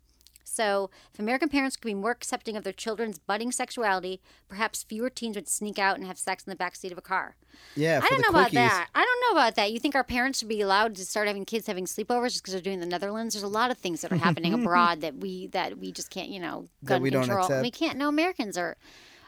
So, 0.48 0.90
if 1.12 1.18
American 1.18 1.48
parents 1.48 1.76
could 1.76 1.86
be 1.86 1.94
more 1.94 2.10
accepting 2.10 2.56
of 2.56 2.64
their 2.64 2.72
children's 2.72 3.18
budding 3.18 3.52
sexuality, 3.52 4.20
perhaps 4.48 4.82
fewer 4.82 5.10
teens 5.10 5.36
would 5.36 5.48
sneak 5.48 5.78
out 5.78 5.96
and 5.96 6.06
have 6.06 6.18
sex 6.18 6.44
in 6.44 6.50
the 6.50 6.56
backseat 6.56 6.92
of 6.92 6.98
a 6.98 7.02
car. 7.02 7.36
Yeah, 7.74 8.00
I 8.02 8.08
don't 8.08 8.22
know 8.22 8.30
about 8.30 8.52
that. 8.52 8.88
I 8.94 9.04
don't 9.04 9.20
know 9.22 9.40
about 9.40 9.54
that. 9.56 9.72
You 9.72 9.78
think 9.78 9.94
our 9.94 10.04
parents 10.04 10.38
should 10.38 10.48
be 10.48 10.60
allowed 10.60 10.94
to 10.96 11.04
start 11.04 11.26
having 11.26 11.44
kids 11.44 11.66
having 11.66 11.84
sleepovers 11.86 12.32
just 12.32 12.42
because 12.42 12.54
they're 12.54 12.62
doing 12.62 12.80
the 12.80 12.86
Netherlands? 12.86 13.34
There's 13.34 13.42
a 13.42 13.48
lot 13.48 13.70
of 13.70 13.78
things 13.78 14.00
that 14.00 14.12
are 14.12 14.16
happening 14.16 14.54
abroad 14.60 15.00
that 15.02 15.16
we 15.16 15.46
that 15.48 15.78
we 15.78 15.92
just 15.92 16.10
can't, 16.10 16.28
you 16.28 16.40
know, 16.40 16.66
gun 16.84 17.02
we 17.02 17.10
control. 17.10 17.48
We 17.60 17.70
can't. 17.70 17.98
No, 17.98 18.08
Americans 18.08 18.56
are. 18.56 18.76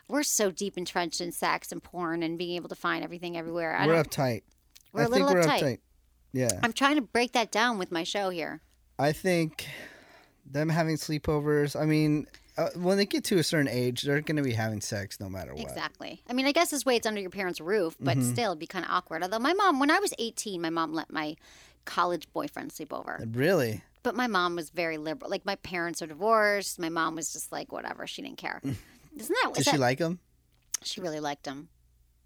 We're 0.08 0.24
so 0.24 0.50
deep 0.50 0.76
entrenched 0.76 1.20
in 1.20 1.30
sex 1.30 1.70
and 1.70 1.80
porn 1.82 2.24
and 2.24 2.36
being 2.36 2.56
able 2.56 2.68
to 2.68 2.74
find 2.74 3.04
everything 3.04 3.36
everywhere. 3.36 3.76
I 3.76 3.86
We're 3.86 4.02
uptight. 4.02 4.42
We're 4.92 5.02
I 5.02 5.04
a 5.04 5.08
think 5.08 5.26
little 5.26 5.34
we're 5.34 5.42
uptight. 5.42 5.62
uptight. 5.62 5.78
Yeah. 6.32 6.48
I'm 6.62 6.72
trying 6.72 6.96
to 6.96 7.02
break 7.02 7.32
that 7.32 7.50
down 7.52 7.78
with 7.78 7.92
my 7.92 8.02
show 8.02 8.30
here. 8.30 8.60
I 8.98 9.12
think 9.12 9.66
them 10.50 10.68
having 10.68 10.96
sleepovers. 10.96 11.80
I 11.80 11.84
mean, 11.86 12.26
uh, 12.58 12.68
when 12.74 12.96
they 12.96 13.06
get 13.06 13.24
to 13.24 13.38
a 13.38 13.42
certain 13.42 13.68
age, 13.68 14.02
they're 14.02 14.20
going 14.20 14.36
to 14.36 14.42
be 14.42 14.52
having 14.52 14.80
sex 14.80 15.20
no 15.20 15.28
matter 15.28 15.52
what. 15.54 15.62
Exactly. 15.62 16.22
I 16.28 16.32
mean, 16.32 16.46
I 16.46 16.52
guess 16.52 16.70
this 16.70 16.84
way 16.84 16.96
it's 16.96 17.06
under 17.06 17.20
your 17.20 17.30
parents' 17.30 17.60
roof, 17.60 17.96
but 18.00 18.16
Mm-hmm. 18.18 18.32
still 18.32 18.50
it'd 18.52 18.58
be 18.58 18.66
kind 18.66 18.84
of 18.84 18.90
awkward. 18.90 19.22
Although 19.22 19.38
my 19.38 19.52
mom, 19.54 19.78
when 19.80 19.90
I 19.90 19.98
was 20.00 20.12
18, 20.18 20.60
my 20.60 20.70
mom 20.70 20.92
let 20.92 21.10
my 21.12 21.36
college 21.84 22.28
boyfriend 22.32 22.72
sleep 22.72 22.92
over. 22.92 23.24
Really? 23.32 23.82
But 24.02 24.14
my 24.14 24.26
mom 24.26 24.56
was 24.56 24.70
very 24.70 24.98
liberal. 24.98 25.30
Like 25.30 25.44
my 25.44 25.56
parents 25.56 26.02
are 26.02 26.06
divorced. 26.06 26.78
My 26.78 26.88
mom 26.88 27.16
was 27.16 27.32
just 27.32 27.52
like 27.52 27.70
whatever. 27.72 28.06
She 28.06 28.22
didn't 28.22 28.38
care. 28.38 28.60
Isn't 28.64 28.76
that? 29.42 29.48
What 29.48 29.56
Did 29.56 29.64
she 29.66 29.70
that- 29.72 29.80
like 29.80 29.98
him? 29.98 30.18
She 30.82 31.00
really 31.00 31.20
liked 31.20 31.46
him. 31.46 31.68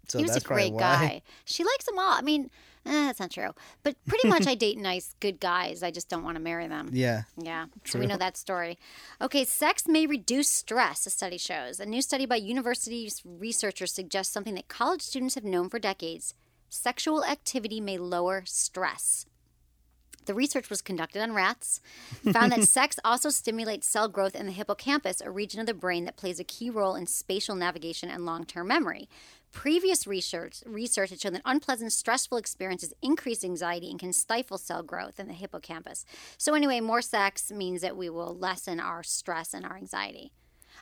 So 0.07 0.19
he 0.19 0.23
was 0.23 0.35
a 0.35 0.39
great 0.39 0.77
guy. 0.77 1.23
She 1.45 1.63
likes 1.63 1.85
them 1.85 1.97
all. 1.99 2.13
I 2.13 2.21
mean, 2.21 2.49
eh, 2.85 3.05
that's 3.07 3.19
not 3.19 3.31
true. 3.31 3.53
But 3.83 3.95
pretty 4.05 4.27
much, 4.35 4.47
I 4.47 4.55
date 4.55 4.77
nice, 4.77 5.15
good 5.19 5.39
guys. 5.39 5.83
I 5.83 5.91
just 5.91 6.09
don't 6.09 6.23
want 6.23 6.35
to 6.37 6.41
marry 6.43 6.67
them. 6.67 6.89
Yeah. 6.93 7.23
Yeah, 7.37 7.65
so 7.83 7.99
we 7.99 8.07
know 8.07 8.17
that 8.17 8.37
story. 8.37 8.77
Okay, 9.21 9.45
sex 9.45 9.87
may 9.87 10.05
reduce 10.05 10.49
stress, 10.49 11.05
a 11.05 11.09
study 11.09 11.37
shows. 11.37 11.79
A 11.79 11.85
new 11.85 12.01
study 12.01 12.25
by 12.25 12.35
university 12.35 13.09
researchers 13.23 13.93
suggests 13.93 14.33
something 14.33 14.55
that 14.55 14.67
college 14.67 15.01
students 15.01 15.35
have 15.35 15.43
known 15.43 15.69
for 15.69 15.79
decades 15.79 16.33
sexual 16.75 17.23
activity 17.23 17.79
may 17.79 17.97
lower 17.97 18.43
stress. 18.45 19.25
The 20.25 20.33
research 20.33 20.69
was 20.69 20.81
conducted 20.81 21.21
on 21.21 21.33
rats, 21.33 21.81
found 22.31 22.51
that 22.51 22.63
sex 22.67 22.97
also 23.03 23.29
stimulates 23.29 23.87
cell 23.87 24.07
growth 24.07 24.35
in 24.35 24.47
the 24.47 24.51
hippocampus, 24.51 25.21
a 25.21 25.29
region 25.29 25.59
of 25.59 25.67
the 25.67 25.73
brain 25.73 26.05
that 26.05 26.17
plays 26.17 26.39
a 26.39 26.43
key 26.43 26.69
role 26.69 26.95
in 26.95 27.05
spatial 27.05 27.55
navigation 27.55 28.09
and 28.09 28.25
long 28.25 28.43
term 28.43 28.67
memory. 28.67 29.07
Previous 29.55 30.05
research, 30.05 30.61
research 30.65 31.11
had 31.11 31.21
shown 31.21 31.31
that 31.31 31.41
unpleasant, 31.45 31.93
stressful 31.93 32.37
experiences 32.37 32.93
increase 33.01 33.41
anxiety 33.41 33.89
and 33.89 33.97
can 33.97 34.11
stifle 34.11 34.57
cell 34.57 34.83
growth 34.83 35.17
in 35.17 35.27
the 35.29 35.33
hippocampus. 35.33 36.05
So, 36.37 36.53
anyway, 36.53 36.81
more 36.81 37.01
sex 37.01 37.51
means 37.53 37.81
that 37.81 37.95
we 37.95 38.09
will 38.09 38.35
lessen 38.37 38.81
our 38.81 39.01
stress 39.01 39.53
and 39.53 39.65
our 39.65 39.77
anxiety. 39.77 40.33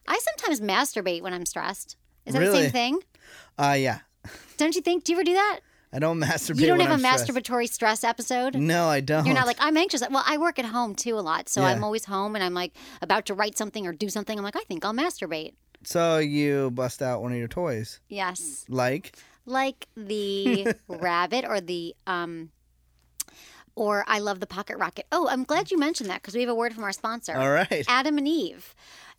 I 0.08 0.20
sometimes 0.20 0.60
masturbate 0.60 1.22
when 1.22 1.34
I'm 1.34 1.46
stressed. 1.46 1.98
Is 2.26 2.34
that 2.34 2.40
the 2.40 2.52
same 2.52 2.72
thing? 2.72 3.00
Uh, 3.60 3.76
yeah. 3.78 4.00
Don't 4.58 4.74
you 4.76 4.82
think? 4.82 5.04
Do 5.04 5.12
you 5.12 5.20
ever 5.20 5.24
do 5.24 5.34
that? 5.34 5.60
I 5.94 6.00
don't 6.00 6.20
masturbate. 6.20 6.62
You 6.62 6.66
don't 6.68 6.80
have 6.80 6.90
a 6.90 6.94
I'm 6.94 7.00
stressed. 7.00 7.28
masturbatory 7.28 7.70
stress 7.70 8.04
episode? 8.04 8.56
No, 8.56 8.88
I 8.88 9.02
don't. 9.02 9.28
You're 9.28 9.36
not 9.36 9.46
like 9.46 9.58
I'm 9.60 9.78
anxious. 9.78 10.02
Well, 10.10 10.24
I 10.26 10.38
work 10.40 10.58
at 10.58 10.66
home 10.66 10.96
too 10.96 11.16
a 11.20 11.22
lot, 11.22 11.48
so 11.48 11.62
Yeah. 11.62 11.68
I'm 11.68 11.84
always 11.84 12.06
home 12.06 12.36
and 12.36 12.44
I'm 12.44 12.56
like 12.56 12.74
about 13.04 13.28
to 13.28 13.36
write 13.36 13.56
something 13.56 13.86
or 13.86 13.94
do 13.94 14.10
something. 14.10 14.36
I'm 14.36 14.44
like, 14.44 14.56
I 14.56 14.62
think 14.62 14.84
I'll 14.84 14.94
masturbate. 14.94 15.54
So 15.84 16.18
you 16.20 16.72
bust 16.72 17.02
out 17.02 17.22
one 17.22 17.32
of 17.32 17.38
your 17.38 17.48
toys, 17.48 18.00
Yes, 18.10 18.66
like 18.70 19.16
like 19.46 19.88
the 19.98 20.74
rabbit 20.88 21.46
or 21.48 21.60
the 21.62 21.96
um, 22.08 22.52
or 23.76 24.04
I 24.08 24.20
love 24.20 24.40
the 24.40 24.48
pocket 24.48 24.78
rocket. 24.78 25.06
Oh, 25.12 25.28
I'm 25.30 25.44
glad 25.44 25.72
you 25.72 25.78
mentioned 25.80 26.10
that 26.10 26.22
because 26.22 26.36
we 26.36 26.42
have 26.42 26.50
a 26.50 26.56
word 26.56 26.74
from 26.74 26.84
our 26.84 26.92
sponsor. 26.94 27.36
all 27.36 27.52
right. 27.52 27.84
Adam 27.88 28.18
and 28.18 28.28
Eve. 28.28 28.74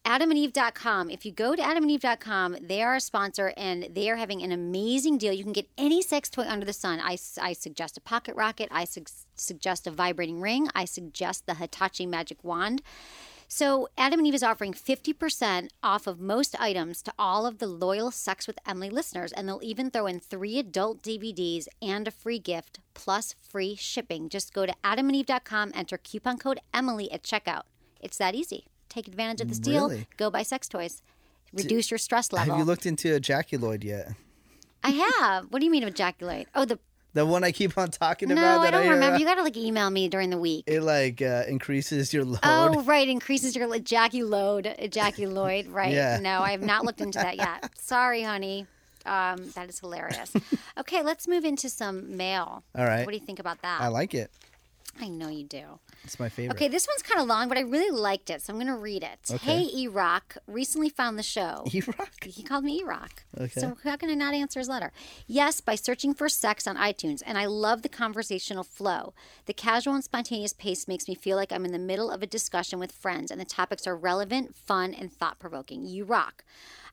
AdamandEve.com. 0.06 1.08
If 1.08 1.24
you 1.24 1.32
go 1.32 1.56
to 1.56 1.62
AdamandEve.com, 1.62 2.58
they 2.60 2.82
are 2.82 2.94
a 2.96 3.00
sponsor 3.00 3.54
and 3.56 3.88
they 3.90 4.10
are 4.10 4.16
having 4.16 4.42
an 4.42 4.52
amazing 4.52 5.16
deal. 5.16 5.32
You 5.32 5.42
can 5.42 5.54
get 5.54 5.66
any 5.78 6.02
sex 6.02 6.28
toy 6.28 6.42
under 6.46 6.66
the 6.66 6.74
sun. 6.74 7.00
I, 7.00 7.16
I 7.40 7.54
suggest 7.54 7.96
a 7.96 8.02
pocket 8.02 8.36
rocket. 8.36 8.68
I 8.70 8.84
su- 8.84 9.04
suggest 9.34 9.86
a 9.86 9.90
vibrating 9.90 10.42
ring. 10.42 10.68
I 10.74 10.84
suggest 10.84 11.46
the 11.46 11.54
Hitachi 11.54 12.04
magic 12.04 12.44
wand. 12.44 12.82
So, 13.56 13.86
Adam 13.96 14.18
and 14.18 14.26
Eve 14.26 14.34
is 14.34 14.42
offering 14.42 14.72
50% 14.72 15.68
off 15.80 16.08
of 16.08 16.18
most 16.18 16.60
items 16.60 17.00
to 17.02 17.12
all 17.16 17.46
of 17.46 17.58
the 17.58 17.68
loyal 17.68 18.10
Sex 18.10 18.48
with 18.48 18.58
Emily 18.66 18.90
listeners, 18.90 19.30
and 19.30 19.46
they'll 19.46 19.60
even 19.62 19.92
throw 19.92 20.08
in 20.08 20.18
three 20.18 20.58
adult 20.58 21.02
DVDs 21.02 21.68
and 21.80 22.08
a 22.08 22.10
free 22.10 22.40
gift 22.40 22.80
plus 22.94 23.36
free 23.40 23.76
shipping. 23.76 24.28
Just 24.28 24.52
go 24.52 24.66
to 24.66 24.74
adamandeve.com, 24.82 25.70
enter 25.72 25.96
coupon 25.98 26.36
code 26.36 26.58
Emily 26.74 27.08
at 27.12 27.22
checkout. 27.22 27.62
It's 28.00 28.18
that 28.18 28.34
easy. 28.34 28.66
Take 28.88 29.06
advantage 29.06 29.42
of 29.42 29.48
this 29.50 29.60
deal. 29.60 29.88
Really? 29.88 30.08
Go 30.16 30.32
buy 30.32 30.42
sex 30.42 30.68
toys. 30.68 31.00
Reduce 31.52 31.92
your 31.92 31.98
stress 31.98 32.32
level. 32.32 32.54
Have 32.54 32.58
you 32.58 32.64
looked 32.64 32.86
into 32.86 33.16
Ejaculoid 33.16 33.84
yet? 33.84 34.14
I 34.82 34.90
have. 34.90 35.44
What 35.52 35.60
do 35.60 35.64
you 35.64 35.70
mean 35.70 35.84
ejaculate? 35.84 36.48
Oh, 36.56 36.64
the 36.64 36.80
The 37.14 37.24
one 37.24 37.44
I 37.44 37.52
keep 37.52 37.78
on 37.78 37.90
talking 37.90 38.28
no, 38.28 38.34
about. 38.34 38.60
I 38.60 38.70
don't 38.72 38.88
uh, 38.88 38.90
remember. 38.90 39.18
You 39.18 39.24
got 39.24 39.36
to 39.36 39.44
like 39.44 39.56
email 39.56 39.88
me 39.88 40.08
during 40.08 40.30
the 40.30 40.38
week. 40.38 40.64
it 40.66 40.82
like 40.82 41.22
uh, 41.22 41.44
increases 41.46 42.12
your 42.12 42.24
load. 42.24 42.40
Oh, 42.42 42.82
right. 42.86 43.08
Increases 43.08 43.54
your 43.54 43.68
like, 43.68 43.84
Jackie 43.84 44.24
load, 44.24 44.74
Jackie 44.90 45.26
Lloyd. 45.26 45.68
Right. 45.68 45.92
Yeah. 45.92 46.18
No, 46.20 46.40
I 46.40 46.50
have 46.50 46.62
not 46.62 46.84
looked 46.84 47.00
into 47.00 47.20
that 47.20 47.36
yet. 47.36 47.70
Sorry, 47.78 48.22
honey. 48.22 48.66
Um, 49.06 49.48
that 49.50 49.68
is 49.68 49.78
hilarious. 49.78 50.32
okay, 50.78 51.02
let's 51.02 51.28
move 51.28 51.44
into 51.44 51.68
some 51.68 52.16
mail. 52.16 52.64
All 52.74 52.84
right. 52.84 53.04
What 53.06 53.12
do 53.12 53.16
you 53.16 53.24
think 53.24 53.38
about 53.38 53.62
that? 53.62 53.80
I 53.80 53.88
like 53.88 54.14
it. 54.14 54.30
I 55.00 55.08
know 55.08 55.28
you 55.28 55.44
do. 55.44 55.80
It's 56.04 56.18
my 56.20 56.28
favorite. 56.28 56.54
Okay, 56.56 56.68
this 56.68 56.86
one's 56.86 57.02
kind 57.02 57.20
of 57.20 57.26
long, 57.26 57.48
but 57.48 57.58
I 57.58 57.62
really 57.62 57.90
liked 57.90 58.30
it, 58.30 58.42
so 58.42 58.52
I'm 58.52 58.58
going 58.58 58.68
to 58.68 58.76
read 58.76 59.02
it. 59.02 59.18
Okay. 59.30 59.64
Hey, 59.64 59.70
E 59.74 59.88
Rock, 59.88 60.36
recently 60.46 60.88
found 60.88 61.18
the 61.18 61.22
show. 61.22 61.64
E-Rock? 61.72 62.24
He 62.24 62.42
called 62.42 62.64
me 62.64 62.80
E 62.80 62.84
Rock. 62.84 63.24
Okay. 63.38 63.60
So 63.60 63.76
how 63.82 63.96
can 63.96 64.10
I 64.10 64.14
not 64.14 64.34
answer 64.34 64.60
his 64.60 64.68
letter? 64.68 64.92
Yes, 65.26 65.60
by 65.60 65.74
searching 65.74 66.14
for 66.14 66.28
sex 66.28 66.66
on 66.66 66.76
iTunes, 66.76 67.22
and 67.26 67.36
I 67.38 67.46
love 67.46 67.82
the 67.82 67.88
conversational 67.88 68.64
flow. 68.64 69.14
The 69.46 69.54
casual 69.54 69.94
and 69.94 70.04
spontaneous 70.04 70.52
pace 70.52 70.86
makes 70.86 71.08
me 71.08 71.14
feel 71.14 71.36
like 71.36 71.52
I'm 71.52 71.64
in 71.64 71.72
the 71.72 71.78
middle 71.78 72.10
of 72.10 72.22
a 72.22 72.26
discussion 72.26 72.78
with 72.78 72.92
friends, 72.92 73.30
and 73.30 73.40
the 73.40 73.44
topics 73.44 73.86
are 73.86 73.96
relevant, 73.96 74.54
fun, 74.54 74.94
and 74.94 75.12
thought 75.12 75.38
provoking. 75.38 75.86
You 75.86 76.04
rock. 76.04 76.44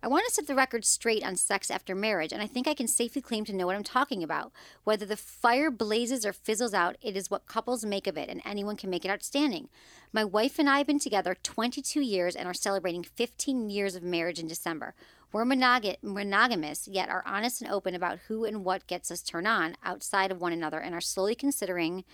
I 0.03 0.07
want 0.07 0.25
to 0.27 0.33
set 0.33 0.47
the 0.47 0.55
record 0.55 0.83
straight 0.83 1.23
on 1.23 1.35
sex 1.35 1.69
after 1.69 1.93
marriage, 1.93 2.33
and 2.33 2.41
I 2.41 2.47
think 2.47 2.67
I 2.67 2.73
can 2.73 2.87
safely 2.87 3.21
claim 3.21 3.45
to 3.45 3.53
know 3.53 3.67
what 3.67 3.75
I'm 3.75 3.83
talking 3.83 4.23
about. 4.23 4.51
Whether 4.83 5.05
the 5.05 5.15
fire 5.15 5.69
blazes 5.69 6.25
or 6.25 6.33
fizzles 6.33 6.73
out, 6.73 6.97
it 7.03 7.15
is 7.15 7.29
what 7.29 7.45
couples 7.45 7.85
make 7.85 8.07
of 8.07 8.17
it, 8.17 8.27
and 8.27 8.41
anyone 8.43 8.77
can 8.77 8.89
make 8.89 9.05
it 9.05 9.11
outstanding. 9.11 9.69
My 10.11 10.25
wife 10.25 10.57
and 10.57 10.67
I 10.67 10.79
have 10.79 10.87
been 10.87 10.97
together 10.97 11.37
22 11.43 12.01
years 12.01 12.35
and 12.35 12.47
are 12.47 12.53
celebrating 12.53 13.03
15 13.03 13.69
years 13.69 13.93
of 13.93 14.01
marriage 14.01 14.39
in 14.39 14.47
December. 14.47 14.95
We're 15.31 15.45
monog- 15.45 15.97
monogamous, 16.01 16.87
yet 16.87 17.09
are 17.09 17.23
honest 17.23 17.61
and 17.61 17.71
open 17.71 17.93
about 17.93 18.19
who 18.27 18.43
and 18.43 18.65
what 18.65 18.87
gets 18.87 19.11
us 19.11 19.21
turned 19.21 19.47
on 19.47 19.75
outside 19.83 20.31
of 20.31 20.41
one 20.41 20.51
another 20.51 20.79
and 20.79 20.95
are 20.95 20.99
slowly 20.99 21.35
considering 21.35 22.05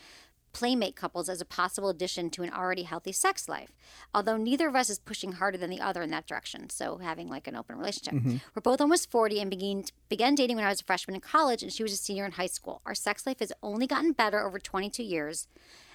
playmate 0.58 0.96
couples 0.96 1.30
as 1.30 1.40
a 1.40 1.46
possible 1.46 1.88
addition 1.88 2.32
to 2.32 2.42
an 2.42 2.50
already 2.52 2.82
healthy 2.82 3.12
sex 3.12 3.48
life. 3.48 3.74
Although 4.12 4.38
neither 4.38 4.68
of 4.68 4.76
us 4.76 4.90
is 4.90 4.98
pushing 4.98 5.34
harder 5.34 5.56
than 5.56 5.70
the 5.70 5.80
other 5.80 6.02
in 6.02 6.10
that 6.10 6.26
direction, 6.26 6.72
so 6.72 6.98
having 6.98 7.30
like 7.30 7.46
an 7.46 7.56
open 7.56 7.78
relationship. 7.78 8.16
Mm-hmm. 8.16 8.38
We're 8.56 8.64
both 8.64 8.82
almost 8.82 9.12
40 9.12 9.40
and 9.40 9.52
began, 9.52 9.84
began 10.10 10.34
dating 10.34 10.56
when 10.56 10.66
I 10.66 10.70
was 10.70 10.82
a 10.82 10.84
freshman 10.84 11.14
in 11.14 11.22
college 11.22 11.62
and 11.62 11.72
she 11.72 11.84
was 11.84 11.94
a 11.94 11.96
senior 11.98 12.26
in 12.26 12.32
high 12.32 12.48
school. 12.48 12.82
Our 12.88 12.96
sex 12.96 13.28
life 13.28 13.38
has 13.40 13.54
only 13.62 13.86
gotten 13.86 14.14
better 14.14 14.44
over 14.44 14.58
22 14.58 15.04
years 15.04 15.48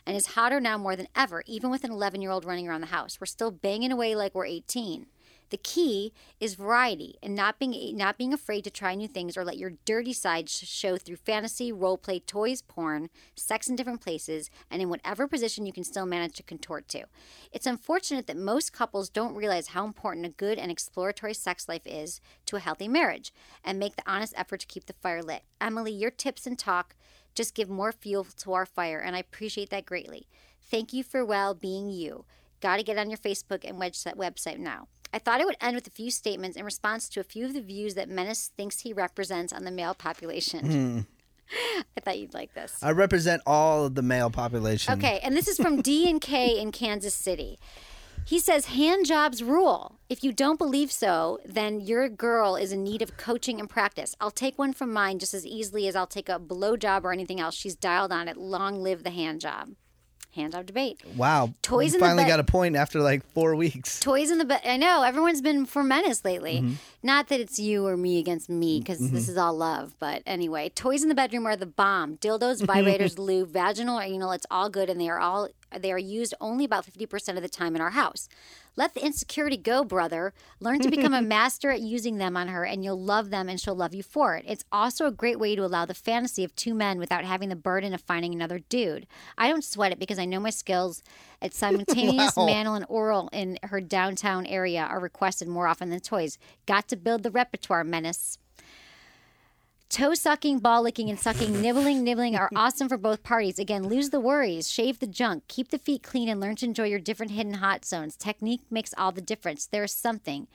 and 0.07 0.17
is 0.17 0.27
hotter 0.27 0.61
now 0.61 0.79
more 0.79 0.95
than 0.95 1.09
ever, 1.17 1.43
even 1.47 1.69
with 1.69 1.83
an 1.83 1.91
11 1.91 2.23
year 2.23 2.31
old 2.31 2.45
running 2.45 2.69
around 2.69 2.83
the 2.83 2.87
house. 2.87 3.21
We're 3.21 3.27
still 3.27 3.51
banging 3.51 3.91
away 3.91 4.15
like 4.15 4.33
we're 4.33 4.47
18. 4.47 5.07
The 5.53 5.59
key 5.59 6.15
is 6.41 6.55
variety 6.55 7.19
and 7.23 7.35
not 7.35 7.59
being 7.59 7.95
not 7.95 8.17
being 8.17 8.33
afraid 8.33 8.65
to 8.65 8.71
try 8.71 8.95
new 8.95 9.07
things 9.07 9.37
or 9.37 9.45
let 9.45 9.59
your 9.59 9.75
dirty 9.85 10.15
side 10.15 10.49
show 10.49 10.97
through 10.97 11.17
fantasy, 11.17 11.71
role 11.71 11.99
play, 11.99 12.21
toys, 12.21 12.63
porn, 12.63 13.11
sex 13.37 13.69
in 13.69 13.77
different 13.77 14.01
places, 14.01 14.49
and 14.71 14.81
in 14.81 14.89
whatever 14.89 15.29
position 15.29 15.67
you 15.67 15.73
can 15.75 15.85
still 15.85 16.07
manage 16.07 16.37
to 16.37 16.43
contort 16.43 16.89
to. 16.89 17.05
It's 17.53 17.67
unfortunate 17.67 18.27
that 18.29 18.39
most 18.39 18.73
couples 18.73 19.11
don't 19.11 19.35
realize 19.35 19.69
how 19.69 19.85
important 19.85 20.25
a 20.25 20.31
good 20.31 20.59
and 20.59 20.71
exploratory 20.71 21.35
sex 21.35 21.69
life 21.69 21.83
is 21.85 22.23
to 22.47 22.57
a 22.57 22.61
healthy 22.61 22.89
marriage 22.89 23.31
and 23.63 23.79
make 23.79 23.97
the 23.97 24.11
honest 24.11 24.33
effort 24.39 24.61
to 24.61 24.67
keep 24.67 24.87
the 24.87 24.95
fire 24.95 25.23
lit. 25.23 25.43
Emily, 25.61 25.93
your 25.93 26.11
tips 26.11 26.47
and 26.47 26.59
talk 26.59 26.97
just 27.35 27.55
give 27.55 27.69
more 27.69 27.93
fuel 27.93 28.25
to 28.25 28.55
our 28.55 28.65
fire, 28.65 29.01
and 29.01 29.15
I 29.15 29.19
appreciate 29.19 29.69
that 29.69 29.85
greatly. 29.85 30.29
Thank 30.63 30.95
you 30.95 31.05
for 31.05 31.27
well 31.27 31.53
being 31.53 31.91
you. 31.91 32.25
Got 32.63 32.79
to 32.79 32.83
get 32.83 32.97
on 32.97 33.11
your 33.11 33.19
Facebook 33.19 33.69
and 33.69 33.79
website 33.79 34.17
website 34.17 34.59
now. 34.59 34.89
I 35.13 35.19
thought 35.19 35.41
I 35.41 35.45
would 35.45 35.57
end 35.61 35.75
with 35.75 35.87
a 35.87 35.91
few 35.91 36.11
statements 36.11 36.57
in 36.57 36.65
response 36.65 37.09
to 37.11 37.21
a 37.21 37.25
few 37.25 37.45
of 37.45 37.53
the 37.53 37.61
views 37.61 37.95
that 37.95 38.09
Menace 38.09 38.51
thinks 38.57 38.81
he 38.81 38.93
represents 38.93 39.53
on 39.53 39.65
the 39.65 39.71
male 39.71 39.95
population. 39.95 40.67
Hmm. 40.67 41.01
I 41.97 42.01
thought 42.01 42.19
you'd 42.19 42.35
like 42.35 42.55
this. 42.55 42.79
I 42.83 42.93
represent 42.93 43.43
all 43.47 43.85
of 43.87 43.95
the 43.95 44.03
male 44.03 44.31
population. 44.31 44.95
Okay, 44.95 45.21
and 45.23 45.37
this 45.37 45.49
is 45.49 45.59
from 45.59 45.83
D 45.83 46.09
and 46.09 46.21
K 46.21 46.59
in 46.59 46.73
Kansas 46.73 47.15
City. 47.15 47.59
He 48.25 48.39
says 48.39 48.67
hand 48.67 49.05
jobs 49.05 49.43
rule. 49.43 49.99
If 50.09 50.23
you 50.23 50.33
don't 50.33 50.59
believe 50.59 50.93
so, 50.93 51.41
then 51.45 51.81
your 51.81 52.09
girl 52.09 52.55
is 52.55 52.73
in 52.73 52.85
need 52.85 53.03
of 53.03 53.17
coaching 53.17 53.59
and 53.59 53.69
practice. 53.69 54.15
I'll 54.21 54.31
take 54.31 54.59
one 54.59 54.73
from 54.73 54.93
mine 54.93 55.19
just 55.19 55.35
as 55.35 55.45
easily 55.45 55.89
as 55.89 55.97
I'll 55.97 56.07
take 56.07 56.29
a 56.29 56.39
blow 56.39 56.77
job 56.77 57.05
or 57.05 57.13
anything 57.13 57.41
else. 57.41 57.57
She's 57.57 57.75
dialed 57.75 58.13
on 58.13 58.29
it. 58.29 58.37
Long 58.37 58.81
live 58.81 59.03
the 59.03 59.11
hand 59.11 59.41
job. 59.41 59.71
Hand 60.35 60.53
job 60.53 60.65
debate. 60.65 60.99
Wow. 61.15 61.53
Toys 61.61 61.93
you 61.93 61.97
in 61.97 62.01
the 62.01 62.07
finally 62.07 62.25
got 62.25 62.41
a 62.41 62.45
point 62.45 62.75
after 62.75 63.01
like 63.01 63.23
four 63.33 63.55
weeks. 63.55 64.01
Toys 64.01 64.31
in 64.31 64.39
the 64.39 64.47
bed. 64.47 64.63
I 64.65 64.79
know 64.79 65.03
everyone's 65.03 65.43
been 65.43 65.67
for 65.67 65.83
menace 65.85 66.25
lately. 66.25 66.61
Mm-hmm. 66.63 66.75
Not 67.03 67.29
that 67.29 67.41
it's 67.41 67.59
you 67.59 67.87
or 67.87 67.97
me 67.97 68.19
against 68.19 68.49
me, 68.49 68.79
mm, 68.79 68.85
because 68.85 69.01
mm-hmm. 69.01 69.15
this 69.15 69.29
is 69.29 69.37
all 69.37 69.55
love. 69.55 69.95
But 69.99 70.23
anyway, 70.25 70.69
toys 70.69 71.03
in 71.03 71.09
the 71.09 71.15
bedroom 71.15 71.47
are 71.47 71.57
the 71.57 71.67
bomb. 71.67 72.17
Dildos, 72.19 72.63
vibrators, 72.67 73.19
lube, 73.19 73.51
vaginal 73.51 73.99
or 73.99 74.03
anal. 74.03 74.33
It's 74.33 74.47
all 74.51 74.71
good, 74.71 74.89
and 74.89 75.01
they 75.01 75.09
are 75.09 75.19
all 75.19 75.49
they 75.77 75.91
are 75.91 75.99
used 75.99 76.35
only 76.41 76.65
about 76.65 76.85
fifty 76.85 77.07
percent 77.07 77.39
of 77.39 77.43
the 77.43 77.49
time 77.49 77.75
in 77.75 77.83
our 77.83 77.91
house. 77.91 78.29
Let 78.75 78.95
the 78.95 79.05
insecurity 79.05 79.59
go, 79.59 79.85
brother. 79.85 80.33
Learn 80.59 80.81
to 80.81 80.91
become 80.91 81.13
a 81.13 81.21
master 81.37 81.71
at 81.71 81.81
using 81.81 82.17
them 82.17 82.39
on 82.39 82.49
her, 82.49 82.65
and 82.65 82.83
you'll 82.83 83.01
love 83.01 83.29
them, 83.29 83.49
and 83.49 83.61
she'll 83.61 83.75
love 83.75 83.95
you 83.95 84.03
for 84.03 84.35
it. 84.37 84.45
It's 84.49 84.65
also 84.73 85.07
a 85.07 85.13
great 85.13 85.39
way 85.39 85.55
to 85.55 85.65
allow 85.65 85.85
the 85.85 85.93
fantasy 85.93 86.43
of 86.43 86.57
two 86.57 86.73
men 86.73 86.99
without 86.99 87.25
having 87.25 87.51
the 87.51 87.57
burden 87.57 87.93
of 87.93 88.01
finding 88.01 88.33
another 88.33 88.61
dude. 88.61 89.07
I 89.37 89.49
don't 89.49 89.65
sweat 89.65 89.93
it 89.93 89.99
because 89.99 90.19
I 90.19 90.25
know 90.25 90.41
my 90.41 90.51
skills 90.51 91.03
at 91.43 91.53
simultaneous 91.63 92.37
Wow. 92.37 92.47
manal 92.47 92.77
and 92.77 92.87
oral 92.89 93.29
in 93.33 93.59
her 93.65 93.81
downtown 93.83 94.47
area 94.47 94.83
are 94.83 95.01
requested 95.01 95.49
more 95.49 95.67
often 95.67 95.91
than 95.91 96.01
toys. 96.01 96.39
Got 96.65 96.89
to 96.89 96.97
build 96.97 97.23
the 97.25 97.31
repertoire, 97.31 97.85
menace. 97.85 98.39
Toe 99.91 100.15
sucking, 100.15 100.61
ball 100.61 100.83
licking, 100.83 101.11
and 101.11 101.21
sucking, 101.21 101.61
nibbling, 101.61 102.03
nibbling 102.03 102.35
are 102.35 102.49
awesome 102.57 102.89
for 102.89 102.97
both 102.97 103.23
parties. 103.23 103.59
Again, 103.59 103.87
lose 103.87 104.09
the 104.09 104.21
worries, 104.21 104.71
shave 104.71 105.01
the 105.01 105.07
junk, 105.07 105.45
keep 105.49 105.69
the 105.69 105.77
feet 105.79 106.03
clean, 106.03 106.31
and 106.31 106.41
learn 106.41 106.57
to 106.57 106.65
enjoy 106.65 106.87
your 106.87 106.99
different 106.99 107.33
hidden 107.33 107.55
hot 107.55 107.85
zones. 107.85 108.17
Technique 108.17 108.63
makes 108.71 108.95
all 108.97 109.13
the 109.13 109.21
difference. 109.21 109.67
There 109.67 109.85
is 109.85 109.93
something 109.93 110.47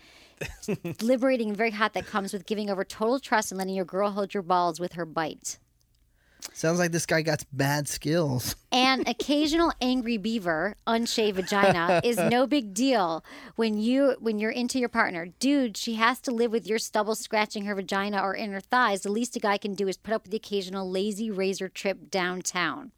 liberating 1.04 1.50
and 1.50 1.58
very 1.58 1.69
hot 1.69 1.93
that 1.93 2.08
comes 2.08 2.34
with 2.34 2.47
giving 2.47 2.71
over 2.71 2.84
total 2.84 3.19
trust 3.19 3.52
and 3.52 3.60
letting 3.60 3.76
your 3.76 3.86
girl 3.86 4.10
hold 4.10 4.34
your 4.34 4.41
balls 4.41 4.80
with 4.80 4.93
her 4.93 5.06
bite. 5.06 5.60
Sounds 6.54 6.80
like 6.80 6.92
this 6.92 7.06
guy 7.06 7.22
got 7.22 7.44
bad 7.52 7.88
skills. 7.88 8.56
An 8.72 9.04
occasional 9.08 9.72
angry 9.82 10.18
beaver, 10.18 10.76
unshaved 10.86 11.36
vagina, 11.36 12.02
is 12.04 12.18
no 12.18 12.48
big 12.48 12.74
deal 12.74 13.24
when 13.56 13.78
you 13.78 14.16
when 14.20 14.40
you're 14.40 14.52
into 14.52 14.80
your 14.80 14.90
partner. 14.90 15.28
Dude, 15.40 15.78
she 15.78 15.96
has 15.96 16.20
to 16.22 16.32
live 16.32 16.52
with 16.52 16.68
your 16.68 16.80
stubble 16.80 17.16
scratching 17.16 17.66
her 17.66 17.76
vagina 17.76 18.22
or 18.22 18.36
inner 18.36 18.60
thighs. 18.60 19.02
The 19.02 19.12
least 19.12 19.36
a 19.36 19.40
guy 19.40 19.58
can 19.58 19.74
do 19.74 19.88
is 19.88 19.98
put 19.98 20.14
up 20.14 20.24
with 20.24 20.32
the 20.32 20.38
occasional 20.38 20.90
lazy 20.90 21.32
razor 21.32 21.70
trip 21.70 22.10
downtown. 22.10 22.92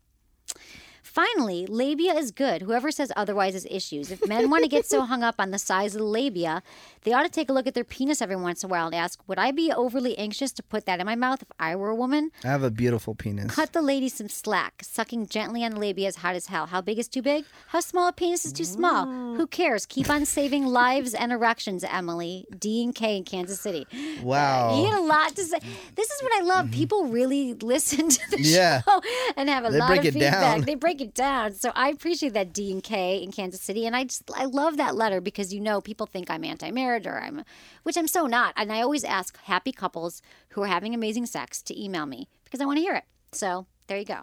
Finally, 1.10 1.66
labia 1.66 2.14
is 2.14 2.30
good. 2.32 2.62
Whoever 2.62 2.92
says 2.92 3.12
otherwise 3.16 3.54
has 3.54 3.66
issues. 3.70 4.12
If 4.12 4.28
men 4.28 4.50
want 4.52 4.64
to 4.64 4.70
get 4.70 4.86
so 4.86 5.02
hung 5.02 5.24
up 5.24 5.36
on 5.40 5.50
the 5.52 5.58
size 5.58 5.96
of 5.96 6.00
the 6.02 6.06
labia, 6.06 6.62
they 7.04 7.14
ought 7.14 7.24
to 7.24 7.30
take 7.30 7.50
a 7.50 7.54
look 7.54 7.66
at 7.66 7.74
their 7.74 7.84
penis 7.84 8.22
every 8.22 8.36
once 8.36 8.64
in 8.64 8.70
a 8.70 8.72
while 8.72 8.86
and 8.86 8.94
ask, 8.96 9.20
would 9.28 9.40
I 9.40 9.52
be 9.52 9.72
overly 9.72 10.18
anxious 10.20 10.52
to 10.54 10.64
put 10.64 10.86
that 10.86 11.00
in 11.00 11.06
my 11.08 11.16
mouth 11.16 11.42
if 11.42 11.48
I 11.60 11.76
were 11.76 11.90
a 11.90 11.96
woman? 11.96 12.30
I 12.44 12.48
have 12.48 12.62
a 12.64 12.70
beautiful 12.70 13.16
penis. 13.16 13.54
Cut 13.54 13.74
the 13.74 13.82
lady 13.82 14.08
some 14.08 14.30
slack. 14.30 14.82
Sucking 14.84 15.28
gently 15.28 15.64
on 15.66 15.72
the 15.72 15.80
labia 15.80 16.08
is 16.10 16.18
hot 16.18 16.36
as 16.36 16.46
hell. 16.48 16.68
How 16.68 16.80
big 16.82 17.00
is 17.00 17.08
too 17.08 17.24
big? 17.24 17.46
How 17.70 17.80
small 17.80 18.08
a 18.08 18.14
penis 18.14 18.46
is 18.46 18.54
too 18.54 18.66
small? 18.66 19.06
Who 19.36 19.48
cares? 19.48 19.88
Keep 19.88 20.10
on 20.12 20.26
saving 20.26 20.66
lives 20.68 21.14
and 21.16 21.32
erections, 21.32 21.84
Emily. 21.84 22.46
D 22.58 22.84
and 22.84 22.94
K 22.94 23.18
in 23.18 23.24
Kansas 23.24 23.60
City. 23.60 23.88
Wow. 24.22 24.76
He 24.76 24.84
had 24.86 25.00
a 25.00 25.02
lot 25.02 25.36
to 25.36 25.44
say. 25.44 25.60
This 25.96 26.10
is 26.12 26.22
what 26.22 26.34
I 26.40 26.42
love. 26.46 26.70
People 26.72 27.06
really 27.06 27.54
listen 27.62 28.10
to 28.10 28.30
the 28.32 28.38
Mm-hmm. 28.40 28.46
Yeah. 28.56 28.82
show 28.84 29.02
and 29.36 29.50
have 29.50 29.66
a 29.66 29.70
They 29.72 29.80
lot 29.80 29.88
break 29.90 30.00
of 30.02 30.06
it 30.08 30.14
feedback. 30.14 30.34
down. 30.40 30.62
They 30.62 30.76
break 30.76 31.02
it 31.02 31.09
down. 31.14 31.54
So 31.54 31.72
I 31.76 31.90
appreciate 31.90 32.34
that 32.34 32.54
D 32.54 32.72
and 32.72 32.84
K 32.84 33.22
in 33.22 33.32
Kansas 33.32 33.62
City, 33.62 33.86
and 33.86 33.96
I 33.96 34.06
just 34.06 34.24
I 34.36 34.46
love 34.46 34.78
that 34.78 34.96
letter 34.96 35.22
because 35.22 35.54
you 35.54 35.60
know 35.62 35.82
people 35.82 36.06
think 36.06 36.30
I'm 36.30 36.44
anti-marriage 36.44 37.06
or 37.08 37.20
I'm, 37.20 37.44
which 37.84 37.98
I'm 37.98 38.08
so 38.08 38.28
not. 38.28 38.54
And 38.58 38.72
I 38.72 38.82
always 38.82 39.04
ask 39.04 39.38
happy 39.44 39.72
couples 39.72 40.22
who 40.50 40.64
are 40.64 40.68
having 40.68 40.94
amazing 40.94 41.26
sex 41.26 41.62
to 41.64 41.82
email 41.84 42.06
me 42.06 42.28
because 42.44 42.62
I 42.62 42.66
want 42.66 42.78
to 42.78 42.82
hear 42.82 42.96
it. 42.96 43.04
So 43.32 43.66
there 43.88 43.98
you 43.98 44.06
go. 44.06 44.22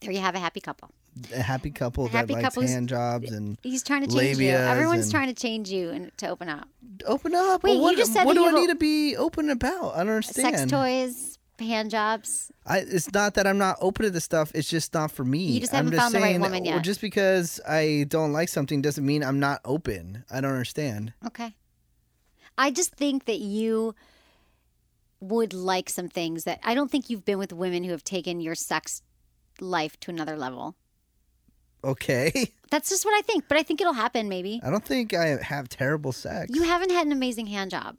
There 0.00 0.10
you 0.10 0.20
have 0.20 0.34
a 0.34 0.40
happy 0.40 0.60
couple. 0.60 0.90
a 1.32 1.42
happy 1.42 1.70
couple 1.70 2.08
happy 2.08 2.34
that 2.34 2.42
likes 2.56 2.70
hand 2.72 2.88
jobs 2.88 3.30
and 3.30 3.58
He's 3.62 3.82
trying 3.82 4.06
to 4.06 4.14
change 4.16 4.38
you. 4.38 4.50
Everyone's 4.50 5.10
trying 5.10 5.28
to 5.28 5.34
change 5.34 5.70
you 5.70 5.90
and 5.90 6.16
to 6.18 6.28
open 6.28 6.48
up. 6.48 6.68
open 7.06 7.34
up. 7.34 7.62
Wait, 7.62 7.72
Well, 7.74 7.82
what 7.82 7.90
you 7.92 7.98
just 7.98 8.12
said 8.12 8.24
what 8.24 8.34
do 8.34 8.46
I 8.46 8.52
need 8.52 8.68
to 8.68 8.74
be 8.74 9.16
open 9.16 9.50
about? 9.50 9.94
I 9.94 9.98
don't 9.98 10.14
understand. 10.14 10.56
Sex 10.58 10.70
toys, 10.70 11.31
hand 11.62 11.90
jobs. 11.90 12.52
I, 12.66 12.78
it's 12.78 13.12
not 13.12 13.34
that 13.34 13.46
I'm 13.46 13.58
not 13.58 13.76
open 13.80 14.04
to 14.04 14.10
this 14.10 14.24
stuff. 14.24 14.52
It's 14.54 14.68
just 14.68 14.94
not 14.94 15.10
for 15.10 15.24
me. 15.24 15.44
You 15.44 15.60
just 15.60 15.72
I'm 15.72 15.84
haven't 15.86 15.98
found 15.98 16.14
the 16.14 16.18
right 16.18 16.24
saying, 16.24 16.40
woman 16.40 16.64
well, 16.64 16.74
yet. 16.74 16.84
Just 16.84 17.00
because 17.00 17.60
I 17.68 18.06
don't 18.08 18.32
like 18.32 18.48
something 18.48 18.82
doesn't 18.82 19.04
mean 19.04 19.22
I'm 19.22 19.40
not 19.40 19.60
open. 19.64 20.24
I 20.30 20.40
don't 20.40 20.52
understand. 20.52 21.12
Okay. 21.26 21.54
I 22.58 22.70
just 22.70 22.94
think 22.94 23.24
that 23.24 23.38
you 23.38 23.94
would 25.20 25.52
like 25.52 25.88
some 25.88 26.08
things 26.08 26.44
that 26.44 26.60
I 26.62 26.74
don't 26.74 26.90
think 26.90 27.08
you've 27.08 27.24
been 27.24 27.38
with 27.38 27.52
women 27.52 27.84
who 27.84 27.92
have 27.92 28.04
taken 28.04 28.40
your 28.40 28.54
sex 28.54 29.02
life 29.60 29.98
to 30.00 30.10
another 30.10 30.36
level. 30.36 30.76
Okay. 31.84 32.52
That's 32.70 32.88
just 32.88 33.04
what 33.04 33.16
I 33.16 33.22
think, 33.22 33.44
but 33.48 33.56
I 33.56 33.62
think 33.62 33.80
it'll 33.80 33.92
happen 33.92 34.28
maybe. 34.28 34.60
I 34.64 34.70
don't 34.70 34.84
think 34.84 35.14
I 35.14 35.42
have 35.42 35.68
terrible 35.68 36.12
sex. 36.12 36.50
You 36.54 36.62
haven't 36.62 36.90
had 36.90 37.06
an 37.06 37.12
amazing 37.12 37.46
hand 37.46 37.70
job. 37.70 37.96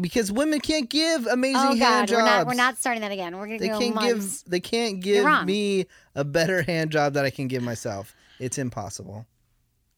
Because 0.00 0.30
women 0.32 0.60
can't 0.60 0.88
give 0.88 1.26
amazing 1.26 1.56
oh 1.56 1.74
hand 1.74 1.78
god, 1.78 2.08
jobs. 2.08 2.12
we're 2.12 2.24
not 2.24 2.46
we're 2.46 2.54
not 2.54 2.76
starting 2.78 3.00
that 3.02 3.12
again. 3.12 3.36
We're 3.36 3.46
going 3.46 3.58
to 3.58 3.64
They 3.64 3.70
go 3.70 3.78
can't 3.78 3.94
months. 3.94 4.42
give. 4.42 4.50
They 4.50 4.60
can't 4.60 5.00
give 5.00 5.44
me 5.44 5.86
a 6.14 6.24
better 6.24 6.62
hand 6.70 6.90
job 6.90 7.14
that 7.14 7.24
I 7.24 7.30
can 7.30 7.48
give 7.48 7.62
myself. 7.62 8.14
It's 8.38 8.58
impossible. 8.58 9.26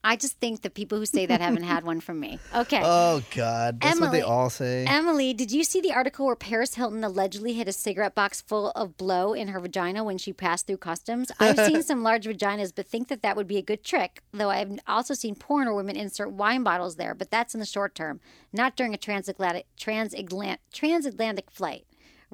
I 0.05 0.17
just 0.17 0.39
think 0.39 0.61
the 0.61 0.69
people 0.69 0.99
who 0.99 1.07
say 1.07 1.25
that 1.25 1.41
haven't 1.41 1.63
had 1.63 1.83
one 1.83 1.99
from 1.99 2.19
me. 2.19 2.39
Okay. 2.55 2.81
Oh 2.83 3.21
God, 3.35 3.81
that's 3.81 3.99
what 3.99 4.11
they 4.11 4.19
Emily- 4.19 4.21
all 4.21 4.49
say. 4.49 4.85
Emily, 4.87 5.33
did 5.33 5.51
you 5.51 5.63
see 5.63 5.81
the 5.81 5.91
article 5.91 6.25
where 6.25 6.35
Paris 6.35 6.75
Hilton 6.75 7.03
allegedly 7.03 7.53
hid 7.53 7.67
a 7.67 7.73
cigarette 7.73 8.15
box 8.15 8.39
full 8.39 8.71
of 8.71 8.97
blow 8.97 9.33
in 9.33 9.49
her 9.49 9.59
vagina 9.59 10.03
when 10.03 10.17
she 10.17 10.31
passed 10.31 10.67
through 10.67 10.77
customs? 10.77 11.31
I've 11.39 11.57
seen 11.57 11.83
some 11.89 12.01
large 12.03 12.25
vaginas, 12.25 12.71
but 12.73 12.87
think 12.87 13.09
that 13.09 13.23
that 13.23 13.35
would 13.35 13.47
be 13.47 13.57
a 13.57 13.61
good 13.61 13.83
trick. 13.83 14.21
Though 14.31 14.49
I've 14.49 14.79
also 14.87 15.13
seen 15.13 15.35
porn 15.35 15.65
where 15.65 15.75
women 15.75 15.95
insert 15.95 16.31
wine 16.31 16.63
bottles 16.63 16.95
there, 16.95 17.13
but 17.15 17.31
that's 17.31 17.53
in 17.53 17.59
the 17.59 17.65
short 17.65 17.93
term, 17.95 18.21
not 18.53 18.75
during 18.75 18.93
a 18.93 18.97
transatlantic 18.97 19.65
transatlant, 19.77 20.59
transatlantic 20.71 21.51
flight. 21.51 21.85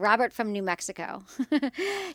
Robert 0.02 0.34
from 0.34 0.52
New 0.52 0.64
Mexico. 0.64 1.24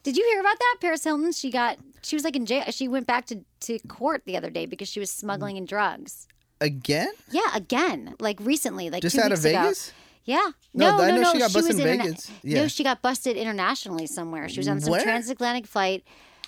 Did 0.03 0.17
you 0.17 0.25
hear 0.25 0.41
about 0.41 0.59
that? 0.59 0.77
Paris 0.81 1.05
Hilton, 1.05 1.33
she 1.33 1.51
got 1.51 1.79
she 2.03 2.17
was 2.17 2.25
like 2.25 2.37
in 2.37 2.45
jail. 2.47 2.65
She 2.71 2.89
went 2.89 3.07
back 3.07 3.27
to, 3.27 3.41
to 3.61 3.79
court 3.89 4.23
the 4.27 4.37
other 4.37 4.51
day 4.51 4.67
because 4.67 4.89
she 4.89 5.01
was 5.01 5.11
smuggling 5.11 5.57
in 5.57 5.65
drugs. 5.65 6.29
Again? 6.61 7.13
Yeah, 7.31 7.55
again, 7.55 8.15
like 8.21 8.39
recently, 8.41 8.91
like 8.91 9.03
Just 9.03 9.17
two 9.17 9.23
out 9.23 9.27
of 9.33 9.39
weeks 9.39 9.45
ago. 9.45 9.63
Vegas? 9.63 9.93
Yeah. 10.25 10.51
No, 10.75 10.97
No, 10.97 11.03
I 11.05 11.11
no, 11.11 11.17
know 11.17 11.23
no. 11.23 11.33
she 11.33 11.39
got 11.39 11.53
busted 11.53 11.77
was 11.77 11.79
in 11.79 11.87
interna- 11.87 12.03
Vegas. 12.05 12.31
Yeah. 12.43 12.63
No, 12.63 12.69
she 12.69 12.83
got 12.83 13.03
busted 13.03 13.37
internationally 13.37 14.07
somewhere. 14.07 14.49
She 14.49 14.59
was 14.59 14.69
on 14.69 14.81
some 14.81 14.91
Where? 14.93 15.03
transatlantic 15.03 15.67
flight. 15.67 16.05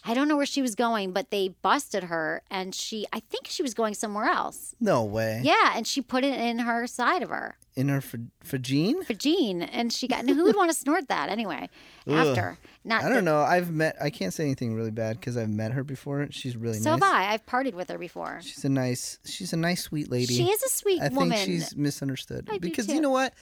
I 0.09 0.15
don't 0.15 0.27
know 0.27 0.37
where 0.37 0.47
she 0.47 0.63
was 0.63 0.75
going, 0.75 1.13
but 1.13 1.31
they 1.31 1.49
busted 1.63 2.05
her, 2.05 2.43
and 2.51 2.75
she, 2.75 3.07
I 3.13 3.21
think 3.21 3.47
she 3.47 3.63
was 3.63 3.75
going 3.75 3.93
somewhere 3.95 4.25
else. 4.25 4.75
No 4.81 5.05
way. 5.05 5.41
Yeah, 5.45 5.73
and 5.75 5.87
she 5.87 6.01
put 6.01 6.25
it 6.25 6.39
in 6.41 6.61
her 6.61 6.87
side 6.87 7.23
of 7.23 7.29
her 7.29 7.57
In 7.77 7.89
her 7.91 8.01
for, 8.01 8.19
for 8.43 8.57
Jean? 8.57 9.03
for 9.05 9.13
Jean, 9.15 9.61
and 9.63 9.93
she 9.93 10.09
got. 10.09 10.27
who 10.29 10.45
would 10.45 10.57
want 10.57 10.71
to 10.71 10.77
snort 10.77 11.09
that 11.09 11.29
anyway? 11.29 11.69
After, 12.07 12.57
not. 12.85 13.01
I 13.05 13.09
don't 13.09 13.17
that- 13.17 13.23
know. 13.25 13.41
I've 13.41 13.71
met. 13.71 13.97
I 14.01 14.09
can't 14.11 14.33
say 14.33 14.45
anything 14.45 14.75
really 14.75 14.91
bad 14.91 15.21
because 15.21 15.37
I've 15.37 15.51
met 15.51 15.73
her 15.73 15.85
before. 15.85 16.27
She's 16.31 16.57
really 16.57 16.79
So 16.79 16.97
nice. 16.97 17.03
have 17.03 17.13
I. 17.13 17.33
I've 17.35 17.45
partied 17.45 17.75
with 17.75 17.91
her 17.91 17.99
before. 17.99 18.41
She's 18.43 18.65
a 18.65 18.69
nice. 18.71 19.19
She's 19.27 19.53
a 19.53 19.57
nice, 19.59 19.83
sweet 19.83 20.11
lady. 20.11 20.35
She 20.35 20.45
is 20.51 20.63
a 20.63 20.69
sweet 20.71 21.03
I 21.03 21.09
woman. 21.09 21.33
think 21.37 21.45
she's 21.47 21.77
misunderstood 21.77 22.49
I 22.51 22.55
do 22.55 22.61
because 22.61 22.89
you 22.89 23.01
know 23.03 23.11
what? 23.11 23.35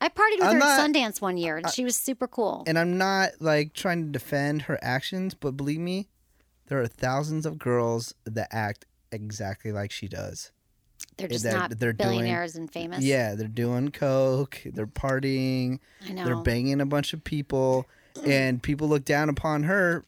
I 0.00 0.08
partied 0.08 0.38
with 0.40 0.48
I'm 0.48 0.54
her 0.54 0.58
not- 0.58 0.80
at 0.80 0.90
Sundance 0.90 1.20
one 1.20 1.36
year, 1.36 1.56
and 1.56 1.68
she 1.70 1.84
was 1.84 1.94
super 1.96 2.26
cool. 2.26 2.64
And 2.66 2.78
I'm 2.78 2.98
not 2.98 3.30
like 3.40 3.72
trying 3.72 4.04
to 4.04 4.10
defend 4.10 4.62
her 4.62 4.78
actions, 4.82 5.34
but 5.34 5.56
believe 5.56 5.78
me, 5.80 6.08
there 6.68 6.80
are 6.80 6.86
thousands 6.86 7.46
of 7.46 7.58
girls 7.58 8.14
that 8.24 8.48
act 8.50 8.86
exactly 9.10 9.72
like 9.72 9.90
she 9.90 10.08
does. 10.08 10.52
They're 11.16 11.28
just 11.28 11.44
they're- 11.44 11.52
not 11.52 11.78
they're 11.78 11.92
doing- 11.92 12.08
billionaires 12.10 12.56
and 12.56 12.72
famous. 12.72 13.04
Yeah, 13.04 13.34
they're 13.34 13.48
doing 13.48 13.90
coke, 13.90 14.60
they're 14.64 14.86
partying, 14.86 15.78
I 16.08 16.12
know. 16.12 16.24
they're 16.24 16.36
banging 16.42 16.80
a 16.80 16.86
bunch 16.86 17.12
of 17.12 17.22
people, 17.24 17.86
and 18.26 18.62
people 18.62 18.88
look 18.88 19.04
down 19.04 19.28
upon 19.28 19.64
her 19.64 20.04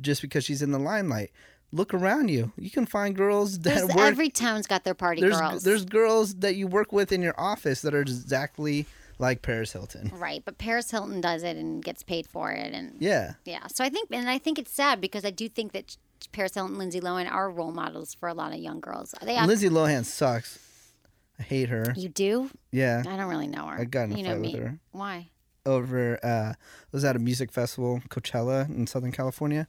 just 0.00 0.22
because 0.22 0.44
she's 0.44 0.62
in 0.62 0.72
the 0.72 0.78
limelight. 0.78 1.30
Look 1.72 1.92
around 1.92 2.28
you. 2.30 2.52
You 2.56 2.70
can 2.70 2.86
find 2.86 3.14
girls 3.14 3.58
that 3.60 3.74
There's, 3.74 3.88
work. 3.88 3.98
every 3.98 4.30
town's 4.30 4.66
got 4.66 4.84
their 4.84 4.94
party 4.94 5.20
there's 5.20 5.38
girls. 5.38 5.64
there's 5.64 5.84
girls 5.84 6.36
that 6.36 6.54
you 6.56 6.68
work 6.68 6.92
with 6.92 7.10
in 7.12 7.20
your 7.22 7.38
office 7.38 7.82
that 7.82 7.92
are 7.92 8.00
exactly 8.00 8.86
like 9.18 9.42
Paris 9.42 9.72
Hilton. 9.72 10.10
Right, 10.14 10.42
but 10.44 10.58
Paris 10.58 10.90
Hilton 10.90 11.20
does 11.20 11.42
it 11.42 11.56
and 11.56 11.82
gets 11.82 12.02
paid 12.02 12.26
for 12.26 12.50
it, 12.52 12.72
and 12.72 12.96
Yeah. 13.00 13.34
yeah. 13.44 13.66
So 13.68 13.84
I 13.84 13.88
think, 13.88 14.08
and 14.12 14.28
I 14.28 14.38
think 14.38 14.58
it's 14.58 14.72
sad 14.72 15.00
because 15.00 15.24
I 15.24 15.30
do 15.30 15.48
think 15.48 15.72
that 15.72 15.96
Paris 16.32 16.54
Hilton, 16.54 16.72
and 16.72 16.78
Lindsay 16.78 17.00
Lohan 17.00 17.30
are 17.30 17.50
role 17.50 17.72
models 17.72 18.14
for 18.14 18.28
a 18.28 18.34
lot 18.34 18.52
of 18.52 18.58
young 18.58 18.80
girls. 18.80 19.14
They 19.22 19.34
have, 19.34 19.48
Lindsay 19.48 19.68
Lohan 19.68 20.04
sucks. 20.04 20.58
I 21.38 21.42
hate 21.42 21.68
her. 21.68 21.92
You 21.96 22.08
do? 22.08 22.50
Yeah. 22.70 23.02
I 23.06 23.16
don't 23.16 23.28
really 23.28 23.46
know 23.46 23.66
her. 23.66 23.80
I 23.80 23.84
got 23.84 24.04
in 24.04 24.16
you 24.16 24.24
know 24.24 24.32
with 24.34 24.40
me. 24.40 24.56
her. 24.56 24.78
Why? 24.92 25.28
Over 25.66 26.18
uh 26.24 26.52
I 26.52 26.56
was 26.92 27.04
at 27.04 27.16
a 27.16 27.18
music 27.18 27.52
festival, 27.52 28.00
Coachella 28.08 28.68
in 28.68 28.86
Southern 28.86 29.12
California. 29.12 29.68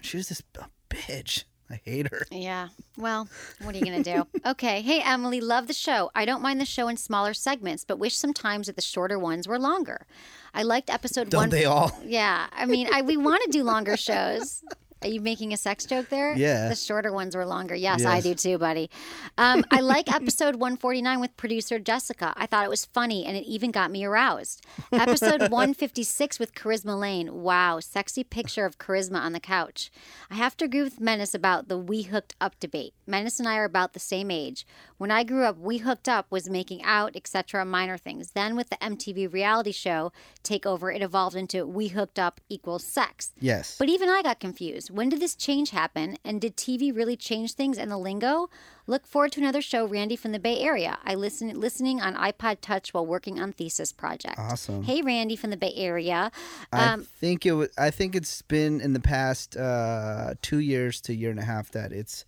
She 0.00 0.16
was 0.16 0.28
this 0.28 0.42
bitch. 0.90 1.44
I 1.72 1.80
hate 1.84 2.08
her. 2.10 2.26
Yeah. 2.30 2.68
Well, 2.98 3.28
what 3.62 3.74
are 3.74 3.78
you 3.78 3.84
going 3.84 4.02
to 4.02 4.14
do? 4.14 4.26
okay. 4.50 4.82
Hey, 4.82 5.00
Emily, 5.00 5.40
love 5.40 5.66
the 5.66 5.72
show. 5.72 6.10
I 6.14 6.26
don't 6.26 6.42
mind 6.42 6.60
the 6.60 6.66
show 6.66 6.88
in 6.88 6.98
smaller 6.98 7.32
segments, 7.32 7.84
but 7.84 7.98
wish 7.98 8.14
sometimes 8.14 8.66
that 8.66 8.76
the 8.76 8.82
shorter 8.82 9.18
ones 9.18 9.48
were 9.48 9.58
longer. 9.58 10.06
I 10.52 10.64
liked 10.64 10.90
episode 10.90 11.30
Don't 11.30 11.40
one. 11.40 11.48
they 11.50 11.64
all? 11.64 11.98
Yeah. 12.04 12.46
I 12.52 12.66
mean, 12.66 12.88
I, 12.92 13.00
we 13.00 13.16
want 13.16 13.42
to 13.44 13.50
do 13.50 13.64
longer 13.64 13.96
shows. 13.96 14.62
Are 15.04 15.08
you 15.08 15.20
making 15.20 15.52
a 15.52 15.56
sex 15.56 15.84
joke 15.84 16.08
there? 16.08 16.34
Yeah. 16.36 16.68
The 16.68 16.76
shorter 16.76 17.12
ones 17.12 17.34
were 17.34 17.44
longer. 17.44 17.74
Yes, 17.74 18.04
I 18.04 18.20
do 18.20 18.34
too, 18.34 18.58
buddy. 18.58 18.90
Um, 19.38 19.64
I 19.70 19.80
like 19.80 20.12
episode 20.12 20.56
149 20.56 21.20
with 21.20 21.36
producer 21.36 21.78
Jessica. 21.78 22.32
I 22.36 22.46
thought 22.46 22.64
it 22.64 22.70
was 22.70 22.84
funny 22.84 23.24
and 23.24 23.36
it 23.36 23.44
even 23.44 23.70
got 23.70 23.90
me 23.90 24.04
aroused. 24.04 24.64
Episode 24.92 25.40
156 25.50 26.38
with 26.38 26.54
Charisma 26.54 26.98
Lane. 26.98 27.42
Wow, 27.42 27.80
sexy 27.80 28.24
picture 28.24 28.64
of 28.64 28.78
Charisma 28.78 29.20
on 29.20 29.32
the 29.32 29.40
couch. 29.40 29.90
I 30.30 30.36
have 30.36 30.56
to 30.58 30.64
agree 30.64 30.82
with 30.82 31.00
Menace 31.00 31.34
about 31.34 31.68
the 31.68 31.78
we 31.78 32.02
hooked 32.02 32.34
up 32.40 32.58
debate. 32.60 32.94
Menace 33.06 33.38
and 33.38 33.48
I 33.48 33.56
are 33.56 33.64
about 33.64 33.92
the 33.92 34.00
same 34.00 34.30
age. 34.30 34.66
When 34.98 35.10
I 35.10 35.24
grew 35.24 35.44
up, 35.44 35.58
we 35.58 35.78
hooked 35.78 36.08
up 36.08 36.26
was 36.30 36.48
making 36.48 36.82
out, 36.84 37.16
etc., 37.16 37.64
minor 37.64 37.98
things. 37.98 38.30
Then 38.30 38.54
with 38.54 38.70
the 38.70 38.76
MTV 38.76 39.32
reality 39.32 39.72
show 39.72 40.12
takeover, 40.44 40.94
it 40.94 41.02
evolved 41.02 41.36
into 41.36 41.66
we 41.66 41.88
hooked 41.88 42.18
up 42.18 42.40
equals 42.48 42.84
sex. 42.84 43.32
Yes. 43.40 43.76
But 43.78 43.88
even 43.88 44.08
I 44.08 44.22
got 44.22 44.38
confused. 44.38 44.90
When 44.92 45.08
did 45.08 45.20
this 45.20 45.34
change 45.34 45.70
happen? 45.70 46.16
And 46.24 46.40
did 46.40 46.56
TV 46.56 46.94
really 46.94 47.16
change 47.16 47.54
things 47.54 47.78
and 47.78 47.90
the 47.90 47.96
lingo? 47.96 48.50
Look 48.86 49.06
forward 49.06 49.32
to 49.32 49.40
another 49.40 49.62
show, 49.62 49.86
Randy 49.86 50.16
from 50.16 50.32
the 50.32 50.38
Bay 50.38 50.58
Area. 50.60 50.98
I 51.04 51.14
listen 51.14 51.58
listening 51.58 52.00
on 52.00 52.14
iPod 52.14 52.58
Touch 52.60 52.92
while 52.92 53.06
working 53.06 53.40
on 53.40 53.52
thesis 53.52 53.92
project. 53.92 54.38
Awesome. 54.38 54.82
Hey, 54.82 55.00
Randy 55.00 55.36
from 55.36 55.50
the 55.50 55.56
Bay 55.56 55.72
Area. 55.76 56.30
I 56.72 56.92
Um, 56.92 57.04
think 57.04 57.46
it 57.46 57.52
was. 57.52 57.70
I 57.78 57.90
think 57.90 58.14
it's 58.14 58.42
been 58.42 58.80
in 58.80 58.92
the 58.92 59.00
past 59.00 59.56
uh, 59.56 60.34
two 60.42 60.58
years 60.58 61.00
to 61.02 61.14
year 61.14 61.30
and 61.30 61.38
a 61.40 61.44
half 61.44 61.70
that 61.70 61.92
it's 61.92 62.24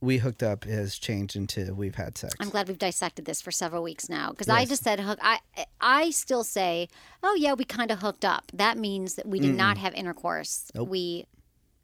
we 0.00 0.16
hooked 0.16 0.42
up 0.42 0.64
has 0.64 0.96
changed 0.96 1.36
into 1.36 1.74
we've 1.74 1.96
had 1.96 2.16
sex. 2.16 2.34
I'm 2.40 2.48
glad 2.48 2.68
we've 2.68 2.78
dissected 2.78 3.26
this 3.26 3.42
for 3.42 3.50
several 3.50 3.82
weeks 3.82 4.08
now 4.08 4.30
because 4.30 4.48
I 4.48 4.64
just 4.64 4.82
said 4.82 4.98
hook. 5.00 5.18
I 5.20 5.40
I 5.80 6.10
still 6.10 6.42
say, 6.44 6.88
oh 7.22 7.34
yeah, 7.34 7.52
we 7.52 7.64
kind 7.64 7.90
of 7.90 7.98
hooked 7.98 8.24
up. 8.24 8.50
That 8.54 8.78
means 8.78 9.16
that 9.16 9.26
we 9.26 9.40
did 9.40 9.54
not 9.54 9.76
have 9.76 9.92
intercourse. 9.94 10.70
We 10.74 11.26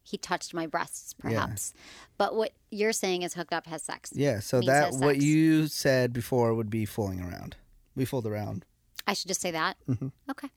he 0.07 0.17
touched 0.17 0.55
my 0.55 0.67
breasts, 0.67 1.15
perhaps. 1.15 1.75
But 2.17 2.37
what 2.37 2.53
you're 2.71 2.93
saying 2.93 3.23
is 3.23 3.35
hooked 3.35 3.53
up 3.53 3.67
has 3.67 3.83
sex. 3.83 4.13
yeah. 4.15 4.41
So 4.41 4.59
means 4.59 4.69
that 4.69 4.85
has 4.87 4.99
what 4.99 5.15
sex. 5.17 5.25
you 5.25 5.67
said 5.67 6.13
before 6.13 6.55
would 6.55 6.71
be 6.71 6.85
fooling 6.85 7.21
around. 7.21 7.57
We 7.97 8.05
fooled 8.05 8.27
around 8.27 8.65
I 9.07 9.13
should 9.15 9.29
just 9.29 9.41
say 9.41 9.53
that. 9.53 9.77
Mm-hmm. 9.89 10.09
Okay. 10.31 10.49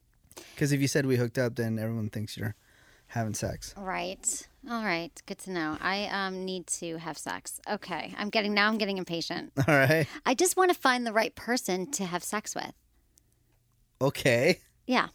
because 0.54 0.72
if 0.72 0.80
you 0.80 0.88
said 0.88 1.06
we 1.06 1.16
hooked 1.16 1.38
up, 1.38 1.56
then 1.56 1.78
everyone 1.78 2.10
thinks 2.10 2.36
you're 2.36 2.54
having 3.08 3.34
sex. 3.34 3.74
Right. 3.76 4.48
All 4.70 4.84
right. 4.84 5.10
Good 5.26 5.38
to 5.40 5.50
know. 5.50 5.76
I 5.80 6.06
um 6.06 6.44
need 6.44 6.66
to 6.78 6.96
have 6.98 7.16
sex. 7.18 7.60
Okay. 7.68 8.14
I'm 8.18 8.30
getting 8.30 8.54
now. 8.54 8.68
I'm 8.68 8.78
getting 8.78 8.98
impatient. 8.98 9.52
All 9.68 9.74
right. 9.74 10.06
I 10.26 10.34
just 10.34 10.56
want 10.56 10.72
to 10.72 10.78
find 10.78 11.06
the 11.06 11.12
right 11.12 11.34
person 11.34 11.90
to 11.92 12.04
have 12.04 12.22
sex 12.24 12.54
with. 12.54 12.72
Okay. 14.02 14.60
Yeah. 14.86 15.08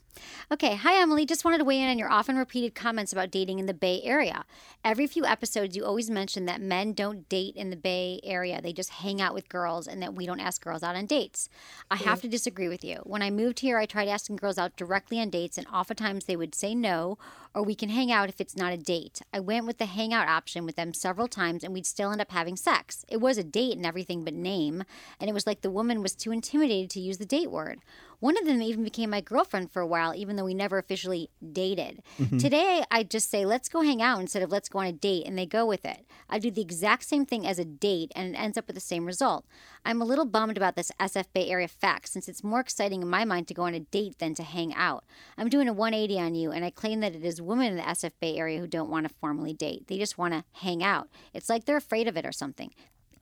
Okay. 0.51 0.75
Hi, 0.75 1.01
Emily. 1.01 1.25
Just 1.25 1.43
wanted 1.43 1.58
to 1.58 1.65
weigh 1.65 1.82
in 1.82 1.89
on 1.89 1.99
your 1.99 2.10
often 2.10 2.38
repeated 2.38 2.75
comments 2.75 3.12
about 3.12 3.32
dating 3.32 3.60
in 3.60 3.65
the 3.65 3.73
Bay 3.73 4.01
Area. 4.04 4.45
Every 4.84 5.08
few 5.08 5.25
episodes, 5.25 5.75
you 5.75 5.84
always 5.84 6.10
mention 6.10 6.45
that 6.45 6.62
men 6.62 6.93
don't 6.93 7.28
date 7.28 7.56
in 7.56 7.71
the 7.71 7.75
Bay 7.75 8.21
Area. 8.23 8.62
They 8.62 8.71
just 8.71 8.91
hang 8.91 9.19
out 9.19 9.34
with 9.34 9.49
girls 9.49 9.88
and 9.88 10.01
that 10.01 10.13
we 10.13 10.25
don't 10.25 10.39
ask 10.39 10.63
girls 10.63 10.84
out 10.84 10.95
on 10.95 11.06
dates. 11.06 11.49
I 11.91 11.95
have 11.95 12.19
mm-hmm. 12.19 12.21
to 12.21 12.28
disagree 12.30 12.69
with 12.69 12.84
you. 12.84 12.97
When 13.04 13.21
I 13.21 13.32
moved 13.32 13.60
here, 13.60 13.78
I 13.78 13.86
tried 13.86 14.08
asking 14.08 14.38
girls 14.38 14.58
out 14.58 14.78
directly 14.78 15.19
on 15.19 15.30
dates, 15.30 15.58
and 15.58 15.67
oftentimes 15.67 16.25
they 16.25 16.38
would 16.38 16.56
say 16.56 16.75
no, 16.75 17.17
or 17.54 17.63
we 17.63 17.75
can 17.75 17.89
hang 17.89 18.12
out 18.12 18.30
if 18.30 18.39
it's 18.39 18.56
not 18.56 18.73
a 18.73 18.78
date. 18.78 19.21
I 19.34 19.39
went 19.39 19.65
with 19.65 19.80
the 19.80 19.86
hangout 19.86 20.28
option 20.28 20.65
with 20.65 20.75
them 20.75 20.93
several 20.93 21.28
times, 21.28 21.63
and 21.63 21.73
we'd 21.73 21.86
still 21.86 22.12
end 22.12 22.21
up 22.21 22.32
having 22.32 22.56
sex. 22.56 23.06
It 23.10 23.17
was 23.17 23.38
a 23.38 23.43
date 23.43 23.75
and 23.75 23.86
everything 23.86 24.23
but 24.23 24.34
name, 24.34 24.84
and 25.19 25.30
it 25.30 25.34
was 25.34 25.47
like 25.47 25.62
the 25.62 25.71
woman 25.71 26.01
was 26.01 26.15
too 26.15 26.32
intimidated 26.32 26.89
to 26.91 27.01
use 27.01 27.17
the 27.17 27.25
date 27.25 27.51
word. 27.51 27.82
One 28.25 28.39
of 28.39 28.47
them 28.47 28.59
even 28.59 28.83
became 28.83 29.11
my 29.11 29.21
girlfriend 29.21 29.71
for 29.71 29.83
a 29.83 29.85
while, 29.85 30.15
even 30.15 30.35
though 30.35 30.45
we 30.45 30.55
never 30.55 30.79
officially 30.79 31.29
dated. 31.53 32.01
Mm-hmm. 32.19 32.39
Today, 32.39 32.83
I 32.89 33.03
just 33.03 33.29
say, 33.29 33.45
let's 33.45 33.69
go 33.69 33.81
hang 33.81 34.01
out 34.01 34.19
instead 34.19 34.41
of 34.41 34.49
let's 34.49 34.67
go 34.67 34.79
on 34.79 34.88
a 34.88 34.91
date, 34.91 35.27
and 35.27 35.38
they 35.38 35.45
go 35.45 35.63
with 35.63 35.85
it. 35.85 36.07
I 36.27 36.39
do 36.39 36.49
the 36.49 36.63
exact 36.63 37.03
same 37.03 37.27
thing 37.27 37.45
as 37.45 37.59
a 37.59 37.65
date, 37.65 38.11
and 38.15 38.33
it 38.33 38.39
ends 38.39 38.57
up 38.57 38.65
with 38.65 38.73
the 38.73 38.79
same 38.79 39.05
result. 39.05 39.45
I'm 39.85 40.01
a 40.01 40.05
little 40.05 40.25
bummed 40.25 40.57
about 40.57 40.75
this 40.75 40.91
SF 40.99 41.25
Bay 41.33 41.51
Area 41.51 41.67
fact, 41.67 42.09
since 42.09 42.27
it's 42.27 42.43
more 42.43 42.61
exciting 42.61 43.03
in 43.03 43.07
my 43.07 43.25
mind 43.25 43.47
to 43.49 43.53
go 43.53 43.61
on 43.61 43.75
a 43.75 43.79
date 43.79 44.17
than 44.17 44.33
to 44.33 44.43
hang 44.43 44.73
out. 44.73 45.03
I'm 45.38 45.47
doing 45.47 45.67
a 45.67 45.73
180 45.73 46.19
on 46.19 46.33
you, 46.33 46.49
and 46.49 46.65
I 46.65 46.71
claim 46.71 47.01
that 47.01 47.13
it 47.13 47.23
is 47.23 47.43
women 47.43 47.67
in 47.67 47.75
the 47.75 47.83
SF 47.83 48.13
Bay 48.19 48.38
Area 48.38 48.59
who 48.59 48.65
don't 48.65 48.89
want 48.89 49.07
to 49.07 49.13
formally 49.21 49.53
date. 49.53 49.85
They 49.85 49.99
just 49.99 50.17
want 50.17 50.33
to 50.33 50.45
hang 50.53 50.83
out. 50.83 51.09
It's 51.35 51.47
like 51.47 51.65
they're 51.65 51.77
afraid 51.77 52.07
of 52.07 52.17
it 52.17 52.25
or 52.25 52.31
something. 52.31 52.73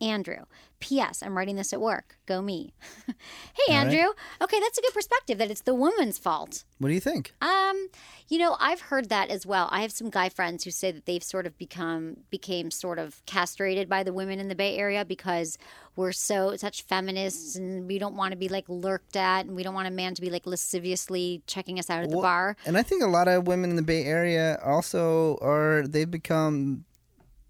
Andrew. 0.01 0.45
P.S. 0.83 1.23
I'm 1.23 1.37
writing 1.37 1.55
this 1.55 1.71
at 1.71 1.79
work. 1.79 2.17
Go 2.25 2.41
me. 2.41 2.73
hey, 3.07 3.73
Andrew. 3.73 4.11
Okay, 4.41 4.59
that's 4.59 4.77
a 4.77 4.81
good 4.81 4.93
perspective 4.93 5.37
that 5.37 5.49
it's 5.49 5.61
the 5.61 5.73
woman's 5.73 6.17
fault. 6.17 6.65
What 6.79 6.89
do 6.89 6.93
you 6.93 6.99
think? 6.99 7.33
Um, 7.41 7.87
you 8.27 8.37
know, 8.37 8.57
I've 8.59 8.81
heard 8.81 9.07
that 9.07 9.29
as 9.29 9.45
well. 9.45 9.69
I 9.71 9.81
have 9.81 9.93
some 9.93 10.09
guy 10.09 10.27
friends 10.27 10.65
who 10.65 10.71
say 10.71 10.91
that 10.91 11.05
they've 11.05 11.23
sort 11.23 11.47
of 11.47 11.57
become 11.57 12.17
became 12.29 12.69
sort 12.69 12.99
of 12.99 13.25
castrated 13.25 13.87
by 13.87 14.03
the 14.03 14.11
women 14.11 14.39
in 14.39 14.49
the 14.49 14.55
Bay 14.55 14.77
Area 14.77 15.05
because 15.05 15.57
we're 15.95 16.11
so 16.11 16.57
such 16.57 16.81
feminists 16.81 17.55
and 17.55 17.87
we 17.87 17.97
don't 17.97 18.15
want 18.15 18.33
to 18.33 18.37
be 18.37 18.49
like 18.49 18.65
lurked 18.67 19.15
at 19.15 19.45
and 19.45 19.55
we 19.55 19.63
don't 19.63 19.73
want 19.73 19.87
a 19.87 19.91
man 19.91 20.13
to 20.15 20.21
be 20.21 20.29
like 20.29 20.45
lasciviously 20.45 21.41
checking 21.47 21.79
us 21.79 21.89
out 21.89 22.03
at 22.03 22.09
the 22.09 22.17
bar. 22.17 22.57
And 22.65 22.77
I 22.77 22.83
think 22.83 23.03
a 23.03 23.07
lot 23.07 23.29
of 23.29 23.47
women 23.47 23.69
in 23.69 23.77
the 23.77 23.83
Bay 23.83 24.03
Area 24.03 24.59
also 24.65 25.37
are 25.41 25.87
they've 25.87 26.11
become 26.11 26.83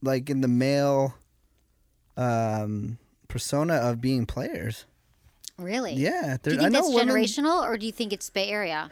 like 0.03 0.29
in 0.29 0.41
the 0.41 0.47
male 0.47 1.15
um 2.17 2.97
persona 3.27 3.75
of 3.75 3.99
being 4.01 4.25
players. 4.25 4.85
Really? 5.57 5.93
Yeah, 5.93 6.37
Do 6.41 6.51
you 6.51 6.57
think 6.59 6.71
know 6.73 6.81
that's 6.81 6.93
women- 6.93 7.15
generational 7.15 7.63
or 7.63 7.77
do 7.77 7.85
you 7.85 7.91
think 7.91 8.11
it's 8.13 8.29
Bay 8.29 8.49
Area? 8.49 8.89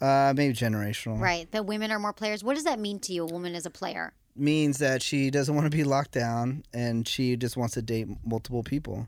Uh, 0.00 0.32
maybe 0.36 0.52
generational. 0.54 1.18
Right. 1.20 1.50
That 1.52 1.64
women 1.64 1.90
are 1.90 1.98
more 1.98 2.12
players. 2.12 2.42
What 2.44 2.54
does 2.54 2.64
that 2.64 2.78
mean 2.80 2.98
to 3.00 3.12
you, 3.12 3.22
a 3.22 3.26
woman 3.26 3.54
as 3.54 3.66
a 3.66 3.70
player? 3.70 4.12
Means 4.34 4.78
that 4.78 5.00
she 5.02 5.30
doesn't 5.30 5.54
want 5.54 5.70
to 5.70 5.76
be 5.76 5.84
locked 5.84 6.12
down 6.12 6.64
and 6.72 7.06
she 7.06 7.36
just 7.36 7.56
wants 7.56 7.74
to 7.74 7.82
date 7.82 8.08
multiple 8.24 8.62
people. 8.62 9.06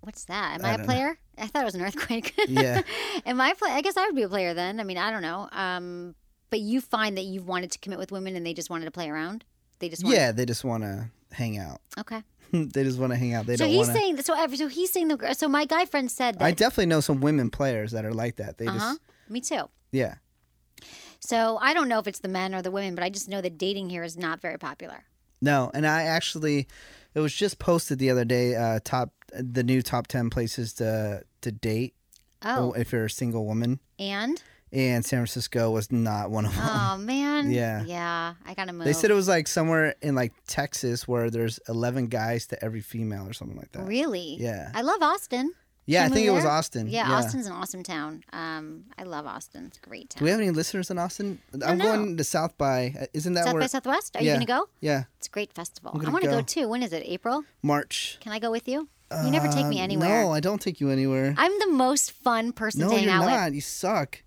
What's 0.00 0.24
that? 0.26 0.58
Am 0.60 0.64
I 0.64 0.70
I, 0.70 0.74
a 0.74 0.76
don't 0.76 0.86
know. 0.86 0.92
player? 0.92 1.18
I 1.38 1.46
thought 1.46 1.62
it 1.62 1.64
was 1.66 1.74
an 1.74 1.82
earthquake. 1.82 2.34
Yeah. 2.48 2.82
Am 3.24 3.40
I 3.40 3.50
a 3.50 3.54
play? 3.54 3.70
I 3.70 3.80
guess 3.80 3.96
I 3.96 4.06
would 4.06 4.14
be 4.14 4.22
a 4.22 4.28
player 4.28 4.54
then. 4.54 4.80
I 4.80 4.84
mean, 4.84 4.98
I 4.98 5.10
don't 5.10 5.22
know. 5.22 5.48
Um, 5.52 6.14
but 6.50 6.60
you 6.60 6.80
find 6.80 7.16
that 7.16 7.24
you've 7.24 7.48
wanted 7.48 7.70
to 7.72 7.78
commit 7.78 7.98
with 7.98 8.12
women 8.12 8.36
and 8.36 8.44
they 8.44 8.54
just 8.54 8.70
wanted 8.70 8.84
to 8.84 8.90
play 8.90 9.08
around. 9.08 9.44
They 9.78 9.88
just 9.88 10.04
want 10.04 10.14
Yeah, 10.16 10.32
they 10.32 10.44
just 10.46 10.62
want 10.64 10.82
to 10.84 11.10
hang 11.34 11.58
out. 11.58 11.80
Okay. 11.98 12.22
they 12.52 12.84
just 12.84 12.98
want 12.98 13.12
to 13.12 13.18
hang 13.18 13.34
out. 13.34 13.46
They 13.46 13.56
so 13.56 13.64
don't 13.64 13.70
he's 13.72 13.86
want 13.86 13.90
to. 13.90 13.94
saying 13.98 14.22
so. 14.22 14.34
Every 14.34 14.56
so 14.56 14.68
he's 14.68 14.90
saying 14.92 15.08
the. 15.08 15.34
So 15.34 15.48
my 15.48 15.64
guy 15.64 15.84
friend 15.84 16.10
said 16.10 16.38
that. 16.38 16.44
I 16.44 16.52
definitely 16.52 16.86
know 16.86 17.00
some 17.00 17.20
women 17.20 17.50
players 17.50 17.92
that 17.92 18.04
are 18.04 18.14
like 18.14 18.36
that. 18.36 18.58
They 18.58 18.66
Uh 18.66 18.72
huh. 18.72 18.78
just 18.78 19.00
Me 19.28 19.40
too. 19.40 19.68
yeah. 19.92 20.14
So 21.20 21.58
I 21.60 21.72
don't 21.74 21.88
know 21.88 21.98
if 21.98 22.06
it's 22.06 22.18
the 22.20 22.28
men 22.28 22.54
or 22.54 22.60
the 22.62 22.70
women, 22.70 22.94
but 22.94 23.02
I 23.02 23.08
just 23.08 23.28
know 23.28 23.40
that 23.40 23.56
dating 23.56 23.88
here 23.90 24.02
is 24.04 24.16
not 24.16 24.40
very 24.40 24.58
popular. 24.58 25.04
No, 25.40 25.70
and 25.74 25.86
I 25.86 26.02
actually, 26.02 26.66
it 27.14 27.20
was 27.20 27.34
just 27.34 27.58
posted 27.58 27.98
the 27.98 28.10
other 28.10 28.24
day. 28.24 28.54
Uh, 28.54 28.80
top 28.84 29.10
the 29.32 29.62
new 29.62 29.82
top 29.82 30.06
ten 30.06 30.30
places 30.30 30.72
to 30.74 31.22
to 31.40 31.52
date 31.52 31.94
Oh, 32.42 32.72
if 32.72 32.92
you're 32.92 33.06
a 33.06 33.10
single 33.10 33.46
woman, 33.46 33.80
and 33.98 34.42
and 34.74 35.04
San 35.04 35.18
Francisco 35.20 35.70
was 35.70 35.90
not 35.92 36.30
one 36.30 36.44
of 36.46 36.54
them. 36.54 36.64
oh 36.68 36.96
man. 37.00 37.50
Yeah. 37.50 37.84
Yeah. 37.84 38.34
I 38.44 38.54
gotta 38.54 38.72
move. 38.72 38.84
They 38.84 38.92
said 38.92 39.10
it 39.10 39.14
was 39.14 39.28
like 39.28 39.46
somewhere 39.46 39.94
in 40.02 40.14
like 40.14 40.32
Texas 40.48 41.06
where 41.08 41.30
there's 41.30 41.60
11 41.68 42.08
guys 42.08 42.46
to 42.48 42.62
every 42.64 42.80
female 42.80 43.26
or 43.28 43.32
something 43.32 43.56
like 43.56 43.72
that. 43.72 43.86
Really? 43.86 44.36
Yeah. 44.40 44.70
I 44.74 44.82
love 44.82 45.00
Austin. 45.02 45.52
Yeah, 45.86 46.06
I 46.06 46.08
think 46.08 46.26
it 46.26 46.30
was? 46.30 46.46
Austin. 46.46 46.88
Yeah, 46.88 47.12
Austin's 47.12 47.44
an 47.46 47.52
awesome 47.52 47.82
town. 47.82 48.24
Um, 48.32 48.84
I 48.98 49.02
love 49.02 49.26
Austin. 49.26 49.66
It's 49.66 49.76
a 49.76 49.80
great 49.86 50.08
town. 50.08 50.20
Do 50.20 50.24
we 50.24 50.30
have 50.30 50.40
any 50.40 50.50
listeners 50.50 50.90
in 50.90 50.98
Austin? 50.98 51.38
I'm 51.62 51.76
know. 51.76 51.84
going 51.84 52.16
to 52.16 52.24
South 52.24 52.56
by. 52.56 52.94
uh, 52.98 53.04
Isn't 53.12 53.34
that 53.34 53.44
South 53.44 53.52
where? 53.52 53.60
by 53.60 53.66
Southwest? 53.66 54.16
Are 54.16 54.22
Yeah. 54.22 54.32
you 54.40 54.46
gonna 54.46 54.60
go? 54.60 54.68
Yeah, 54.80 55.04
It's 55.18 55.26
a 55.26 55.30
great 55.30 55.52
festival. 55.52 55.92
Gonna 55.92 56.10
want 56.10 56.24
to 56.24 56.30
go 56.30 56.38
go. 56.38 56.42
too. 56.42 56.68
When 56.68 56.82
is 56.82 56.94
it? 56.94 57.02
April? 57.04 57.44
March. 57.62 58.16
Can 58.20 58.32
I 58.32 58.38
go 58.38 58.50
with 58.50 58.66
you? 58.66 58.88
You 59.24 59.30
never 59.30 59.46
take 59.48 59.66
me 59.66 59.78
Uh, 59.80 59.84
anywhere. 59.84 60.22
No, 60.24 60.32
I 60.32 60.40
don't 60.40 60.60
take 60.60 60.80
you 60.80 60.88
anywhere. 60.88 61.34
I'm 61.36 61.52
the 61.58 61.68
most 61.70 62.12
fun 62.12 62.52
person 62.52 62.80
no, 62.80 62.88
to 62.88 62.94
hang 62.96 63.04
you're 63.04 63.12
out 63.12 63.26
not. 63.26 63.44
with. 63.48 63.54
You 63.56 63.60
suck 63.60 64.22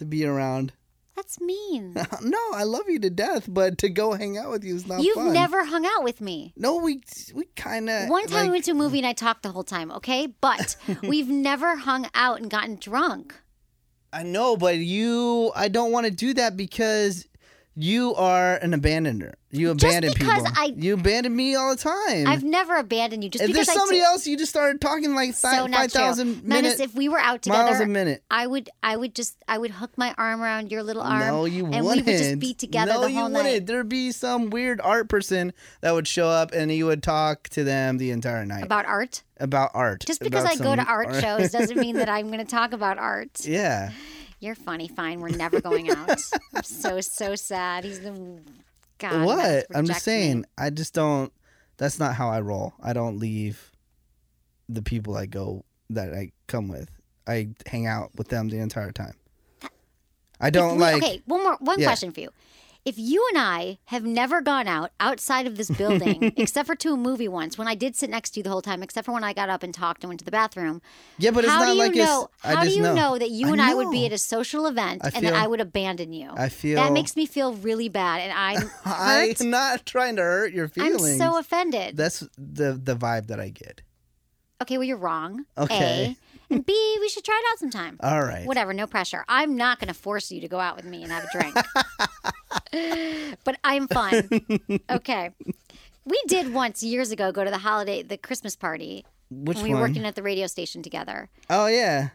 to 0.00 0.04
be 0.04 0.24
around. 0.24 0.72
That's 1.14 1.40
mean. 1.40 1.94
no, 2.22 2.38
I 2.54 2.64
love 2.64 2.88
you 2.88 2.98
to 3.00 3.10
death, 3.10 3.46
but 3.46 3.78
to 3.78 3.90
go 3.90 4.14
hang 4.14 4.38
out 4.38 4.50
with 4.50 4.64
you 4.64 4.74
is 4.74 4.86
not 4.86 5.02
You've 5.02 5.16
fun. 5.16 5.32
never 5.32 5.64
hung 5.64 5.84
out 5.84 6.02
with 6.02 6.20
me. 6.20 6.54
No, 6.56 6.76
we 6.76 7.02
we 7.34 7.44
kind 7.56 7.90
of. 7.90 8.08
One 8.08 8.26
time 8.26 8.34
like, 8.36 8.44
we 8.44 8.50
went 8.52 8.64
to 8.64 8.70
a 8.70 8.74
movie 8.74 8.98
and 8.98 9.06
I 9.06 9.12
talked 9.12 9.42
the 9.42 9.52
whole 9.52 9.64
time, 9.64 9.92
okay? 9.92 10.26
But 10.26 10.76
we've 11.02 11.28
never 11.28 11.76
hung 11.76 12.08
out 12.14 12.40
and 12.40 12.50
gotten 12.50 12.76
drunk. 12.76 13.34
I 14.12 14.22
know, 14.22 14.56
but 14.56 14.78
you, 14.78 15.52
I 15.54 15.68
don't 15.68 15.92
want 15.92 16.06
to 16.06 16.10
do 16.10 16.34
that 16.34 16.56
because 16.56 17.28
You 17.76 18.14
are 18.16 18.56
an 18.56 18.72
abandoner. 18.72 19.34
You 19.52 19.70
abandon 19.70 20.12
people. 20.12 20.32
I- 20.54 20.74
you 20.76 20.94
abandon 20.94 21.34
me 21.34 21.54
all 21.54 21.74
the 21.74 21.80
time. 21.80 22.26
I've 22.26 22.42
never 22.44 22.76
abandoned 22.76 23.24
you 23.24 23.30
just 23.30 23.42
if 23.42 23.48
because 23.48 23.66
there's 23.66 23.76
I 23.76 23.80
somebody 23.80 23.98
did- 24.00 24.04
else, 24.06 24.26
you 24.26 24.36
just 24.36 24.50
started 24.50 24.80
talking 24.80 25.14
like 25.14 25.34
so 25.34 25.48
five 25.48 25.70
not 25.70 25.90
true. 25.90 26.00
thousand 26.00 26.44
Menace, 26.44 26.62
minutes. 26.76 26.80
if 26.80 26.94
we 26.94 27.08
were 27.08 27.18
out 27.18 27.42
together, 27.42 27.64
miles 27.64 27.80
a 27.80 27.86
minute. 27.86 28.22
I 28.30 28.46
would, 28.46 28.68
I 28.82 28.96
would 28.96 29.14
just, 29.14 29.36
I 29.48 29.56
would 29.58 29.70
hook 29.70 29.92
my 29.96 30.14
arm 30.18 30.42
around 30.42 30.70
your 30.70 30.82
little 30.82 31.02
arm, 31.02 31.20
No, 31.26 31.44
you 31.46 31.66
and 31.66 31.84
wouldn't. 31.86 32.06
we 32.06 32.12
would 32.12 32.18
just 32.18 32.38
be 32.40 32.54
together 32.54 32.92
no, 32.92 33.00
the 33.02 33.10
you 33.10 33.16
whole 33.18 33.24
wouldn't. 33.30 33.44
night 33.44 33.66
There'd 33.66 33.88
be 33.88 34.12
some 34.12 34.50
weird 34.50 34.80
art 34.82 35.08
person 35.08 35.52
that 35.80 35.92
would 35.92 36.06
show 36.08 36.28
up, 36.28 36.52
and 36.52 36.70
you 36.72 36.86
would 36.86 37.02
talk 37.02 37.48
to 37.50 37.64
them 37.64 37.98
the 37.98 38.10
entire 38.10 38.44
night 38.44 38.64
about 38.64 38.84
art. 38.86 39.22
about 39.38 39.70
art. 39.74 40.04
Just 40.06 40.20
because 40.20 40.44
I 40.44 40.56
go 40.56 40.74
to 40.76 40.82
some 40.82 40.88
art 40.88 41.14
shows 41.20 41.50
doesn't 41.52 41.78
mean 41.78 41.96
that 41.96 42.08
I'm 42.10 42.26
going 42.26 42.38
to 42.40 42.44
talk 42.44 42.72
about 42.72 42.98
art. 42.98 43.44
Yeah. 43.46 43.90
You're 44.40 44.54
funny. 44.54 44.88
Fine, 44.88 45.20
we're 45.20 45.28
never 45.28 45.60
going 45.60 45.90
out. 45.90 46.20
I'm 46.54 46.62
so 46.62 47.00
so 47.00 47.34
sad. 47.34 47.84
He's 47.84 48.00
the 48.00 48.40
God. 48.98 49.24
what? 49.26 49.66
I'm 49.74 49.86
just 49.86 49.88
reject 49.88 49.88
me. 49.88 49.94
saying. 50.00 50.44
I 50.58 50.70
just 50.70 50.94
don't. 50.94 51.32
That's 51.76 51.98
not 51.98 52.14
how 52.14 52.28
I 52.30 52.40
roll. 52.40 52.74
I 52.82 52.92
don't 52.92 53.18
leave 53.18 53.70
the 54.68 54.82
people 54.82 55.16
I 55.16 55.26
go 55.26 55.64
that 55.90 56.12
I 56.14 56.32
come 56.46 56.68
with. 56.68 56.90
I 57.26 57.48
hang 57.66 57.86
out 57.86 58.10
with 58.16 58.28
them 58.28 58.48
the 58.48 58.58
entire 58.58 58.92
time. 58.92 59.14
I 60.40 60.50
don't 60.50 60.76
we- 60.76 60.80
like. 60.82 61.02
Okay, 61.02 61.22
one 61.26 61.42
more 61.42 61.56
one 61.60 61.78
Yeah. 61.78 61.86
question 61.86 62.10
for 62.12 62.20
you. 62.20 62.30
If 62.84 62.98
you 62.98 63.26
and 63.32 63.38
I 63.38 63.78
have 63.86 64.04
never 64.04 64.40
gone 64.40 64.66
out 64.66 64.90
outside 64.98 65.46
of 65.46 65.56
this 65.58 65.70
building, 65.70 66.32
except 66.36 66.66
for 66.66 66.74
to 66.76 66.94
a 66.94 66.96
movie 66.96 67.28
once, 67.28 67.58
when 67.58 67.68
I 67.68 67.74
did 67.74 67.94
sit 67.94 68.08
next 68.08 68.30
to 68.30 68.40
you 68.40 68.44
the 68.44 68.50
whole 68.50 68.62
time, 68.62 68.82
except 68.82 69.04
for 69.04 69.12
when 69.12 69.22
I 69.22 69.34
got 69.34 69.50
up 69.50 69.62
and 69.62 69.74
talked 69.74 70.02
and 70.02 70.08
went 70.08 70.20
to 70.20 70.24
the 70.24 70.30
bathroom. 70.30 70.80
Yeah, 71.18 71.30
but 71.30 71.44
it's 71.44 71.52
how 71.52 71.60
not 71.60 71.66
do 71.66 71.72
you 71.72 71.78
like 71.78 71.94
know? 71.94 72.28
I 72.42 72.54
how 72.54 72.64
do 72.64 72.70
you 72.70 72.82
know. 72.82 72.94
know. 72.94 73.18
that 73.18 73.30
you 73.30 73.48
I 73.48 73.52
and 73.52 73.60
I 73.60 73.74
would 73.74 73.90
be 73.90 74.06
at 74.06 74.12
a 74.12 74.18
social 74.18 74.66
event 74.66 75.02
I 75.04 75.10
and 75.14 75.26
that 75.26 75.34
I 75.34 75.46
would 75.46 75.60
abandon 75.60 76.12
you? 76.14 76.30
I 76.34 76.48
feel- 76.48 76.76
that 76.76 76.92
makes 76.92 77.16
me 77.16 77.26
feel 77.26 77.52
really 77.52 77.90
bad, 77.90 78.20
and 78.22 78.32
I'm 78.36 78.68
hurt. 78.68 79.40
I'm 79.40 79.50
not 79.50 79.84
trying 79.84 80.16
to 80.16 80.22
hurt 80.22 80.52
your 80.54 80.68
feelings. 80.68 81.20
I'm 81.20 81.30
so 81.32 81.38
offended. 81.38 81.96
That's 81.98 82.20
the 82.38 82.80
the 82.82 82.96
vibe 82.96 83.26
that 83.26 83.38
I 83.40 83.50
get. 83.50 83.82
okay, 84.62 84.78
well 84.78 84.86
you're 84.86 84.96
wrong. 84.96 85.44
Okay. 85.58 86.16
A. 86.18 86.29
And 86.50 86.66
B, 86.66 86.96
we 87.00 87.08
should 87.08 87.24
try 87.24 87.40
it 87.42 87.52
out 87.52 87.58
sometime. 87.58 87.98
All 88.02 88.22
right. 88.22 88.44
Whatever, 88.46 88.74
no 88.74 88.86
pressure. 88.86 89.24
I'm 89.28 89.56
not 89.56 89.78
going 89.78 89.88
to 89.88 89.94
force 89.94 90.32
you 90.32 90.40
to 90.40 90.48
go 90.48 90.58
out 90.58 90.76
with 90.76 90.84
me 90.84 91.02
and 91.02 91.12
have 91.12 91.24
a 91.24 91.38
drink. 91.38 93.36
but 93.44 93.58
I'm 93.62 93.86
fun. 93.86 94.28
Okay. 94.90 95.30
We 96.04 96.20
did 96.26 96.52
once 96.52 96.82
years 96.82 97.12
ago 97.12 97.30
go 97.30 97.44
to 97.44 97.50
the 97.50 97.58
holiday, 97.58 98.02
the 98.02 98.16
Christmas 98.16 98.56
party. 98.56 99.04
Which 99.30 99.58
when 99.58 99.64
we 99.64 99.70
were 99.70 99.80
one? 99.80 99.90
working 99.90 100.04
at 100.04 100.16
the 100.16 100.22
radio 100.22 100.48
station 100.48 100.82
together. 100.82 101.28
Oh 101.48 101.66
yeah. 101.68 102.08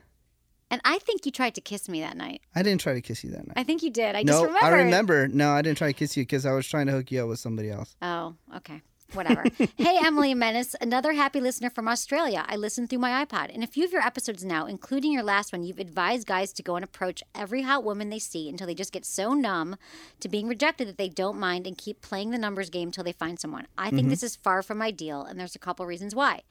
And 0.70 0.82
I 0.84 0.98
think 1.00 1.26
you 1.26 1.32
tried 1.32 1.56
to 1.56 1.62
kiss 1.62 1.88
me 1.88 2.02
that 2.02 2.18
night. 2.18 2.42
I 2.56 2.64
didn't 2.64 2.82
try 2.82 2.94
to 2.94 3.02
kiss 3.02 3.24
you 3.24 3.32
that 3.32 3.48
night. 3.48 3.54
I 3.56 3.64
think 3.64 3.84
you 3.84 3.92
did. 3.92 4.16
I 4.16 4.24
no, 4.24 4.34
just 4.34 4.44
remember. 4.46 4.66
I 4.66 4.70
remember. 4.70 5.28
No, 5.28 5.52
I 5.52 5.62
didn't 5.62 5.78
try 5.78 5.88
to 5.88 5.94
kiss 5.94 6.18
you 6.18 6.24
because 6.24 6.46
I 6.46 6.52
was 6.52 6.68
trying 6.68 6.88
to 6.88 6.92
hook 6.92 7.12
you 7.12 7.22
up 7.22 7.30
with 7.30 7.40
somebody 7.40 7.70
else. 7.70 7.96
Oh, 8.02 8.36
okay. 8.58 8.82
Whatever. 9.14 9.46
hey, 9.78 10.00
Emily 10.04 10.34
Menace, 10.34 10.76
another 10.82 11.14
happy 11.14 11.40
listener 11.40 11.70
from 11.70 11.88
Australia. 11.88 12.44
I 12.48 12.56
listened 12.56 12.90
through 12.90 13.00
my 13.00 13.26
iPod. 13.26 13.50
In 13.50 13.64
a 13.64 13.68
few 13.68 13.86
of 13.86 13.92
your 13.92 14.02
episodes 14.02 14.44
now, 14.44 14.66
including 14.66 15.12
your 15.12 15.24
last 15.24 15.54
one, 15.54 15.64
you've 15.64 15.80
advised 15.80 16.28
guys 16.28 16.52
to 16.54 16.64
go 16.64 16.76
and 16.76 16.84
approach 16.84 17.24
every 17.34 17.62
hot 17.62 17.84
woman 17.84 18.10
they 18.10 18.20
see 18.20 18.50
until 18.50 18.68
they 18.68 18.74
just 18.76 18.92
get 18.92 19.06
so 19.06 19.34
numb 19.34 19.78
to 20.20 20.28
being 20.28 20.48
rejected 20.48 20.88
that 20.88 20.98
they 20.98 21.10
don't 21.10 21.40
mind 21.40 21.68
and 21.68 21.78
keep 21.78 22.02
playing 22.02 22.32
the 22.32 22.38
numbers 22.38 22.70
game 22.70 22.92
till 22.92 23.04
they 23.04 23.12
find 23.12 23.40
someone. 23.40 23.68
I 23.78 23.90
think 23.90 24.02
mm-hmm. 24.02 24.10
this 24.10 24.24
is 24.24 24.36
far 24.36 24.62
from 24.62 24.82
ideal, 24.82 25.22
and 25.22 25.40
there's 25.40 25.56
a 25.56 25.60
couple 25.60 25.86
reasons 25.86 26.16
why. 26.16 26.42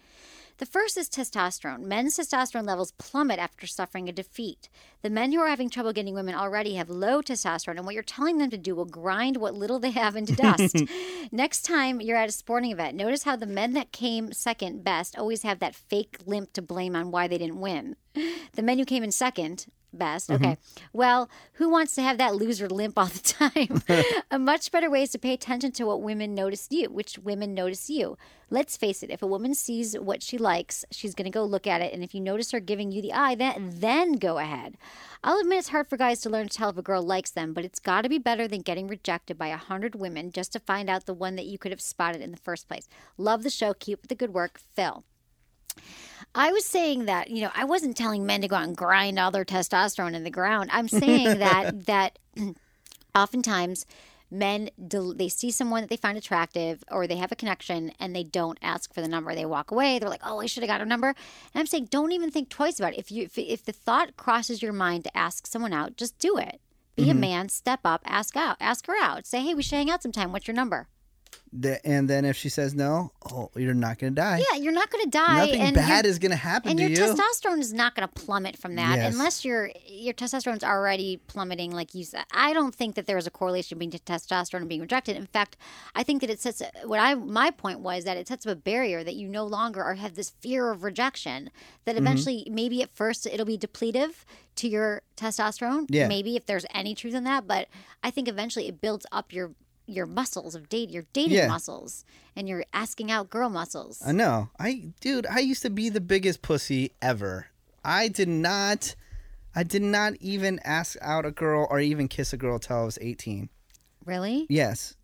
The 0.59 0.67
first 0.67 0.97
is 0.97 1.09
testosterone. 1.09 1.81
Men's 1.81 2.17
testosterone 2.17 2.67
levels 2.67 2.93
plummet 2.93 3.41
after 3.41 3.67
suffering 3.67 4.09
a 4.09 4.13
defeat. 4.13 4.69
The 5.03 5.11
men 5.11 5.33
who 5.33 5.41
are 5.41 5.49
having 5.49 5.69
trouble 5.69 5.93
getting 5.93 6.15
women 6.15 6.37
already 6.37 6.75
have 6.75 6.89
low 6.89 7.23
testosterone, 7.23 7.77
and 7.77 7.85
what 7.85 7.95
you're 7.95 8.05
telling 8.05 8.39
them 8.39 8.51
to 8.51 8.57
do 8.57 8.77
will 8.77 8.85
grind 8.85 9.37
what 9.37 9.55
little 9.55 9.81
they 9.81 9.91
have 9.91 10.15
into 10.15 10.37
dust. 10.37 10.77
Next 11.33 11.63
time 11.63 12.01
you're 12.01 12.17
at 12.17 12.29
a 12.29 12.33
sporting 12.33 12.71
event, 12.71 12.97
notice 12.97 13.25
how 13.25 13.35
the 13.35 13.47
men 13.47 13.73
that 13.73 13.91
came 13.91 14.33
second 14.33 14.85
best 14.85 15.19
always 15.19 15.43
have 15.43 15.59
that 15.59 15.75
fake 15.75 16.19
limp 16.25 16.53
to 16.53 16.63
blame 16.63 16.95
on 16.95 17.11
why 17.11 17.27
they 17.27 17.39
didn't 17.39 17.61
win. 17.61 17.97
The 18.53 18.63
men 18.63 18.79
who 18.79 18.85
came 18.85 19.03
in 19.03 19.11
second 19.11 19.67
best, 19.95 20.29
mm-hmm. 20.29 20.45
okay. 20.45 20.59
Well, 20.93 21.29
who 21.55 21.69
wants 21.69 21.95
to 21.95 22.03
have 22.03 22.19
that 22.19 22.35
loser 22.35 22.69
limp 22.69 22.99
all 22.99 23.07
the 23.07 23.21
time? 23.21 23.83
a 24.31 24.39
much 24.39 24.71
better 24.71 24.91
way 24.91 25.03
is 25.03 25.11
to 25.11 25.19
pay 25.19 25.33
attention 25.33 25.73
to 25.73 25.87
what 25.87 26.03
women 26.03 26.35
notice 26.35 26.69
you, 26.71 26.91
which 26.91 27.19
women 27.19 27.55
notice 27.55 27.89
you. 27.89 28.17
Let's 28.51 28.77
face 28.77 29.03
it, 29.03 29.11
if 29.11 29.23
a 29.23 29.27
woman 29.27 29.55
sees 29.55 29.99
what 29.99 30.23
she 30.23 30.39
likes, 30.39 30.85
she's 30.91 31.15
going 31.15 31.25
to 31.25 31.31
go 31.31 31.45
look 31.45 31.67
at 31.67 31.81
it. 31.81 31.93
And 31.93 32.05
if 32.05 32.15
you 32.15 32.21
notice 32.21 32.53
her 32.53 32.61
giving 32.61 32.93
you 32.93 33.03
the 33.03 33.13
eye, 33.13 33.35
then, 33.35 33.71
then 33.75 34.13
go 34.13 34.39
ahead. 34.39 34.77
I'll 35.23 35.41
admit 35.41 35.59
it's 35.59 35.69
hard 35.69 35.89
for 35.89 35.97
guys 35.97 36.21
to 36.21 36.31
learn 36.31 36.49
to 36.49 36.57
tell 36.57 36.69
if 36.69 36.77
a 36.77 36.83
girl 36.83 37.03
likes 37.03 37.31
them, 37.31 37.55
but 37.55 37.65
it's 37.65 37.81
got 37.81 38.03
to 38.03 38.09
be 38.09 38.19
better 38.19 38.47
than 38.47 38.61
getting 38.61 38.87
rejected 38.87 39.39
by 39.39 39.49
a 39.49 39.57
hundred 39.57 39.95
women 39.95 40.31
just 40.31 40.53
to 40.53 40.61
find 40.61 40.91
out 40.91 41.07
the 41.07 41.15
one 41.15 41.37
that 41.37 41.47
you 41.47 41.59
could 41.59 41.73
have 41.73 41.81
spotted 41.81 42.21
in 42.21 42.31
the 42.31 42.37
first 42.37 42.69
place. 42.69 42.89
Love 43.17 43.43
the 43.43 43.51
show. 43.51 43.73
Keep 43.73 44.01
up 44.01 44.09
the 44.09 44.15
good 44.15 44.35
work, 44.35 44.61
Phil. 44.75 45.03
I 46.35 46.53
was 46.53 46.65
saying 46.65 47.05
that, 47.05 47.31
you 47.31 47.43
know, 47.43 47.51
I 47.55 47.65
wasn't 47.65 47.97
telling 47.97 48.27
men 48.27 48.41
to 48.41 48.49
go 48.49 48.57
out 48.57 48.65
and 48.65 48.77
grind 48.77 49.19
all 49.19 49.31
their 49.31 49.45
testosterone 49.45 50.15
in 50.15 50.25
the 50.25 50.31
ground. 50.31 50.71
I'm 50.73 50.89
saying 50.89 51.39
that 51.39 51.87
that 51.87 52.19
oftentimes 53.15 53.87
men 54.31 54.69
they 54.79 55.29
see 55.29 55.51
someone 55.51 55.83
that 55.83 55.91
they 55.91 55.97
find 55.97 56.19
attractive 56.19 56.83
or 56.91 57.07
they 57.07 57.17
have 57.17 57.31
a 57.31 57.37
connection 57.37 57.93
and 58.01 58.17
they 58.17 58.25
don't 58.25 58.59
ask 58.63 58.93
for 58.93 59.01
the 59.01 59.09
number. 59.09 59.35
They 59.35 59.47
walk 59.47 59.71
away. 59.71 59.99
They're 59.99 60.09
like, 60.09 60.23
"Oh, 60.25 60.41
I 60.41 60.47
should 60.47 60.63
have 60.63 60.71
got 60.71 60.81
a 60.81 60.87
number." 60.87 61.09
And 61.09 61.17
I'm 61.55 61.67
saying, 61.67 61.89
don't 61.91 62.13
even 62.13 62.31
think 62.31 62.49
twice 62.49 62.79
about 62.79 62.95
it. 62.95 62.99
If 62.99 63.13
you 63.13 63.25
if, 63.25 63.39
if 63.39 63.65
the 63.65 63.73
thought 63.73 64.17
crosses 64.17 64.63
your 64.63 64.73
mind 64.73 65.05
to 65.05 65.17
ask 65.17 65.47
someone 65.47 65.73
out, 65.73 65.97
just 65.97 66.19
do 66.19 66.37
it. 66.37 66.61
Be 66.97 67.05
a 67.05 67.13
mm-hmm. 67.13 67.21
man, 67.21 67.49
step 67.49 67.81
up, 67.85 68.03
ask 68.05 68.37
out, 68.37 68.57
ask 68.61 68.87
her 68.87 68.97
out. 69.01 69.27
Say, 69.27 69.43
"Hey, 69.43 69.55
we 69.55 69.63
should 69.63 69.77
hang 69.77 69.91
out 69.91 70.03
sometime. 70.03 70.33
What's 70.33 70.49
your 70.49 70.57
number?" 70.57 70.89
The- 71.53 71.85
and 71.87 72.09
then 72.11 72.25
if 72.25 72.37
she 72.37 72.49
says 72.49 72.75
no, 72.75 73.13
oh, 73.31 73.51
you're 73.57 73.75
not 73.75 73.99
gonna 73.99 74.11
die. 74.11 74.43
Yeah, 74.51 74.59
you're 74.59 74.73
not 74.73 74.91
going 74.91 75.05
to 75.05 75.11
die. 75.11 75.39
Nothing 75.47 75.61
and 75.61 75.75
bad 75.75 76.05
is 76.07 76.19
gonna 76.19 76.35
happen 76.37 76.71
and 76.71 76.79
to 76.79 76.89
your 76.89 76.91
you. 77.09 77.15
testosterone 77.15 77.61
is 77.61 77.73
not 77.73 77.95
going 77.95 78.09
to 78.09 78.13
plummet 78.13 78.57
from 78.59 78.75
that 78.77 78.97
Yes. 78.97 79.13
unless 79.15 79.45
your 79.45 79.71
your 79.87 80.15
testosterone's 80.15 80.65
already 80.65 81.19
plummeting 81.29 81.71
like 81.71 81.95
you 81.95 82.05
said 82.05 82.25
i 82.33 82.53
don't 82.53 82.75
think 82.75 82.95
that 82.97 83.07
there's 83.07 83.27
a 83.27 83.31
correlation 83.31 83.79
between 83.79 83.93
testosterone 84.01 84.61
and 84.61 84.69
being 84.69 84.81
rejected 84.81 85.17
in 85.17 85.27
fact 85.27 85.57
i 85.95 86.03
think 86.03 86.21
that 86.21 86.29
it 86.31 86.41
sets 86.41 86.61
what 86.85 86.99
i 86.99 87.15
my 87.15 87.51
point 87.51 87.81
was 87.81 88.05
that 88.05 88.17
it 88.17 88.27
sets 88.29 88.45
up 88.47 88.53
a 88.53 88.57
barrier 88.57 89.05
that 89.05 89.15
you 89.15 89.29
no 89.29 89.45
longer 89.45 89.83
are 89.83 89.95
have 89.95 90.15
this 90.15 90.31
fear 90.41 90.71
of 90.71 90.83
rejection 90.83 91.51
that 91.85 91.95
Mm-hmm. 91.95 92.05
eventually 92.07 92.49
maybe 92.51 92.83
at 92.83 92.91
first 92.95 93.27
it'll 93.27 93.47
be 93.47 93.59
depletive 93.59 94.25
to 94.57 94.69
your 94.69 95.03
testosterone 95.17 95.87
Yeah. 95.89 96.09
maybe 96.09 96.37
if 96.37 96.47
there's 96.47 96.67
any 96.75 96.95
truth 96.95 97.15
in 97.15 97.25
that 97.25 97.47
but 97.47 97.69
i 98.03 98.11
think 98.11 98.29
eventually 98.29 98.67
it 98.69 98.81
builds 98.81 99.07
up 99.13 99.33
your 99.33 99.53
your 99.87 100.07
muscles 100.07 100.55
of 100.55 100.69
date 100.69 100.91
your 100.91 101.05
dating 101.13 101.33
Yeah. 101.33 101.49
muscles 101.49 102.05
and 102.35 102.49
your 102.49 102.65
asking 102.73 103.11
out 103.11 103.29
girl 103.31 103.51
muscles 103.51 104.01
I 104.05 104.13
know. 104.13 104.49
I 104.59 104.93
dude, 105.01 105.27
I 105.27 105.41
used 105.41 105.63
to 105.63 105.71
be 105.71 105.89
the 105.91 106.01
biggest 106.01 106.41
pussy 106.43 106.93
ever. 107.03 107.47
I 107.85 108.09
did 108.09 108.29
not 108.29 108.95
I 109.55 109.63
did 109.63 109.83
not 109.83 110.15
even 110.21 110.59
ask 110.65 110.97
out 111.03 111.25
a 111.27 111.31
girl 111.31 111.67
or 111.71 111.79
even 111.81 112.09
kiss 112.09 112.33
a 112.33 112.37
girl 112.37 112.59
till 112.59 112.77
I 112.79 112.85
was 112.85 112.99
18. 113.01 113.49
really 114.05 114.47
Yes. 114.49 114.97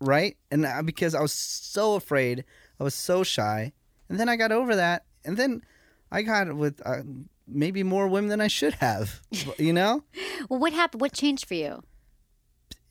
Right? 0.00 0.36
And 0.50 0.64
uh, 0.66 0.82
because 0.82 1.14
I 1.14 1.20
was 1.20 1.32
so 1.32 1.94
afraid, 1.94 2.44
I 2.80 2.84
was 2.84 2.94
so 2.94 3.22
shy. 3.22 3.72
And 4.08 4.18
then 4.18 4.28
I 4.28 4.36
got 4.36 4.50
over 4.52 4.74
that. 4.76 5.04
And 5.24 5.36
then 5.36 5.62
I 6.10 6.22
got 6.22 6.54
with 6.56 6.80
uh, 6.84 7.02
maybe 7.46 7.82
more 7.82 8.08
women 8.08 8.28
than 8.30 8.40
I 8.40 8.48
should 8.48 8.74
have. 8.74 9.20
you 9.58 9.72
know? 9.72 10.04
well 10.48 10.58
what 10.60 10.72
happened 10.72 11.00
what 11.00 11.12
changed 11.12 11.46
for 11.46 11.54
you 11.54 11.82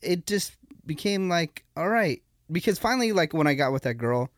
It 0.02 0.26
just 0.26 0.52
became 0.86 1.28
like, 1.28 1.64
all 1.76 1.88
right. 1.88 2.22
Because 2.50 2.78
finally, 2.78 3.12
like 3.12 3.32
when 3.32 3.46
I 3.46 3.54
got 3.54 3.72
with 3.72 3.82
that 3.84 3.94
girl, 3.94 4.30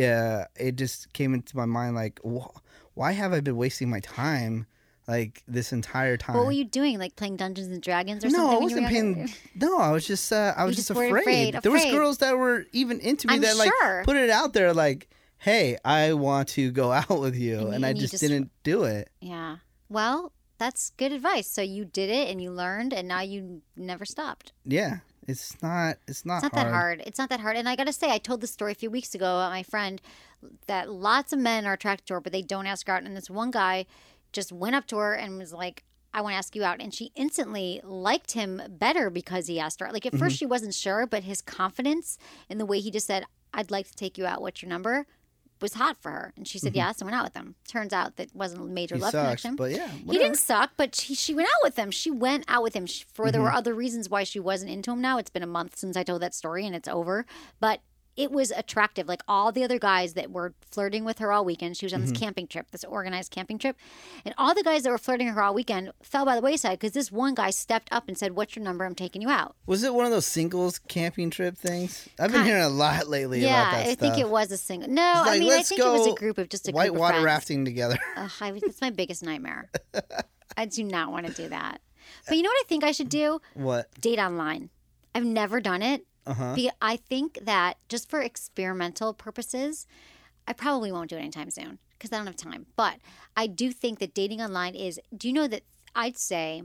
uh, 0.00 0.44
it 0.56 0.76
just 0.76 1.12
came 1.12 1.34
into 1.34 1.56
my 1.56 1.64
mind 1.66 1.94
like, 1.94 2.20
wh- 2.24 2.46
why 2.94 3.12
have 3.12 3.32
I 3.32 3.40
been 3.40 3.56
wasting 3.56 3.90
my 3.90 4.00
time 4.00 4.66
like 5.08 5.42
this 5.48 5.72
entire 5.72 6.16
time? 6.16 6.36
What 6.36 6.46
were 6.46 6.52
you 6.52 6.64
doing? 6.64 6.98
Like 6.98 7.16
playing 7.16 7.36
Dungeons 7.36 7.68
and 7.68 7.82
Dragons 7.82 8.24
or 8.24 8.28
no, 8.28 8.32
something? 8.34 8.50
No, 8.50 8.56
I 8.56 8.58
when 8.60 8.68
you 8.70 8.76
were 8.76 8.82
wasn't 8.82 8.88
paying. 8.88 9.28
No, 9.56 9.78
I 9.78 9.90
was 9.90 10.06
just. 10.06 10.32
Uh, 10.32 10.54
I 10.56 10.64
was 10.64 10.76
just 10.76 10.88
just, 10.88 10.98
afraid. 10.98 11.10
afraid, 11.54 11.54
There 11.62 11.72
was 11.72 11.84
girls 11.86 12.18
that 12.18 12.36
were 12.36 12.66
even 12.72 13.00
into 13.00 13.26
me 13.28 13.34
I'm 13.34 13.40
that 13.40 13.56
like 13.56 13.72
sure. 13.80 14.02
put 14.04 14.16
it 14.16 14.30
out 14.30 14.52
there, 14.52 14.72
like, 14.72 15.08
"Hey, 15.38 15.76
I 15.84 16.12
want 16.12 16.48
to 16.50 16.70
go 16.70 16.92
out 17.00 17.20
with 17.20 17.34
you," 17.36 17.58
And 17.66 17.74
and, 17.76 17.86
I 17.86 17.92
just, 17.92 18.12
just- 18.12 18.20
didn't 18.22 18.50
do 18.62 18.84
it. 18.84 19.10
Yeah. 19.20 19.56
Well, 19.88 20.32
that's 20.58 20.90
good 20.90 21.12
advice. 21.12 21.48
So 21.50 21.62
you 21.62 21.84
did 21.84 22.10
it 22.10 22.28
and 22.30 22.40
you 22.42 22.52
learned, 22.52 22.92
and 22.92 23.08
now 23.08 23.22
you 23.22 23.62
never 23.76 24.04
stopped. 24.04 24.52
Yeah, 24.64 24.98
it's 25.28 25.62
not. 25.62 25.98
It's 26.08 26.24
not. 26.24 26.42
It's 26.42 26.52
not 26.52 26.54
hard. 26.54 26.66
that 26.66 26.72
hard. 26.72 27.02
It's 27.06 27.18
not 27.18 27.28
that 27.28 27.40
hard. 27.40 27.56
And 27.56 27.68
I 27.68 27.76
got 27.76 27.86
to 27.86 27.92
say, 27.92 28.10
I 28.10 28.18
told 28.18 28.40
this 28.40 28.50
story 28.50 28.72
a 28.72 28.74
few 28.74 28.90
weeks 28.90 29.14
ago 29.14 29.26
about 29.26 29.52
my 29.52 29.62
friend 29.62 30.00
that 30.66 30.90
lots 30.90 31.32
of 31.32 31.38
men 31.38 31.66
are 31.66 31.74
attracted 31.74 32.06
to 32.08 32.14
her, 32.14 32.20
but 32.20 32.32
they 32.32 32.42
don't 32.42 32.66
ask 32.66 32.86
her 32.88 32.94
out. 32.94 33.02
And 33.04 33.16
this 33.16 33.28
one 33.30 33.50
guy 33.50 33.86
just 34.32 34.50
went 34.50 34.74
up 34.74 34.86
to 34.88 34.96
her 34.96 35.14
and 35.14 35.38
was 35.38 35.52
like, 35.52 35.84
I 36.14 36.22
want 36.22 36.32
to 36.32 36.38
ask 36.38 36.56
you 36.56 36.64
out. 36.64 36.80
And 36.80 36.92
she 36.92 37.12
instantly 37.14 37.80
liked 37.84 38.32
him 38.32 38.62
better 38.68 39.10
because 39.10 39.46
he 39.46 39.60
asked 39.60 39.80
her. 39.80 39.90
Like 39.92 40.06
at 40.06 40.12
Mm-hmm. 40.14 40.18
first 40.24 40.36
she 40.38 40.46
wasn't 40.46 40.74
sure, 40.74 41.06
but 41.06 41.24
his 41.24 41.42
confidence 41.42 42.18
in 42.48 42.58
the 42.58 42.66
way 42.66 42.80
he 42.80 42.90
just 42.90 43.06
said, 43.06 43.24
I'd 43.52 43.70
like 43.70 43.86
to 43.88 43.94
take 43.94 44.16
you 44.18 44.26
out. 44.26 44.40
What's 44.42 44.62
your 44.62 44.68
number? 44.70 45.06
Was 45.60 45.74
hot 45.74 45.96
for 46.00 46.10
her, 46.10 46.32
and 46.36 46.46
she 46.46 46.58
said 46.58 46.74
yes 46.76 47.00
and 47.00 47.06
went 47.10 47.16
out 47.18 47.24
with 47.24 47.34
him. 47.34 47.54
Turns 47.66 47.92
out 47.92 48.16
that 48.16 48.34
wasn't 48.34 48.62
a 48.62 48.64
major 48.64 48.94
Mm-hmm. 48.94 48.98
He 48.98 49.02
love 49.02 49.12
sucks, 49.12 49.42
connection. 49.42 49.56
but 49.56 49.70
yeah, 49.72 49.88
He 49.88 50.18
didn't 50.18 50.38
suck, 50.38 50.70
but 50.76 50.94
she, 50.94 51.14
she 51.14 51.34
went 51.34 51.48
out 51.48 51.62
with 51.64 51.76
him. 51.76 51.90
She 51.90 52.10
went 52.10 52.44
out 52.48 52.62
with 52.62 52.74
him. 52.74 52.86
She, 52.86 53.04
for 53.12 53.30
there 53.30 53.40
were 53.40 53.48
Mm-hmm. 53.48 53.56
other 53.56 53.74
reasons 53.74 54.08
why 54.08 54.24
she 54.24 54.38
wasn't 54.40 54.70
into 54.70 54.90
him. 54.92 55.00
Now 55.00 55.18
it's 55.18 55.30
been 55.30 55.42
a 55.42 55.46
month 55.46 55.76
since 55.78 55.96
I 55.96 56.02
told 56.02 56.22
that 56.22 56.34
story, 56.34 56.66
and 56.66 56.74
it's 56.74 56.88
over. 56.88 57.26
But 57.60 57.80
it 58.18 58.30
was 58.32 58.50
attractive. 58.50 59.06
Like 59.08 59.22
all 59.28 59.52
the 59.52 59.64
other 59.64 59.78
guys 59.78 60.14
that 60.14 60.30
were 60.30 60.52
flirting 60.70 61.04
with 61.04 61.18
her 61.20 61.32
all 61.32 61.44
weekend. 61.44 61.76
She 61.76 61.86
was 61.86 61.94
on 61.94 62.00
Mm-hmm. 62.02 62.10
this 62.10 62.18
camping 62.20 62.46
trip, 62.48 62.70
this 62.72 62.84
organized 62.84 63.30
camping 63.30 63.58
trip, 63.58 63.76
and 64.24 64.34
all 64.36 64.54
the 64.54 64.62
guys 64.62 64.82
that 64.82 64.90
were 64.90 64.98
flirting 64.98 65.28
her 65.28 65.42
all 65.42 65.54
weekend 65.54 65.92
fell 66.02 66.24
by 66.26 66.34
the 66.34 66.42
wayside 66.42 66.78
because 66.80 66.92
this 66.92 67.10
one 67.12 67.34
guy 67.34 67.50
stepped 67.50 67.88
up 67.92 68.08
and 68.08 68.18
said, 68.18 68.36
"What's 68.36 68.56
your 68.56 68.64
number? 68.64 68.84
I'm 68.84 68.94
taking 68.94 69.22
you 69.22 69.30
out." 69.30 69.54
Was 69.66 69.82
it 69.84 69.94
one 69.94 70.04
of 70.04 70.10
those 70.10 70.26
singles 70.26 70.78
camping 70.78 71.30
trip 71.30 71.56
things? 71.56 72.08
I've 72.18 72.28
been 72.32 72.40
Kind- 72.40 72.46
hearing 72.48 72.64
a 72.64 72.68
lot 72.68 73.08
lately 73.08 73.40
yeah, 73.40 73.62
about 73.62 73.70
that 73.78 73.86
I 73.86 73.92
stuff. 73.92 73.98
think 74.00 74.18
it 74.18 74.28
was 74.28 74.50
a 74.52 74.58
single. 74.58 74.88
No, 74.90 75.10
It's 75.12 75.20
I 75.20 75.30
like, 75.30 75.40
mean 75.40 75.52
I 75.52 75.56
let's 75.56 75.68
think 75.68 75.80
it 75.80 75.84
was 75.84 76.06
a 76.06 76.10
go 76.10 76.14
group 76.16 76.38
of 76.38 76.48
just 76.48 76.68
a 76.68 76.72
group 76.72 76.84
of 76.84 76.90
whitewater 76.90 77.12
friends. 77.14 77.24
rafting 77.24 77.64
together. 77.64 77.98
Ugh, 78.16 78.30
I, 78.40 78.52
it's 78.56 78.80
my 78.80 78.90
biggest 78.90 79.22
nightmare. 79.22 79.70
I 80.56 80.64
do 80.66 80.82
not 80.82 81.12
want 81.12 81.26
to 81.26 81.32
do 81.32 81.48
that. 81.50 81.80
But 82.26 82.38
you 82.38 82.42
know 82.42 82.48
what 82.48 82.64
I 82.64 82.68
think 82.68 82.84
I 82.84 82.92
should 82.92 83.10
do? 83.10 83.38
what? 83.54 83.88
Date 84.00 84.18
online. 84.18 84.70
I've 85.14 85.24
never 85.26 85.60
done 85.60 85.82
it. 85.82 86.06
Uh 86.28 86.34
huh. 86.34 86.54
Be- 86.54 86.70
I 86.82 86.96
think 86.96 87.38
that 87.42 87.78
just 87.88 88.08
for 88.10 88.20
experimental 88.20 89.14
purposes, 89.14 89.86
I 90.46 90.52
probably 90.52 90.92
won't 90.92 91.10
do 91.10 91.16
it 91.16 91.20
anytime 91.20 91.50
soon 91.50 91.78
because 91.92 92.12
I 92.12 92.16
don't 92.18 92.26
have 92.26 92.36
time. 92.36 92.66
But 92.76 92.96
I 93.36 93.46
do 93.46 93.72
think 93.72 93.98
that 93.98 94.14
dating 94.14 94.40
online 94.40 94.74
is. 94.74 95.00
Do 95.16 95.26
you 95.28 95.34
know 95.34 95.48
that 95.48 95.62
I'd 95.94 96.18
say 96.18 96.62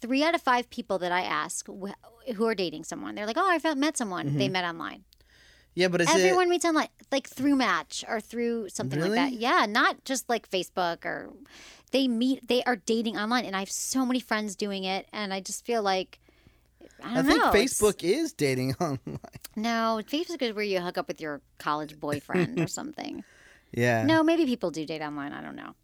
three 0.00 0.22
out 0.22 0.34
of 0.34 0.42
five 0.42 0.70
people 0.70 0.98
that 0.98 1.12
I 1.12 1.22
ask 1.22 1.66
wh- 1.68 2.32
who 2.34 2.46
are 2.46 2.54
dating 2.54 2.84
someone, 2.84 3.14
they're 3.14 3.26
like, 3.26 3.38
"Oh, 3.38 3.48
I 3.64 3.74
met 3.74 3.96
someone. 3.96 4.36
They 4.36 4.48
met 4.48 4.64
online." 4.64 5.04
Yeah, 5.74 5.88
but 5.88 6.00
is 6.00 6.08
Everyone 6.08 6.46
it? 6.46 6.50
meets 6.50 6.64
online, 6.64 6.88
like 7.12 7.28
through 7.28 7.54
Match 7.54 8.04
or 8.08 8.20
through 8.20 8.68
something 8.68 9.00
like 9.00 9.12
that. 9.12 9.32
Yeah, 9.32 9.64
not 9.68 10.04
just 10.04 10.28
like 10.28 10.50
Facebook 10.50 11.04
or 11.04 11.30
they 11.92 12.08
meet. 12.08 12.48
They 12.48 12.62
are 12.64 12.76
dating 12.76 13.16
online, 13.16 13.44
and 13.44 13.54
I 13.54 13.60
have 13.60 13.70
so 13.70 14.04
many 14.04 14.18
friends 14.20 14.56
doing 14.56 14.84
it, 14.84 15.06
and 15.12 15.32
I 15.32 15.40
just 15.40 15.64
feel 15.64 15.82
like 15.82 16.18
I 17.02 17.20
I 17.20 17.22
think 17.22 17.38
know. 17.38 17.50
Facebook 17.52 18.02
is 18.02 18.32
dating 18.32 18.74
online. 18.80 19.18
No, 19.56 20.00
Facebook 20.08 20.42
is 20.42 20.52
where 20.54 20.64
you 20.64 20.80
hook 20.80 20.98
up 20.98 21.08
with 21.08 21.20
your 21.20 21.40
college 21.58 21.98
boyfriend 22.00 22.58
or 22.58 22.66
something. 22.78 23.22
Yeah. 23.72 24.04
No, 24.04 24.22
maybe 24.22 24.46
people 24.46 24.70
do 24.70 24.84
date 24.86 25.02
online. 25.02 25.32
I 25.32 25.42
don't 25.42 25.56
know. 25.56 25.74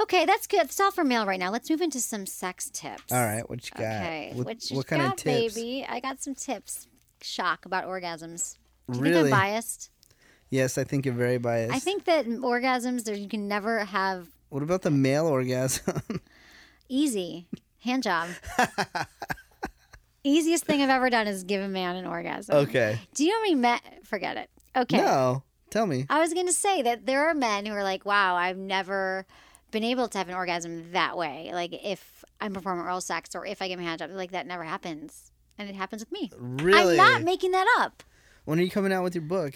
Okay, 0.00 0.24
that's 0.24 0.46
good. 0.46 0.60
That's 0.60 0.78
all 0.78 0.92
for 0.92 1.02
mail 1.02 1.26
right 1.26 1.40
now. 1.40 1.50
Let's 1.50 1.68
move 1.68 1.80
into 1.80 1.98
some 2.00 2.24
sex 2.24 2.70
tips. 2.72 3.12
All 3.12 3.24
right, 3.24 3.48
what 3.50 3.64
you 3.64 3.70
got? 3.76 3.82
Okay, 3.84 4.30
What, 4.34 4.46
what 4.46 4.64
what 4.70 4.86
kind 4.86 5.02
got, 5.02 5.12
of 5.14 5.16
tips? 5.18 5.54
baby? 5.54 5.84
I 5.88 5.98
got 6.00 6.22
some 6.22 6.34
tips. 6.36 6.86
Shock 7.20 7.66
about 7.66 7.84
orgasms. 7.86 8.56
Do 8.90 8.98
you 8.98 9.02
Really? 9.04 9.14
think 9.24 9.34
I'm 9.34 9.40
biased? 9.40 9.90
Yes, 10.50 10.78
I 10.78 10.84
think 10.84 11.04
you're 11.04 11.14
very 11.14 11.38
biased. 11.38 11.74
I 11.74 11.80
think 11.80 12.04
that 12.04 12.26
orgasms, 12.26 13.04
there 13.04 13.16
you 13.16 13.28
can 13.28 13.48
never 13.48 13.80
have 13.80 14.28
What 14.50 14.62
about 14.62 14.82
the 14.82 14.90
male 14.92 15.26
orgasm? 15.26 16.00
easy 16.88 17.48
hand 17.82 18.04
job. 18.04 18.28
Easiest 20.24 20.64
thing 20.64 20.82
I've 20.82 20.90
ever 20.90 21.10
done 21.10 21.26
is 21.26 21.44
give 21.44 21.62
a 21.62 21.68
man 21.68 21.96
an 21.96 22.06
orgasm. 22.06 22.56
okay. 22.56 22.98
Do 23.14 23.24
you 23.24 23.30
know 23.30 23.36
how 23.36 23.42
many 23.42 23.54
men? 23.54 23.80
Forget 24.04 24.36
it. 24.36 24.50
Okay. 24.76 24.98
No, 24.98 25.42
tell 25.70 25.86
me. 25.86 26.06
I 26.10 26.20
was 26.20 26.34
going 26.34 26.46
to 26.46 26.52
say 26.52 26.82
that 26.82 27.06
there 27.06 27.28
are 27.28 27.34
men 27.34 27.66
who 27.66 27.72
are 27.72 27.82
like, 27.82 28.04
wow, 28.04 28.34
I've 28.36 28.58
never 28.58 29.26
been 29.70 29.84
able 29.84 30.08
to 30.08 30.18
have 30.18 30.28
an 30.28 30.34
orgasm 30.34 30.92
that 30.92 31.16
way. 31.16 31.50
Like 31.52 31.72
if 31.84 32.24
I'm 32.40 32.52
performing 32.52 32.84
oral 32.84 33.00
sex 33.00 33.34
or 33.34 33.46
if 33.46 33.60
I 33.62 33.68
give 33.68 33.78
my 33.78 33.84
hand 33.84 34.00
job, 34.00 34.10
like 34.10 34.32
that 34.32 34.46
never 34.46 34.64
happens. 34.64 35.30
And 35.56 35.68
it 35.68 35.74
happens 35.74 36.02
with 36.02 36.12
me. 36.12 36.30
Really? 36.36 36.98
I'm 36.98 37.12
not 37.12 37.22
making 37.22 37.50
that 37.52 37.66
up. 37.80 38.02
when 38.44 38.58
are 38.58 38.62
you 38.62 38.70
coming 38.70 38.92
out 38.92 39.02
with 39.02 39.14
your 39.14 39.22
book? 39.22 39.54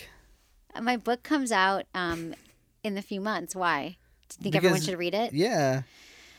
My 0.80 0.96
book 0.96 1.22
comes 1.22 1.52
out 1.52 1.84
um, 1.94 2.34
in 2.82 2.96
a 2.96 3.02
few 3.02 3.20
months. 3.20 3.54
Why? 3.54 3.96
Do 4.28 4.36
you 4.38 4.42
think 4.44 4.56
everyone 4.56 4.80
should 4.80 4.98
read 4.98 5.14
it? 5.14 5.32
Yeah. 5.32 5.82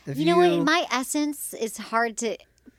If 0.05 0.17
you 0.17 0.25
know 0.25 0.37
what? 0.37 0.65
My 0.65 0.85
essence 0.91 1.53
is 1.53 1.77
hard 1.77 2.17
to 2.17 2.35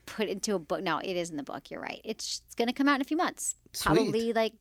put 0.07 0.29
into 0.29 0.55
a 0.55 0.59
book. 0.59 0.83
No, 0.83 0.99
it 0.99 1.17
is 1.17 1.31
in 1.31 1.37
the 1.37 1.43
book. 1.43 1.71
You're 1.71 1.81
right. 1.81 2.01
It's, 2.05 2.43
it's 2.47 2.55
going 2.55 2.69
to 2.69 2.75
come 2.75 2.89
out 2.89 2.97
in 2.97 3.01
a 3.01 3.05
few 3.05 3.17
months. 3.17 3.57
Sweet. 3.73 3.95
Probably 3.95 4.33
like 4.33 4.53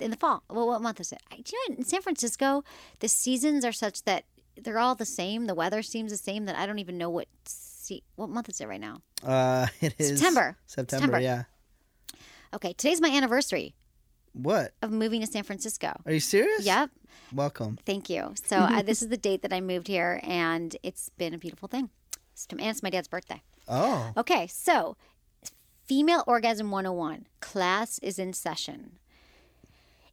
in 0.00 0.10
the 0.10 0.16
fall. 0.16 0.42
Well, 0.50 0.66
what 0.66 0.80
month 0.82 1.00
is 1.00 1.12
it? 1.12 1.20
I- 1.32 1.36
Do 1.36 1.52
you 1.52 1.66
know 1.70 1.76
in 1.78 1.84
San 1.84 2.02
Francisco, 2.02 2.62
the 3.00 3.08
seasons 3.08 3.64
are 3.64 3.72
such 3.72 4.04
that 4.04 4.24
they're 4.56 4.78
all 4.78 4.94
the 4.94 5.04
same. 5.04 5.46
The 5.46 5.54
weather 5.54 5.82
seems 5.82 6.10
the 6.10 6.16
same 6.16 6.44
that 6.46 6.56
I 6.56 6.66
don't 6.66 6.78
even 6.80 6.98
know 6.98 7.10
what 7.10 7.28
se- 7.44 8.02
what 8.16 8.28
month 8.28 8.48
is 8.48 8.60
it 8.60 8.66
right 8.68 8.80
now. 8.80 9.02
Uh, 9.24 9.66
it 9.80 9.94
is 9.98 10.18
September. 10.18 10.56
September. 10.66 11.04
September. 11.06 11.20
Yeah. 11.20 11.44
Okay, 12.54 12.72
today's 12.72 13.00
my 13.00 13.08
anniversary 13.10 13.74
What? 14.32 14.72
of 14.82 14.90
moving 14.90 15.20
to 15.20 15.26
San 15.26 15.42
Francisco. 15.42 15.92
Are 16.06 16.12
you 16.12 16.20
serious? 16.20 16.64
Yep. 16.64 16.90
Welcome. 17.32 17.78
Thank 17.84 18.08
you. 18.08 18.32
So 18.46 18.56
uh, 18.56 18.82
this 18.82 19.02
is 19.02 19.08
the 19.08 19.16
date 19.18 19.42
that 19.42 19.52
I 19.52 19.60
moved 19.60 19.86
here, 19.86 20.18
and 20.22 20.74
it's 20.82 21.10
been 21.18 21.34
a 21.34 21.38
beautiful 21.38 21.68
thing. 21.68 21.90
And 22.50 22.60
it's 22.60 22.82
my 22.82 22.90
dad's 22.90 23.08
birthday. 23.08 23.42
Oh. 23.68 24.12
Okay, 24.16 24.46
so 24.46 24.96
Female 25.86 26.24
Orgasm 26.26 26.70
101 26.70 27.26
class 27.40 27.98
is 28.00 28.18
in 28.18 28.32
session. 28.32 28.92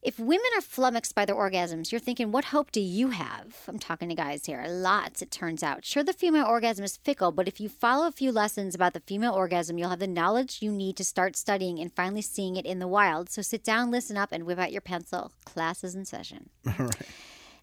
If 0.02 0.20
women 0.20 0.46
are 0.56 0.62
flummoxed 0.62 1.16
by 1.16 1.26
their 1.26 1.36
orgasms, 1.36 1.92
you're 1.92 2.00
thinking, 2.00 2.32
what 2.32 2.46
hope 2.46 2.72
do 2.72 2.80
you 2.80 3.10
have? 3.10 3.58
I'm 3.68 3.80
talking 3.80 4.08
to 4.10 4.14
guys 4.14 4.46
here. 4.46 4.64
Lots, 4.68 5.24
it 5.24 5.32
turns 5.32 5.64
out. 5.64 5.84
Sure, 5.84 6.04
the 6.04 6.14
female 6.14 6.46
orgasm 6.46 6.86
is 6.86 6.96
fickle, 6.98 7.32
but 7.32 7.48
if 7.48 7.60
you 7.60 7.70
follow 7.70 8.06
a 8.06 8.12
few 8.12 8.32
lessons 8.32 8.76
about 8.76 8.94
the 8.94 9.00
female 9.00 9.34
orgasm, 9.34 9.80
you'll 9.80 9.90
have 9.90 9.98
the 9.98 10.06
knowledge 10.06 10.60
you 10.62 10.72
need 10.72 10.96
to 10.98 11.04
start 11.04 11.36
studying 11.36 11.80
and 11.80 11.92
finally 11.92 12.22
seeing 12.22 12.56
it 12.56 12.68
in 12.68 12.78
the 12.78 12.88
wild. 12.88 13.32
So 13.32 13.42
sit 13.42 13.64
down, 13.64 13.90
listen 13.90 14.16
up, 14.16 14.30
and 14.32 14.44
whip 14.46 14.60
out 14.60 14.72
your 14.72 14.82
pencil. 14.82 15.32
Class 15.44 15.84
is 15.84 15.96
in 15.96 16.06
session. 16.06 16.52
All 16.68 16.74
right. 16.86 16.96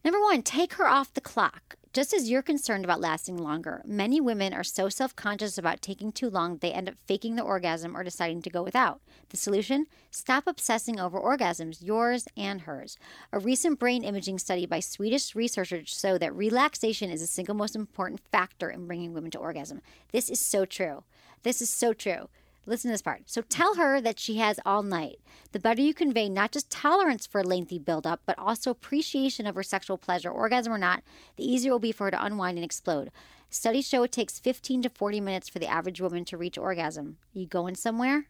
Number 0.04 0.20
one, 0.20 0.42
take 0.42 0.74
her 0.74 0.88
off 0.88 1.14
the 1.14 1.20
clock. 1.20 1.76
Just 1.92 2.14
as 2.14 2.30
you're 2.30 2.40
concerned 2.40 2.86
about 2.86 3.02
lasting 3.02 3.36
longer, 3.36 3.82
many 3.84 4.18
women 4.18 4.54
are 4.54 4.64
so 4.64 4.88
self 4.88 5.14
conscious 5.14 5.58
about 5.58 5.82
taking 5.82 6.10
too 6.10 6.30
long 6.30 6.56
they 6.56 6.72
end 6.72 6.88
up 6.88 6.94
faking 7.06 7.36
the 7.36 7.42
orgasm 7.42 7.94
or 7.94 8.02
deciding 8.02 8.40
to 8.42 8.50
go 8.50 8.62
without. 8.62 9.02
The 9.28 9.36
solution? 9.36 9.84
Stop 10.10 10.46
obsessing 10.46 10.98
over 10.98 11.20
orgasms, 11.20 11.84
yours 11.84 12.26
and 12.34 12.62
hers. 12.62 12.96
A 13.30 13.38
recent 13.38 13.78
brain 13.78 14.04
imaging 14.04 14.38
study 14.38 14.64
by 14.64 14.80
Swedish 14.80 15.34
researchers 15.34 15.90
showed 15.90 16.22
that 16.22 16.34
relaxation 16.34 17.10
is 17.10 17.20
the 17.20 17.26
single 17.26 17.54
most 17.54 17.76
important 17.76 18.20
factor 18.30 18.70
in 18.70 18.86
bringing 18.86 19.12
women 19.12 19.30
to 19.32 19.38
orgasm. 19.38 19.82
This 20.12 20.30
is 20.30 20.40
so 20.40 20.64
true. 20.64 21.04
This 21.42 21.60
is 21.60 21.68
so 21.68 21.92
true. 21.92 22.30
Listen 22.64 22.90
to 22.90 22.94
this 22.94 23.02
part. 23.02 23.22
So 23.26 23.42
tell 23.42 23.74
her 23.74 24.00
that 24.00 24.20
she 24.20 24.36
has 24.36 24.60
all 24.64 24.82
night. 24.82 25.18
The 25.50 25.58
better 25.58 25.82
you 25.82 25.92
convey 25.92 26.28
not 26.28 26.52
just 26.52 26.70
tolerance 26.70 27.26
for 27.26 27.42
lengthy 27.42 27.78
buildup, 27.78 28.20
but 28.24 28.38
also 28.38 28.70
appreciation 28.70 29.46
of 29.46 29.56
her 29.56 29.64
sexual 29.64 29.98
pleasure, 29.98 30.30
orgasm 30.30 30.72
or 30.72 30.78
not, 30.78 31.02
the 31.36 31.50
easier 31.50 31.70
it 31.70 31.72
will 31.72 31.78
be 31.80 31.92
for 31.92 32.04
her 32.04 32.12
to 32.12 32.24
unwind 32.24 32.58
and 32.58 32.64
explode. 32.64 33.10
Studies 33.50 33.88
show 33.88 34.02
it 34.02 34.12
takes 34.12 34.38
15 34.38 34.82
to 34.82 34.88
40 34.88 35.20
minutes 35.20 35.48
for 35.48 35.58
the 35.58 35.66
average 35.66 36.00
woman 36.00 36.24
to 36.26 36.36
reach 36.36 36.56
orgasm. 36.56 37.18
you 37.34 37.46
going 37.46 37.74
somewhere? 37.74 38.26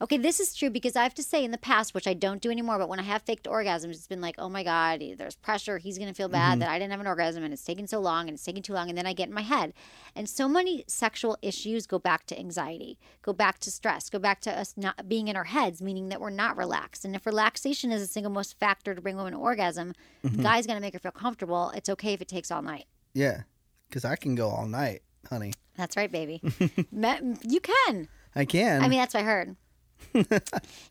Okay, 0.00 0.16
this 0.16 0.38
is 0.38 0.54
true 0.54 0.70
because 0.70 0.94
I 0.94 1.02
have 1.02 1.14
to 1.14 1.24
say 1.24 1.44
in 1.44 1.50
the 1.50 1.58
past, 1.58 1.92
which 1.92 2.06
I 2.06 2.14
don't 2.14 2.40
do 2.40 2.52
anymore, 2.52 2.78
but 2.78 2.88
when 2.88 3.00
I 3.00 3.02
have 3.02 3.22
faked 3.22 3.46
orgasms, 3.46 3.90
it's 3.90 4.06
been 4.06 4.20
like, 4.20 4.36
oh 4.38 4.48
my 4.48 4.62
God, 4.62 5.02
there's 5.16 5.34
pressure. 5.34 5.78
He's 5.78 5.98
going 5.98 6.08
to 6.08 6.14
feel 6.14 6.28
bad 6.28 6.52
mm-hmm. 6.52 6.60
that 6.60 6.70
I 6.70 6.78
didn't 6.78 6.92
have 6.92 7.00
an 7.00 7.08
orgasm 7.08 7.42
and 7.42 7.52
it's 7.52 7.64
taking 7.64 7.88
so 7.88 7.98
long 7.98 8.28
and 8.28 8.36
it's 8.36 8.44
taking 8.44 8.62
too 8.62 8.74
long. 8.74 8.88
And 8.88 8.96
then 8.96 9.06
I 9.06 9.12
get 9.12 9.28
in 9.28 9.34
my 9.34 9.42
head. 9.42 9.72
And 10.14 10.28
so 10.28 10.48
many 10.48 10.84
sexual 10.86 11.36
issues 11.42 11.86
go 11.86 11.98
back 11.98 12.26
to 12.26 12.38
anxiety, 12.38 12.98
go 13.22 13.32
back 13.32 13.58
to 13.60 13.72
stress, 13.72 14.08
go 14.08 14.20
back 14.20 14.40
to 14.42 14.56
us 14.56 14.74
not 14.76 15.08
being 15.08 15.26
in 15.26 15.36
our 15.36 15.44
heads, 15.44 15.82
meaning 15.82 16.10
that 16.10 16.20
we're 16.20 16.30
not 16.30 16.56
relaxed. 16.56 17.04
And 17.04 17.16
if 17.16 17.26
relaxation 17.26 17.90
is 17.90 18.00
the 18.00 18.06
single 18.06 18.30
most 18.30 18.56
factor 18.60 18.94
to 18.94 19.00
bring 19.00 19.16
women 19.16 19.32
to 19.32 19.38
orgasm, 19.38 19.94
the 20.22 20.28
mm-hmm. 20.28 20.42
guy's 20.42 20.66
going 20.66 20.76
to 20.76 20.82
make 20.82 20.92
her 20.92 21.00
feel 21.00 21.10
comfortable. 21.10 21.72
It's 21.74 21.88
okay 21.88 22.12
if 22.12 22.22
it 22.22 22.28
takes 22.28 22.52
all 22.52 22.62
night. 22.62 22.84
Yeah. 23.14 23.42
Because 23.88 24.04
I 24.04 24.14
can 24.14 24.36
go 24.36 24.48
all 24.48 24.66
night, 24.66 25.02
honey. 25.28 25.54
That's 25.76 25.96
right, 25.96 26.10
baby. 26.10 26.40
You 26.92 27.60
can. 27.60 28.08
I 28.36 28.44
can. 28.44 28.82
I 28.82 28.88
mean, 28.88 28.98
that's 28.98 29.14
what 29.14 29.20
I 29.20 29.26
heard. 29.26 29.56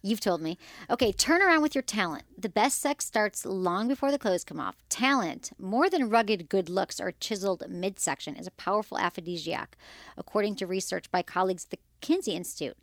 You've 0.01 0.19
told 0.19 0.41
me. 0.41 0.57
Okay, 0.89 1.11
turn 1.11 1.41
around 1.41 1.61
with 1.61 1.75
your 1.75 1.81
talent. 1.81 2.23
The 2.37 2.49
best 2.49 2.79
sex 2.79 3.05
starts 3.05 3.45
long 3.45 3.87
before 3.87 4.11
the 4.11 4.19
clothes 4.19 4.43
come 4.43 4.59
off. 4.59 4.75
Talent, 4.89 5.51
more 5.59 5.89
than 5.89 6.09
rugged 6.09 6.49
good 6.49 6.69
looks 6.69 6.99
or 6.99 7.11
chiseled 7.11 7.63
midsection, 7.69 8.35
is 8.35 8.47
a 8.47 8.51
powerful 8.51 8.97
aphrodisiac, 8.97 9.77
according 10.17 10.55
to 10.57 10.67
research 10.67 11.11
by 11.11 11.21
colleagues 11.21 11.65
at 11.65 11.71
the 11.71 11.79
Kinsey 12.01 12.33
Institute. 12.33 12.77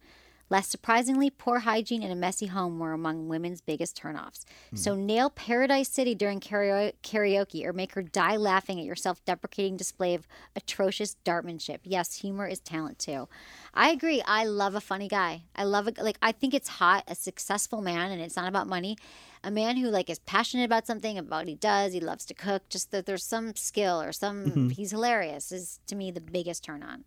Less 0.51 0.69
surprisingly, 0.69 1.31
poor 1.31 1.61
hygiene 1.61 2.03
and 2.03 2.13
a 2.13 2.17
messy 2.17 2.47
home 2.47 2.79
were 2.79 2.93
among 2.93 3.29
women's 3.29 3.61
biggest 3.61 4.01
turnoffs. 4.01 4.45
Hmm. 4.71 4.77
So 4.77 4.95
nail 4.95 5.31
Paradise 5.31 5.89
City 5.89 6.15
during 6.15 6.39
karaoke 6.39 7.65
or 7.65 7.73
make 7.73 7.93
her 7.95 8.03
die 8.03 8.37
laughing 8.37 8.79
at 8.79 8.85
your 8.85 8.95
self 8.95 9.25
deprecating 9.25 9.77
display 9.77 10.15
of 10.15 10.29
atrocious 10.55 11.17
dartmanship. 11.25 11.81
Yes, 11.85 12.17
humor 12.17 12.47
is 12.47 12.61
talent 12.61 12.99
too. 12.99 13.29
I 13.73 13.91
agree. 13.91 14.23
I 14.27 14.45
love 14.45 14.75
a 14.75 14.81
funny 14.81 15.09
guy. 15.09 15.45
I 15.57 15.65
love 15.65 15.89
a, 15.89 16.03
like, 16.03 16.19
I 16.21 16.33
think 16.33 16.53
it's 16.53 16.69
hot, 16.69 17.05
a 17.09 17.15
successful 17.15 17.81
man, 17.81 18.13
and 18.13 18.21
it's 18.21 18.37
not 18.37 18.49
about 18.49 18.67
money. 18.67 18.97
A 19.43 19.51
man 19.51 19.77
who 19.77 19.89
like 19.89 20.09
is 20.09 20.19
passionate 20.21 20.65
about 20.65 20.87
something, 20.87 21.19
about 21.19 21.41
what 21.41 21.49
he 21.49 21.55
does, 21.55 21.93
he 21.93 22.01
loves 22.01 22.25
to 22.27 22.35
cook, 22.35 22.69
just 22.69 22.91
that 22.93 23.07
there's 23.07 23.25
some 23.25 23.55
skill 23.57 24.01
or 24.01 24.13
some, 24.13 24.45
mm-hmm. 24.45 24.69
he's 24.71 24.91
hilarious 24.91 25.53
is 25.53 25.81
to 25.87 25.97
me 25.97 26.11
the 26.11 26.21
biggest 26.21 26.65
turn 26.65 26.83
on. 26.83 27.05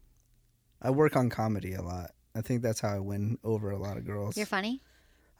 I 0.81 0.91
work 0.91 1.15
on 1.15 1.29
comedy 1.29 1.73
a 1.73 1.81
lot. 1.81 2.11
I 2.37 2.41
think 2.41 2.61
that's 2.61 2.79
how 2.79 2.89
I 2.89 2.99
win 2.99 3.39
over 3.43 3.71
a 3.71 3.77
lot 3.77 3.97
of 3.97 4.05
girls. 4.05 4.37
You're 4.37 4.45
funny? 4.45 4.81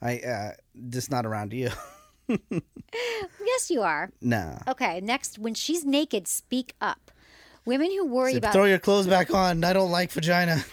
I 0.02 0.18
uh, 0.18 0.50
just 0.90 1.10
not 1.10 1.24
around 1.24 1.52
you. 1.52 1.70
yes, 2.28 3.70
you 3.70 3.82
are. 3.82 4.10
Nah. 4.20 4.58
Okay, 4.66 5.00
next, 5.00 5.38
when 5.38 5.54
she's 5.54 5.84
naked, 5.84 6.26
speak 6.26 6.74
up. 6.80 7.12
Women 7.64 7.90
who 7.90 8.06
worry 8.06 8.34
about 8.34 8.52
Throw 8.52 8.64
your 8.64 8.78
clothes 8.78 9.06
back 9.06 9.32
on. 9.32 9.62
I 9.62 9.72
don't 9.72 9.90
like 9.90 10.10
vagina. 10.10 10.64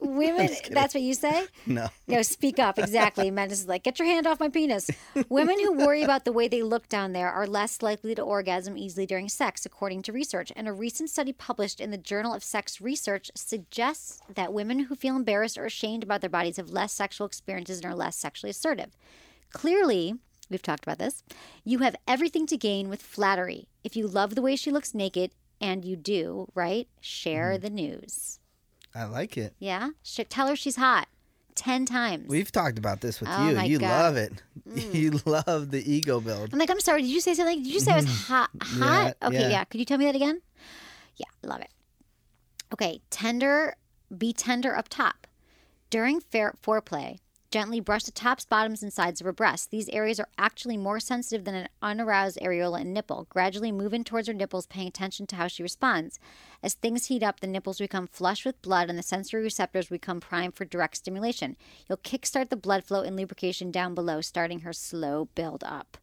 Women, 0.00 0.50
that's 0.70 0.94
what 0.94 1.02
you 1.02 1.14
say? 1.14 1.46
No. 1.66 1.88
No, 2.06 2.22
speak 2.22 2.58
up. 2.58 2.78
Exactly. 2.78 3.30
Men 3.32 3.50
is 3.50 3.66
like, 3.66 3.82
get 3.82 3.98
your 3.98 4.06
hand 4.08 4.26
off 4.26 4.40
my 4.40 4.48
penis. 4.48 4.90
Women 5.28 5.58
who 5.58 5.72
worry 5.78 6.02
about 6.02 6.24
the 6.24 6.32
way 6.32 6.48
they 6.48 6.62
look 6.62 6.88
down 6.88 7.12
there 7.12 7.30
are 7.30 7.46
less 7.46 7.82
likely 7.82 8.14
to 8.14 8.22
orgasm 8.22 8.76
easily 8.78 9.06
during 9.06 9.28
sex, 9.28 9.66
according 9.66 10.02
to 10.02 10.12
research. 10.12 10.52
And 10.56 10.68
a 10.68 10.72
recent 10.72 11.10
study 11.10 11.32
published 11.32 11.80
in 11.80 11.90
the 11.90 11.98
Journal 11.98 12.32
of 12.34 12.44
Sex 12.44 12.80
Research 12.80 13.30
suggests 13.34 14.20
that 14.34 14.52
women 14.52 14.80
who 14.80 14.94
feel 14.94 15.16
embarrassed 15.16 15.58
or 15.58 15.64
ashamed 15.64 16.02
about 16.02 16.20
their 16.20 16.30
bodies 16.30 16.56
have 16.58 16.70
less 16.70 16.92
sexual 16.92 17.26
experiences 17.26 17.78
and 17.78 17.86
are 17.86 17.94
less 17.96 18.16
sexually 18.16 18.50
assertive. 18.50 18.96
Clearly, 19.52 20.14
we've 20.50 20.62
talked 20.62 20.84
about 20.84 20.98
this, 20.98 21.22
you 21.64 21.78
have 21.80 21.96
everything 22.06 22.46
to 22.46 22.56
gain 22.56 22.88
with 22.88 23.02
flattery. 23.02 23.68
If 23.84 23.96
you 23.96 24.06
love 24.06 24.34
the 24.34 24.42
way 24.42 24.56
she 24.56 24.70
looks 24.70 24.94
naked, 24.94 25.32
and 25.60 25.84
you 25.84 25.96
do, 25.96 26.46
right? 26.54 26.86
Share 27.00 27.52
Mm-hmm. 27.54 27.62
the 27.62 27.70
news. 27.70 28.38
I 28.98 29.04
like 29.04 29.36
it. 29.36 29.54
Yeah? 29.58 29.90
Sh- 30.02 30.20
tell 30.28 30.48
her 30.48 30.56
she's 30.56 30.76
hot 30.76 31.08
10 31.54 31.86
times. 31.86 32.28
We've 32.28 32.50
talked 32.50 32.78
about 32.78 33.00
this 33.00 33.20
with 33.20 33.28
Oh 33.32 33.48
you. 33.48 33.60
You 33.62 33.78
God. 33.78 33.86
Mm. 33.88 34.02
love 34.02 34.16
it. 34.16 34.32
You 34.94 35.20
love 35.24 35.70
the 35.70 35.82
ego 35.90 36.20
build. 36.20 36.50
I'm 36.52 36.58
like, 36.58 36.70
I'm 36.70 36.80
sorry. 36.80 37.02
Did 37.02 37.10
you 37.10 37.20
say 37.20 37.34
something? 37.34 37.62
Did 37.62 37.72
you 37.72 37.80
say 37.80 37.92
I 37.92 37.96
was 37.96 38.06
hot? 38.26 38.50
Hot? 38.62 39.16
Yeah, 39.20 39.28
okay, 39.28 39.40
yeah. 39.40 39.48
yeah. 39.48 39.64
Could 39.64 39.78
you 39.80 39.84
tell 39.86 39.98
me 39.98 40.04
that 40.06 40.14
again? 40.14 40.40
Yeah, 41.16 41.26
love 41.42 41.60
it. 41.60 41.70
Okay, 42.72 43.00
tender. 43.10 43.74
Be 44.16 44.32
tender 44.32 44.76
up 44.76 44.88
top. 44.88 45.26
During 45.90 46.20
fair 46.20 46.54
foreplay, 46.62 47.18
gently 47.50 47.80
brush 47.80 48.04
the 48.04 48.10
tops, 48.10 48.44
bottoms, 48.44 48.82
and 48.82 48.92
sides 48.92 49.20
of 49.20 49.24
her 49.24 49.32
breasts. 49.32 49.66
These 49.66 49.88
areas 49.88 50.20
are 50.20 50.28
actually 50.36 50.76
more 50.76 51.00
sensitive 51.00 51.44
than 51.44 51.54
an 51.54 51.68
unaroused 51.80 52.38
areola 52.40 52.82
and 52.82 52.92
nipple. 52.92 53.26
Gradually 53.30 53.72
move 53.72 53.94
in 53.94 54.04
towards 54.04 54.28
her 54.28 54.34
nipples, 54.34 54.66
paying 54.66 54.88
attention 54.88 55.26
to 55.28 55.36
how 55.36 55.48
she 55.48 55.62
responds. 55.62 56.18
As 56.62 56.74
things 56.74 57.06
heat 57.06 57.22
up, 57.22 57.40
the 57.40 57.46
nipples 57.46 57.78
become 57.78 58.06
flush 58.06 58.44
with 58.44 58.60
blood, 58.62 58.90
and 58.90 58.98
the 58.98 59.02
sensory 59.02 59.42
receptors 59.42 59.88
become 59.88 60.20
primed 60.20 60.54
for 60.54 60.64
direct 60.64 60.96
stimulation. 60.98 61.56
You'll 61.88 61.98
kickstart 61.98 62.50
the 62.50 62.56
blood 62.56 62.84
flow 62.84 63.02
and 63.02 63.16
lubrication 63.16 63.70
down 63.70 63.94
below, 63.94 64.20
starting 64.20 64.60
her 64.60 64.72
slow 64.72 65.28
build 65.34 65.64
up. 65.64 65.96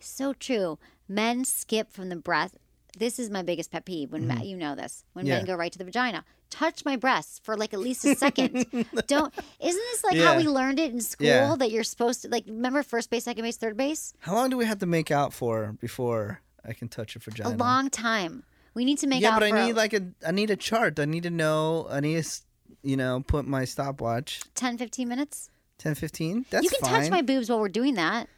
So 0.00 0.32
true. 0.32 0.78
Men 1.08 1.44
skip 1.44 1.92
from 1.92 2.08
the 2.08 2.16
breast. 2.16 2.56
This 2.98 3.18
is 3.18 3.30
my 3.30 3.42
biggest 3.42 3.70
pet 3.70 3.84
peeve 3.84 4.12
when 4.12 4.26
men, 4.26 4.42
you 4.42 4.56
know 4.56 4.74
this. 4.74 5.04
When 5.12 5.26
men 5.26 5.40
Mm-hmm. 5.40 5.46
Go 5.46 5.54
right 5.54 5.70
to 5.70 5.78
the 5.78 5.84
vagina. 5.84 6.24
Touch 6.48 6.84
my 6.84 6.96
breasts 6.96 7.40
for 7.42 7.56
like 7.56 7.74
at 7.74 7.80
least 7.80 8.04
a 8.04 8.14
second. 8.14 8.52
Don't 9.06 9.34
isn't 9.60 9.82
this 9.92 10.04
like 10.04 10.16
how 10.18 10.36
we 10.36 10.44
learned 10.44 10.78
it 10.78 10.92
in 10.92 11.00
school 11.00 11.26
Yeah. 11.26 11.56
that 11.56 11.70
you're 11.70 11.82
supposed 11.84 12.22
to 12.22 12.28
like 12.28 12.44
remember 12.46 12.82
first 12.82 13.10
base, 13.10 13.24
second 13.24 13.42
base, 13.44 13.56
third 13.56 13.76
base? 13.76 14.14
How 14.20 14.34
long 14.34 14.50
do 14.50 14.56
we 14.56 14.64
have 14.64 14.78
to 14.78 14.86
make 14.86 15.10
out 15.10 15.32
for 15.34 15.76
before 15.80 16.40
I 16.64 16.72
can 16.72 16.88
touch 16.88 17.16
a 17.16 17.18
vagina? 17.18 17.50
A 17.50 17.56
long 17.56 17.90
time. 17.90 18.44
We 18.74 18.84
need 18.84 18.98
to 18.98 19.06
make 19.06 19.18
out. 19.18 19.22
yeah, 19.22 19.34
out 19.34 19.40
but 19.40 19.50
for 19.50 19.56
I 19.56 19.66
need 19.66 19.72
like 19.76 19.92
a 19.92 20.02
I 20.26 20.30
need 20.30 20.50
a 20.50 20.56
chart. 20.56 20.98
I 21.00 21.04
need 21.04 21.24
to 21.24 21.30
know. 21.30 21.86
I 21.90 22.00
need 22.00 22.14
to, 22.14 22.18
s- 22.20 22.44
you 22.82 22.96
know, 22.96 23.24
put 23.26 23.46
my 23.46 23.64
stopwatch 23.64 24.40
10, 24.54 24.78
15 24.78 25.08
minutes. 25.08 25.50
10, 25.78 25.94
15. 25.94 26.46
That's 26.50 26.62
you 26.64 26.70
can 26.70 26.80
fine. 26.80 27.00
touch 27.02 27.10
my 27.10 27.22
boobs 27.22 27.50
while 27.50 27.58
we're 27.60 27.68
doing 27.68 27.94
that. 27.94 28.28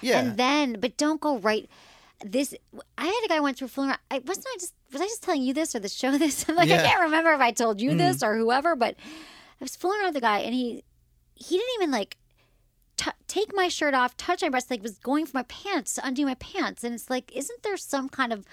yeah. 0.00 0.20
And 0.20 0.36
then, 0.36 0.78
but 0.80 0.96
don't 0.96 1.20
go 1.20 1.38
right. 1.38 1.68
This 2.24 2.54
I 2.98 3.06
had 3.06 3.20
a 3.24 3.28
guy 3.28 3.40
once 3.40 3.58
who 3.60 3.64
was 3.64 3.72
fooling 3.72 3.90
around. 3.90 4.00
I 4.10 4.18
wasn't 4.18 4.46
I 4.52 4.56
just 4.58 4.74
was 4.92 5.00
I 5.00 5.04
just 5.06 5.22
telling 5.22 5.42
you 5.42 5.52
this 5.54 5.74
or 5.74 5.80
the 5.80 5.88
show 5.88 6.16
this? 6.18 6.48
I'm 6.48 6.56
like 6.56 6.68
Yeah. 6.68 6.82
I 6.82 6.86
can't 6.86 7.00
remember 7.02 7.32
if 7.32 7.40
I 7.40 7.50
told 7.52 7.80
you 7.80 7.90
Mm. 7.92 7.98
this 7.98 8.22
or 8.22 8.36
whoever, 8.36 8.74
but 8.76 8.96
I 9.60 9.64
was 9.64 9.76
fooling 9.76 9.98
around 9.98 10.08
with 10.08 10.14
the 10.14 10.20
guy 10.20 10.38
and 10.40 10.54
he 10.54 10.84
he 11.34 11.56
didn't 11.56 11.74
even 11.76 11.90
like 11.90 12.16
t- 12.96 13.10
take 13.28 13.54
my 13.54 13.68
shirt 13.68 13.94
off, 13.94 14.16
touch 14.16 14.42
my 14.42 14.48
breast, 14.48 14.70
like 14.70 14.82
was 14.82 14.98
going 14.98 15.24
for 15.26 15.36
my 15.36 15.44
pants 15.44 15.94
to 15.94 16.06
undo 16.06 16.24
my 16.26 16.34
pants, 16.34 16.82
and 16.84 16.94
it's 16.94 17.08
like, 17.08 17.30
isn't 17.34 17.62
there 17.62 17.76
some 17.76 18.08
kind 18.08 18.32
of 18.32 18.44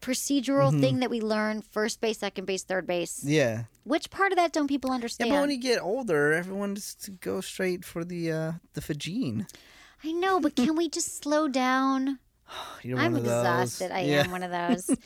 procedural 0.00 0.78
thing 0.80 1.00
that 1.00 1.08
we 1.10 1.20
learn 1.20 1.62
first 1.62 2.00
base, 2.00 2.18
second 2.18 2.44
base, 2.44 2.62
third 2.62 2.86
base? 2.86 3.20
Mm-hmm. 3.20 3.30
yeah. 3.30 3.62
Which 3.84 4.10
part 4.10 4.32
of 4.32 4.36
that 4.36 4.52
don't 4.52 4.68
people 4.68 4.90
understand? 4.92 5.28
Yeah, 5.30 5.36
but 5.36 5.40
when 5.42 5.50
you 5.50 5.56
get 5.58 5.80
older, 5.82 6.32
everyone 6.32 6.74
just 6.74 7.10
go 7.20 7.40
straight 7.40 7.84
for 7.84 8.04
the 8.04 8.30
uh 8.32 8.52
the 8.74 8.80
vagine. 8.80 9.46
I 10.02 10.12
know, 10.12 10.40
but 10.40 10.56
can 10.56 10.76
we 10.80 10.88
just 10.88 11.22
slow 11.22 11.48
down? 11.48 12.18
I'm 12.84 12.92
one 12.92 13.06
of 13.16 13.24
those. 13.24 13.24
exhausted. 13.24 13.90
I 13.90 14.00
yeah. 14.02 14.24
am 14.24 14.30
one 14.30 14.42
of 14.42 14.50
those. 14.60 14.96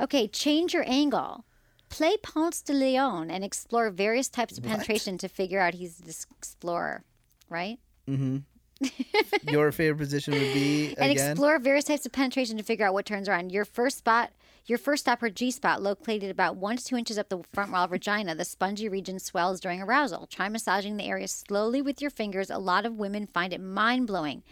Okay, 0.00 0.28
change 0.28 0.74
your 0.74 0.84
angle. 0.88 1.44
Play 1.88 2.16
Ponce 2.22 2.60
de 2.62 2.72
Leon 2.72 3.30
and 3.30 3.44
explore 3.44 3.90
various 3.90 4.28
types 4.28 4.58
of 4.58 4.64
penetration 4.64 5.16
to 5.18 5.28
figure 5.28 5.60
out 5.60 5.74
he's 5.74 5.98
this 5.98 6.26
explorer, 6.36 7.04
right? 7.48 7.78
Mm-hmm. 8.08 8.38
your 9.50 9.70
favorite 9.70 9.98
position 9.98 10.32
would 10.34 10.52
be 10.52 10.94
And 10.98 11.10
again. 11.12 11.30
explore 11.32 11.58
various 11.60 11.84
types 11.84 12.04
of 12.04 12.12
penetration 12.12 12.56
to 12.56 12.62
figure 12.64 12.84
out 12.86 12.94
what 12.94 13.06
turns 13.06 13.28
around. 13.28 13.52
Your 13.52 13.64
first 13.64 13.98
spot, 13.98 14.32
your 14.66 14.78
first 14.78 15.04
stop, 15.04 15.20
her 15.20 15.30
G 15.30 15.52
spot, 15.52 15.82
located 15.82 16.30
about 16.30 16.56
one 16.56 16.76
to 16.78 16.84
two 16.84 16.96
inches 16.96 17.16
up 17.16 17.28
the 17.28 17.42
front 17.52 17.70
wall 17.70 17.84
of 17.84 17.90
vagina. 17.90 18.34
The 18.34 18.44
spongy 18.44 18.88
region 18.88 19.20
swells 19.20 19.60
during 19.60 19.80
arousal. 19.80 20.26
Try 20.26 20.48
massaging 20.48 20.96
the 20.96 21.04
area 21.04 21.28
slowly 21.28 21.80
with 21.80 22.00
your 22.02 22.10
fingers. 22.10 22.50
A 22.50 22.58
lot 22.58 22.84
of 22.84 22.94
women 22.98 23.26
find 23.28 23.52
it 23.52 23.60
mind 23.60 24.08
blowing. 24.08 24.42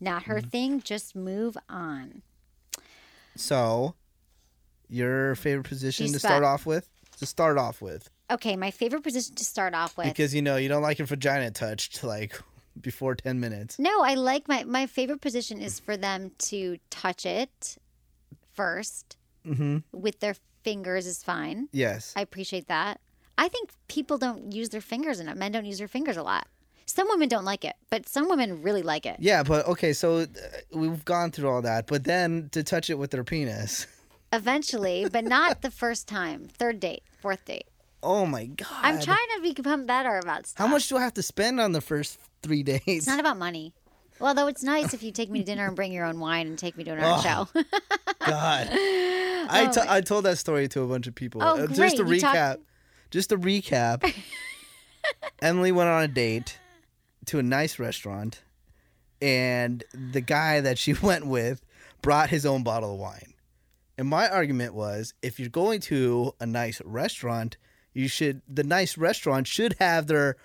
Not 0.00 0.24
her 0.24 0.38
Mm-hmm. 0.40 0.48
thing. 0.48 0.80
Just 0.80 1.14
move 1.14 1.56
on. 1.68 2.22
So, 3.36 3.94
your 4.88 5.34
favorite 5.36 5.64
position 5.68 6.12
to 6.12 6.18
start 6.18 6.44
off 6.44 6.66
with? 6.66 6.88
To 7.18 7.26
start 7.26 7.58
off 7.58 7.80
with, 7.82 8.08
Okay, 8.30 8.54
my 8.56 8.70
favorite 8.70 9.02
position 9.02 9.34
to 9.36 9.44
start 9.44 9.74
off 9.74 9.96
with. 9.96 10.06
because 10.06 10.34
you 10.34 10.42
know 10.42 10.56
you 10.56 10.68
don't 10.68 10.82
like 10.82 10.98
your 10.98 11.06
vagina 11.06 11.50
touched 11.50 12.04
like 12.04 12.38
before 12.80 13.14
ten 13.16 13.40
minutes. 13.40 13.78
No, 13.78 14.02
I 14.02 14.14
like 14.14 14.46
my 14.48 14.62
my 14.64 14.86
favorite 14.86 15.20
position 15.20 15.60
is 15.60 15.80
for 15.80 15.96
them 15.96 16.30
to 16.50 16.78
touch 16.90 17.26
it 17.26 17.76
1st 18.56 19.04
Mm-hmm. 19.46 19.78
with 19.92 20.20
their 20.20 20.34
fingers 20.62 21.06
is 21.06 21.22
fine. 21.22 21.68
Yes. 21.72 22.12
I 22.14 22.20
appreciate 22.20 22.68
that. 22.68 23.00
I 23.38 23.48
think 23.48 23.70
people 23.86 24.18
don't 24.18 24.52
use 24.52 24.68
their 24.68 24.80
fingers 24.82 25.20
enough. 25.20 25.36
Men 25.36 25.52
don't 25.52 25.64
use 25.64 25.78
their 25.78 25.88
fingers 25.88 26.16
a 26.18 26.22
lot. 26.22 26.46
Some 26.84 27.08
women 27.08 27.28
don't 27.28 27.44
like 27.46 27.64
it, 27.64 27.76
but 27.88 28.06
some 28.08 28.28
women 28.28 28.62
really 28.62 28.82
like 28.82 29.06
it. 29.06 29.16
yeah, 29.20 29.42
but 29.42 29.66
okay, 29.68 29.92
so 29.92 30.18
uh, 30.20 30.26
we've 30.72 31.04
gone 31.04 31.30
through 31.30 31.48
all 31.48 31.62
that, 31.62 31.86
but 31.86 32.04
then 32.04 32.48
to 32.52 32.62
touch 32.62 32.90
it 32.90 32.98
with 32.98 33.10
their 33.10 33.24
penis. 33.24 33.86
Eventually, 34.32 35.06
but 35.10 35.24
not 35.24 35.62
the 35.62 35.70
first 35.70 36.06
time. 36.06 36.48
Third 36.48 36.80
date, 36.80 37.02
fourth 37.20 37.44
date. 37.44 37.66
Oh 38.02 38.26
my 38.26 38.44
god. 38.46 38.68
I'm 38.82 39.00
trying 39.00 39.26
to 39.36 39.40
become 39.42 39.86
better 39.86 40.18
about 40.18 40.46
stuff. 40.46 40.58
How 40.66 40.70
much 40.70 40.88
do 40.88 40.96
I 40.96 41.02
have 41.02 41.14
to 41.14 41.22
spend 41.22 41.58
on 41.60 41.72
the 41.72 41.80
first 41.80 42.18
three 42.42 42.62
days? 42.62 42.80
It's 42.86 43.06
not 43.06 43.20
about 43.20 43.38
money. 43.38 43.72
Well, 44.20 44.34
though 44.34 44.46
it's 44.48 44.62
nice 44.62 44.92
if 44.94 45.02
you 45.02 45.12
take 45.12 45.30
me 45.30 45.38
to 45.40 45.44
dinner 45.44 45.66
and 45.66 45.74
bring 45.76 45.92
your 45.92 46.04
own 46.04 46.20
wine 46.20 46.46
and 46.48 46.58
take 46.58 46.76
me 46.76 46.84
to 46.84 46.90
an 46.92 46.98
Oh. 47.00 47.04
art 47.04 47.22
show. 47.22 47.48
God. 48.26 48.68
I 49.50 49.70
to- 49.72 49.86
I 49.90 50.00
told 50.02 50.24
that 50.26 50.38
story 50.38 50.68
to 50.68 50.82
a 50.82 50.86
bunch 50.86 51.06
of 51.06 51.14
people. 51.14 51.42
Oh, 51.42 51.56
Uh, 51.62 51.66
great. 51.66 51.76
Just 51.76 51.96
to 51.96 52.06
You 52.14 52.20
talk- 52.20 52.34
recap. 52.36 52.58
Just 53.10 53.28
to 53.30 53.38
recap. 53.38 54.14
Emily 55.42 55.72
went 55.72 55.88
on 55.88 56.02
a 56.02 56.08
date 56.08 56.58
to 57.26 57.38
a 57.38 57.42
nice 57.42 57.78
restaurant, 57.78 58.42
and 59.22 59.82
the 59.94 60.20
guy 60.20 60.60
that 60.60 60.78
she 60.78 60.92
went 61.02 61.26
with 61.26 61.64
brought 62.02 62.28
his 62.30 62.44
own 62.44 62.62
bottle 62.62 62.92
of 62.94 62.98
wine. 63.00 63.27
And 63.98 64.06
my 64.08 64.28
argument 64.28 64.74
was, 64.74 65.12
if 65.22 65.40
you're 65.40 65.48
going 65.48 65.80
to 65.82 66.32
a 66.38 66.46
nice 66.46 66.80
restaurant, 66.84 67.58
you 67.92 68.06
should 68.06 68.42
the 68.48 68.62
nice 68.62 68.96
restaurant 68.96 69.48
should 69.48 69.74
have 69.80 70.06
their 70.06 70.36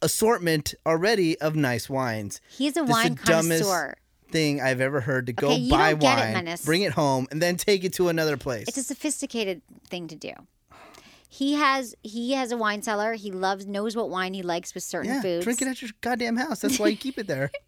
assortment 0.00 0.74
already 0.86 1.38
of 1.40 1.56
nice 1.56 1.90
wines. 1.90 2.40
He's 2.48 2.76
a 2.76 2.82
This 2.82 2.90
wine 2.90 3.14
the 3.16 3.24
dumbest 3.24 3.64
connoisseur. 3.64 3.96
thing 4.30 4.60
I've 4.60 4.80
ever 4.80 5.00
heard 5.00 5.26
to 5.26 5.32
go 5.32 5.48
Okay, 5.48 5.56
you 5.56 5.70
buy 5.70 5.94
get 5.94 6.18
it, 6.18 6.46
wine, 6.46 6.56
bring 6.64 6.82
it 6.82 6.92
home, 6.92 7.26
and 7.32 7.42
then 7.42 7.56
take 7.56 7.82
it 7.82 7.92
to 7.94 8.08
another 8.08 8.36
place. 8.36 8.68
It's 8.68 8.78
a 8.78 8.84
sophisticated 8.84 9.62
thing 9.88 10.06
to 10.06 10.14
do. 10.14 10.32
He 11.28 11.54
has 11.54 11.96
he 12.02 12.32
has 12.32 12.52
a 12.52 12.56
wine 12.56 12.82
cellar. 12.82 13.14
He 13.14 13.32
loves 13.32 13.66
knows 13.66 13.96
what 13.96 14.10
wine 14.10 14.32
he 14.32 14.42
likes 14.42 14.74
with 14.74 14.84
certain 14.84 15.14
yeah, 15.14 15.22
foods. 15.22 15.44
drink 15.44 15.60
it 15.60 15.66
at 15.66 15.82
your 15.82 15.90
goddamn 16.02 16.36
house. 16.36 16.60
That's 16.60 16.78
why 16.78 16.86
you 16.88 16.96
keep 16.96 17.18
it 17.18 17.26
there. 17.26 17.50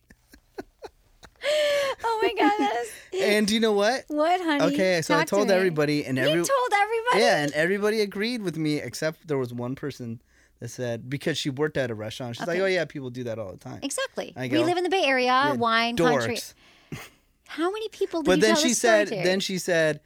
oh 2.05 2.21
my 2.23 2.35
god, 2.39 3.21
and 3.23 3.51
you 3.51 3.61
know 3.61 3.73
what? 3.73 4.05
what, 4.09 4.41
honey? 4.41 4.75
Okay, 4.75 5.03
so 5.03 5.15
I 5.15 5.19
Talk 5.19 5.27
to 5.27 5.31
told 5.37 5.49
me. 5.49 5.55
everybody, 5.55 6.05
and 6.05 6.17
You 6.19 6.25
told 6.25 6.73
everybody. 6.75 7.21
yeah, 7.21 7.43
and 7.43 7.53
everybody 7.53 8.01
agreed 8.01 8.43
with 8.43 8.57
me 8.57 8.77
except 8.79 9.27
there 9.29 9.39
was 9.39 9.53
one 9.53 9.75
person 9.75 10.21
that 10.61 10.69
said 10.69 11.11
because 11.11 11.37
she 11.37 11.51
worked 11.51 11.77
at 11.77 11.91
a 11.91 11.95
restaurant, 11.95 12.37
she's 12.37 12.47
like, 12.47 12.61
"Oh 12.61 12.67
yeah, 12.67 12.85
people 12.85 13.11
do 13.11 13.25
that 13.25 13.39
all 13.39 13.51
the 13.53 13.59
time." 13.59 13.81
Exactly. 13.83 14.33
I 14.37 14.49
We 14.49 14.59
live 14.65 14.77
in 14.79 14.85
the 14.85 14.91
Bay 14.91 15.05
Area, 15.05 15.27
Yeah, 15.27 15.53
wine 15.53 15.97
country. 15.97 16.39
How 17.49 17.71
many 17.71 17.89
people 17.91 18.23
did 18.23 18.27
But 18.27 18.37
you 18.37 18.41
then 18.43 18.55
tell 18.55 18.63
she 18.65 18.75
said, 18.75 19.09
to? 19.09 19.15
then 19.17 19.41
she 19.41 19.59
said, 19.59 20.01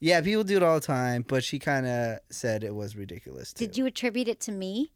"Yeah, 0.00 0.20
people 0.20 0.44
do 0.44 0.56
it 0.56 0.62
all 0.62 0.74
the 0.80 0.86
time," 0.86 1.24
but 1.26 1.44
she 1.44 1.58
kind 1.58 1.86
of 1.86 2.18
said 2.30 2.64
it 2.64 2.74
was 2.74 2.96
ridiculous. 2.96 3.52
Too. 3.52 3.66
Did 3.66 3.78
you 3.78 3.86
attribute 3.86 4.28
it 4.28 4.40
to 4.40 4.52
me? 4.52 4.92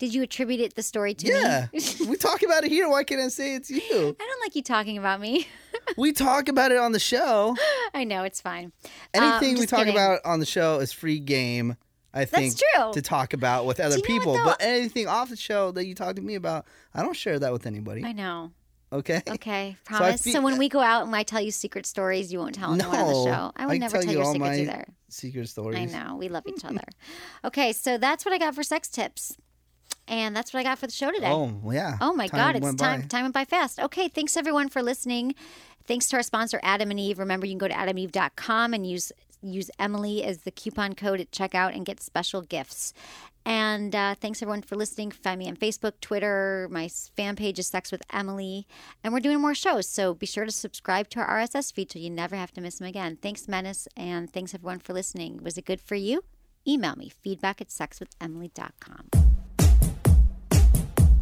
Did 0.00 0.12
you 0.14 0.22
attribute 0.22 0.58
it 0.60 0.74
the 0.74 0.82
story 0.82 1.14
to 1.14 1.26
Yeah, 1.28 1.68
me? 1.72 1.80
we 2.08 2.16
talk 2.16 2.42
about 2.42 2.64
it 2.64 2.70
here. 2.72 2.88
Why 2.88 3.04
can't 3.04 3.20
I 3.20 3.28
say 3.28 3.54
it's 3.54 3.70
you? 3.70 3.80
I 4.18 4.26
don't 4.26 4.40
like 4.42 4.56
you 4.56 4.62
talking 4.62 4.98
about 4.98 5.20
me. 5.20 5.46
We 5.96 6.12
talk 6.12 6.48
about 6.48 6.72
it 6.72 6.78
on 6.78 6.90
the 6.92 6.98
show. 6.98 7.54
I 7.94 8.04
know 8.04 8.24
it's 8.24 8.40
fine. 8.40 8.72
Anything 9.14 9.54
Um, 9.54 9.60
we 9.60 9.66
talk 9.66 9.80
kidding. 9.80 9.94
about 9.94 10.20
on 10.24 10.40
the 10.40 10.46
show 10.46 10.78
is 10.80 10.92
free 10.92 11.20
game. 11.20 11.76
I 12.12 12.24
think 12.24 12.54
That's 12.56 12.62
true. 12.74 12.92
to 12.94 13.02
talk 13.02 13.34
about 13.34 13.66
with 13.66 13.78
other 13.78 13.96
you 13.96 14.02
know 14.02 14.14
what, 14.14 14.18
people, 14.20 14.32
though? 14.34 14.44
but 14.44 14.56
anything 14.60 15.06
off 15.06 15.28
the 15.30 15.36
show 15.36 15.70
that 15.72 15.86
you 15.86 15.94
talk 15.94 16.16
to 16.16 16.22
me 16.22 16.34
about, 16.34 16.64
I 16.92 17.02
don't 17.02 17.14
share 17.14 17.38
that 17.38 17.52
with 17.52 17.66
anybody. 17.66 18.04
I 18.04 18.10
know. 18.12 18.50
Okay. 18.92 19.22
Okay, 19.28 19.76
So 19.88 19.96
promise. 19.96 20.22
So, 20.22 20.32
feel- 20.32 20.42
when 20.42 20.58
we 20.58 20.68
go 20.68 20.80
out 20.80 21.06
and 21.06 21.14
I 21.14 21.22
tell 21.22 21.40
you 21.40 21.50
secret 21.52 21.86
stories, 21.86 22.32
you 22.32 22.40
won't 22.40 22.54
tell 22.56 22.74
No. 22.74 22.90
anyone 22.90 23.00
on 23.00 23.06
the 23.06 23.30
show. 23.30 23.52
I 23.54 23.66
would 23.66 23.74
I 23.74 23.78
never 23.78 23.92
tell 23.92 24.02
tell 24.02 24.10
you 24.12 24.18
your 24.18 24.26
all 24.26 24.32
secrets 24.32 24.56
my 24.56 24.62
either. 24.62 24.84
secret 25.08 25.48
stories. 25.48 25.78
I 25.78 25.84
know. 25.84 26.16
We 26.16 26.28
love 26.28 26.44
each 26.48 26.64
other. 26.64 26.82
okay, 27.44 27.72
so 27.72 27.96
that's 27.98 28.24
what 28.24 28.34
I 28.34 28.38
got 28.38 28.54
for 28.54 28.62
sex 28.64 28.88
tips. 28.88 29.36
And 30.10 30.34
that's 30.36 30.52
what 30.52 30.60
I 30.60 30.64
got 30.64 30.78
for 30.78 30.88
the 30.88 30.92
show 30.92 31.10
today. 31.12 31.30
Oh 31.30 31.58
yeah. 31.70 31.96
Oh 32.00 32.12
my 32.12 32.26
Time 32.26 32.54
God, 32.54 32.56
it's 32.56 32.74
time 32.82 33.02
by. 33.02 33.06
time 33.06 33.22
went 33.22 33.34
by 33.34 33.44
fast. 33.44 33.78
Okay, 33.78 34.08
thanks 34.08 34.36
everyone 34.36 34.68
for 34.68 34.82
listening. 34.82 35.36
Thanks 35.86 36.08
to 36.08 36.16
our 36.16 36.22
sponsor, 36.22 36.60
Adam 36.64 36.90
and 36.90 36.98
Eve. 36.98 37.18
Remember, 37.20 37.46
you 37.46 37.52
can 37.52 37.58
go 37.58 37.68
to 37.68 37.74
adameve.com 37.74 38.74
and 38.74 38.86
use 38.86 39.12
use 39.40 39.70
Emily 39.78 40.22
as 40.22 40.38
the 40.38 40.50
coupon 40.50 40.94
code 40.94 41.20
at 41.20 41.30
checkout 41.30 41.74
and 41.74 41.86
get 41.86 42.00
special 42.00 42.42
gifts. 42.42 42.92
And 43.46 43.94
uh, 43.94 44.16
thanks 44.16 44.42
everyone 44.42 44.62
for 44.62 44.76
listening. 44.76 45.12
Find 45.12 45.38
me 45.38 45.48
on 45.48 45.56
Facebook, 45.56 45.92
Twitter. 46.00 46.68
My 46.70 46.88
fan 47.16 47.36
page 47.36 47.58
is 47.58 47.68
Sex 47.68 47.90
with 47.90 48.02
Emily, 48.12 48.66
and 49.02 49.12
we're 49.14 49.20
doing 49.20 49.40
more 49.40 49.54
shows. 49.54 49.88
So 49.88 50.12
be 50.12 50.26
sure 50.26 50.44
to 50.44 50.50
subscribe 50.50 51.08
to 51.10 51.20
our 51.20 51.38
RSS 51.38 51.72
feed 51.72 51.90
so 51.90 51.98
you 51.98 52.10
never 52.10 52.36
have 52.36 52.52
to 52.54 52.60
miss 52.60 52.78
them 52.78 52.88
again. 52.88 53.16
Thanks, 53.22 53.48
Menace, 53.48 53.88
and 53.96 54.30
thanks 54.30 54.54
everyone 54.54 54.80
for 54.80 54.92
listening. 54.92 55.42
Was 55.42 55.56
it 55.56 55.64
good 55.64 55.80
for 55.80 55.94
you? 55.94 56.22
Email 56.66 56.96
me 56.96 57.10
feedback 57.22 57.60
at 57.62 57.68
sexwithemily.com. 57.68 59.29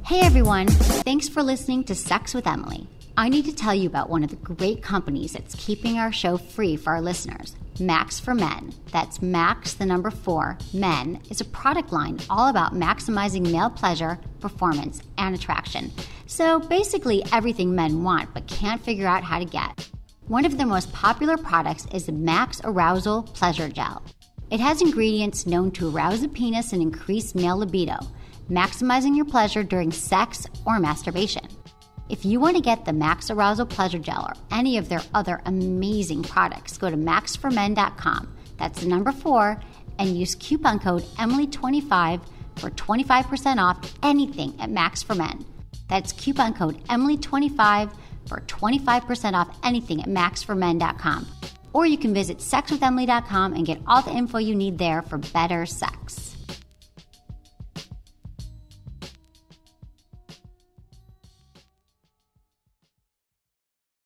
Hey 0.08 0.20
everyone, 0.20 0.68
thanks 0.68 1.28
for 1.28 1.42
listening 1.42 1.84
to 1.84 1.94
Sex 1.94 2.32
with 2.32 2.46
Emily. 2.46 2.88
I 3.18 3.28
need 3.28 3.44
to 3.44 3.54
tell 3.54 3.74
you 3.74 3.86
about 3.86 4.08
one 4.08 4.24
of 4.24 4.30
the 4.30 4.36
great 4.36 4.82
companies 4.82 5.32
that's 5.32 5.54
keeping 5.54 5.98
our 5.98 6.10
show 6.12 6.38
free 6.38 6.76
for 6.76 6.94
our 6.94 7.02
listeners. 7.02 7.54
Max 7.78 8.18
for 8.18 8.34
Men. 8.34 8.72
That's 8.90 9.20
Max, 9.20 9.74
the 9.74 9.84
number 9.84 10.10
four, 10.10 10.56
Men, 10.72 11.20
is 11.28 11.42
a 11.42 11.44
product 11.44 11.92
line 11.92 12.20
all 12.30 12.48
about 12.48 12.72
maximizing 12.72 13.52
male 13.52 13.68
pleasure, 13.68 14.18
performance, 14.40 15.02
and 15.18 15.34
attraction. 15.34 15.92
So 16.24 16.58
basically, 16.58 17.22
everything 17.30 17.74
men 17.74 18.02
want 18.02 18.32
but 18.32 18.46
can't 18.46 18.82
figure 18.82 19.06
out 19.06 19.24
how 19.24 19.38
to 19.38 19.44
get. 19.44 19.90
One 20.26 20.46
of 20.46 20.56
their 20.56 20.66
most 20.66 20.90
popular 20.90 21.36
products 21.36 21.86
is 21.92 22.06
the 22.06 22.12
Max 22.12 22.62
Arousal 22.64 23.24
Pleasure 23.24 23.68
Gel. 23.68 24.02
It 24.50 24.60
has 24.60 24.80
ingredients 24.80 25.46
known 25.46 25.70
to 25.72 25.94
arouse 25.94 26.22
the 26.22 26.28
penis 26.28 26.72
and 26.72 26.80
increase 26.80 27.34
male 27.34 27.58
libido, 27.58 27.98
maximizing 28.50 29.16
your 29.16 29.24
pleasure 29.24 29.62
during 29.62 29.92
sex 29.92 30.46
or 30.64 30.78
masturbation. 30.78 31.46
If 32.08 32.24
you 32.24 32.40
want 32.40 32.56
to 32.56 32.62
get 32.62 32.84
the 32.84 32.92
Max 32.92 33.30
Arousal 33.30 33.66
Pleasure 33.66 33.98
Gel 33.98 34.26
or 34.28 34.34
any 34.50 34.78
of 34.78 34.88
their 34.88 35.02
other 35.12 35.42
amazing 35.44 36.22
products, 36.22 36.78
go 36.78 36.90
to 36.90 36.96
maxformen.com. 36.96 38.34
That's 38.56 38.80
the 38.80 38.88
number 38.88 39.12
four, 39.12 39.60
and 39.98 40.16
use 40.16 40.34
coupon 40.34 40.78
code 40.78 41.02
Emily25 41.16 42.22
for 42.56 42.70
25% 42.70 43.58
off 43.58 43.94
anything 44.02 44.58
at 44.60 44.70
Max 44.70 45.02
for 45.02 45.14
Men. 45.14 45.44
That's 45.88 46.12
coupon 46.12 46.54
code 46.54 46.82
Emily25 46.84 47.92
for 48.26 48.40
25% 48.40 49.34
off 49.34 49.56
anything 49.62 50.00
at 50.00 50.08
maxformen.com. 50.08 51.26
Or 51.72 51.86
you 51.86 51.98
can 51.98 52.14
visit 52.14 52.38
sexwithemily.com 52.38 53.52
and 53.52 53.66
get 53.66 53.80
all 53.86 54.02
the 54.02 54.12
info 54.12 54.38
you 54.38 54.54
need 54.54 54.78
there 54.78 55.02
for 55.02 55.18
better 55.18 55.66
sex. 55.66 56.37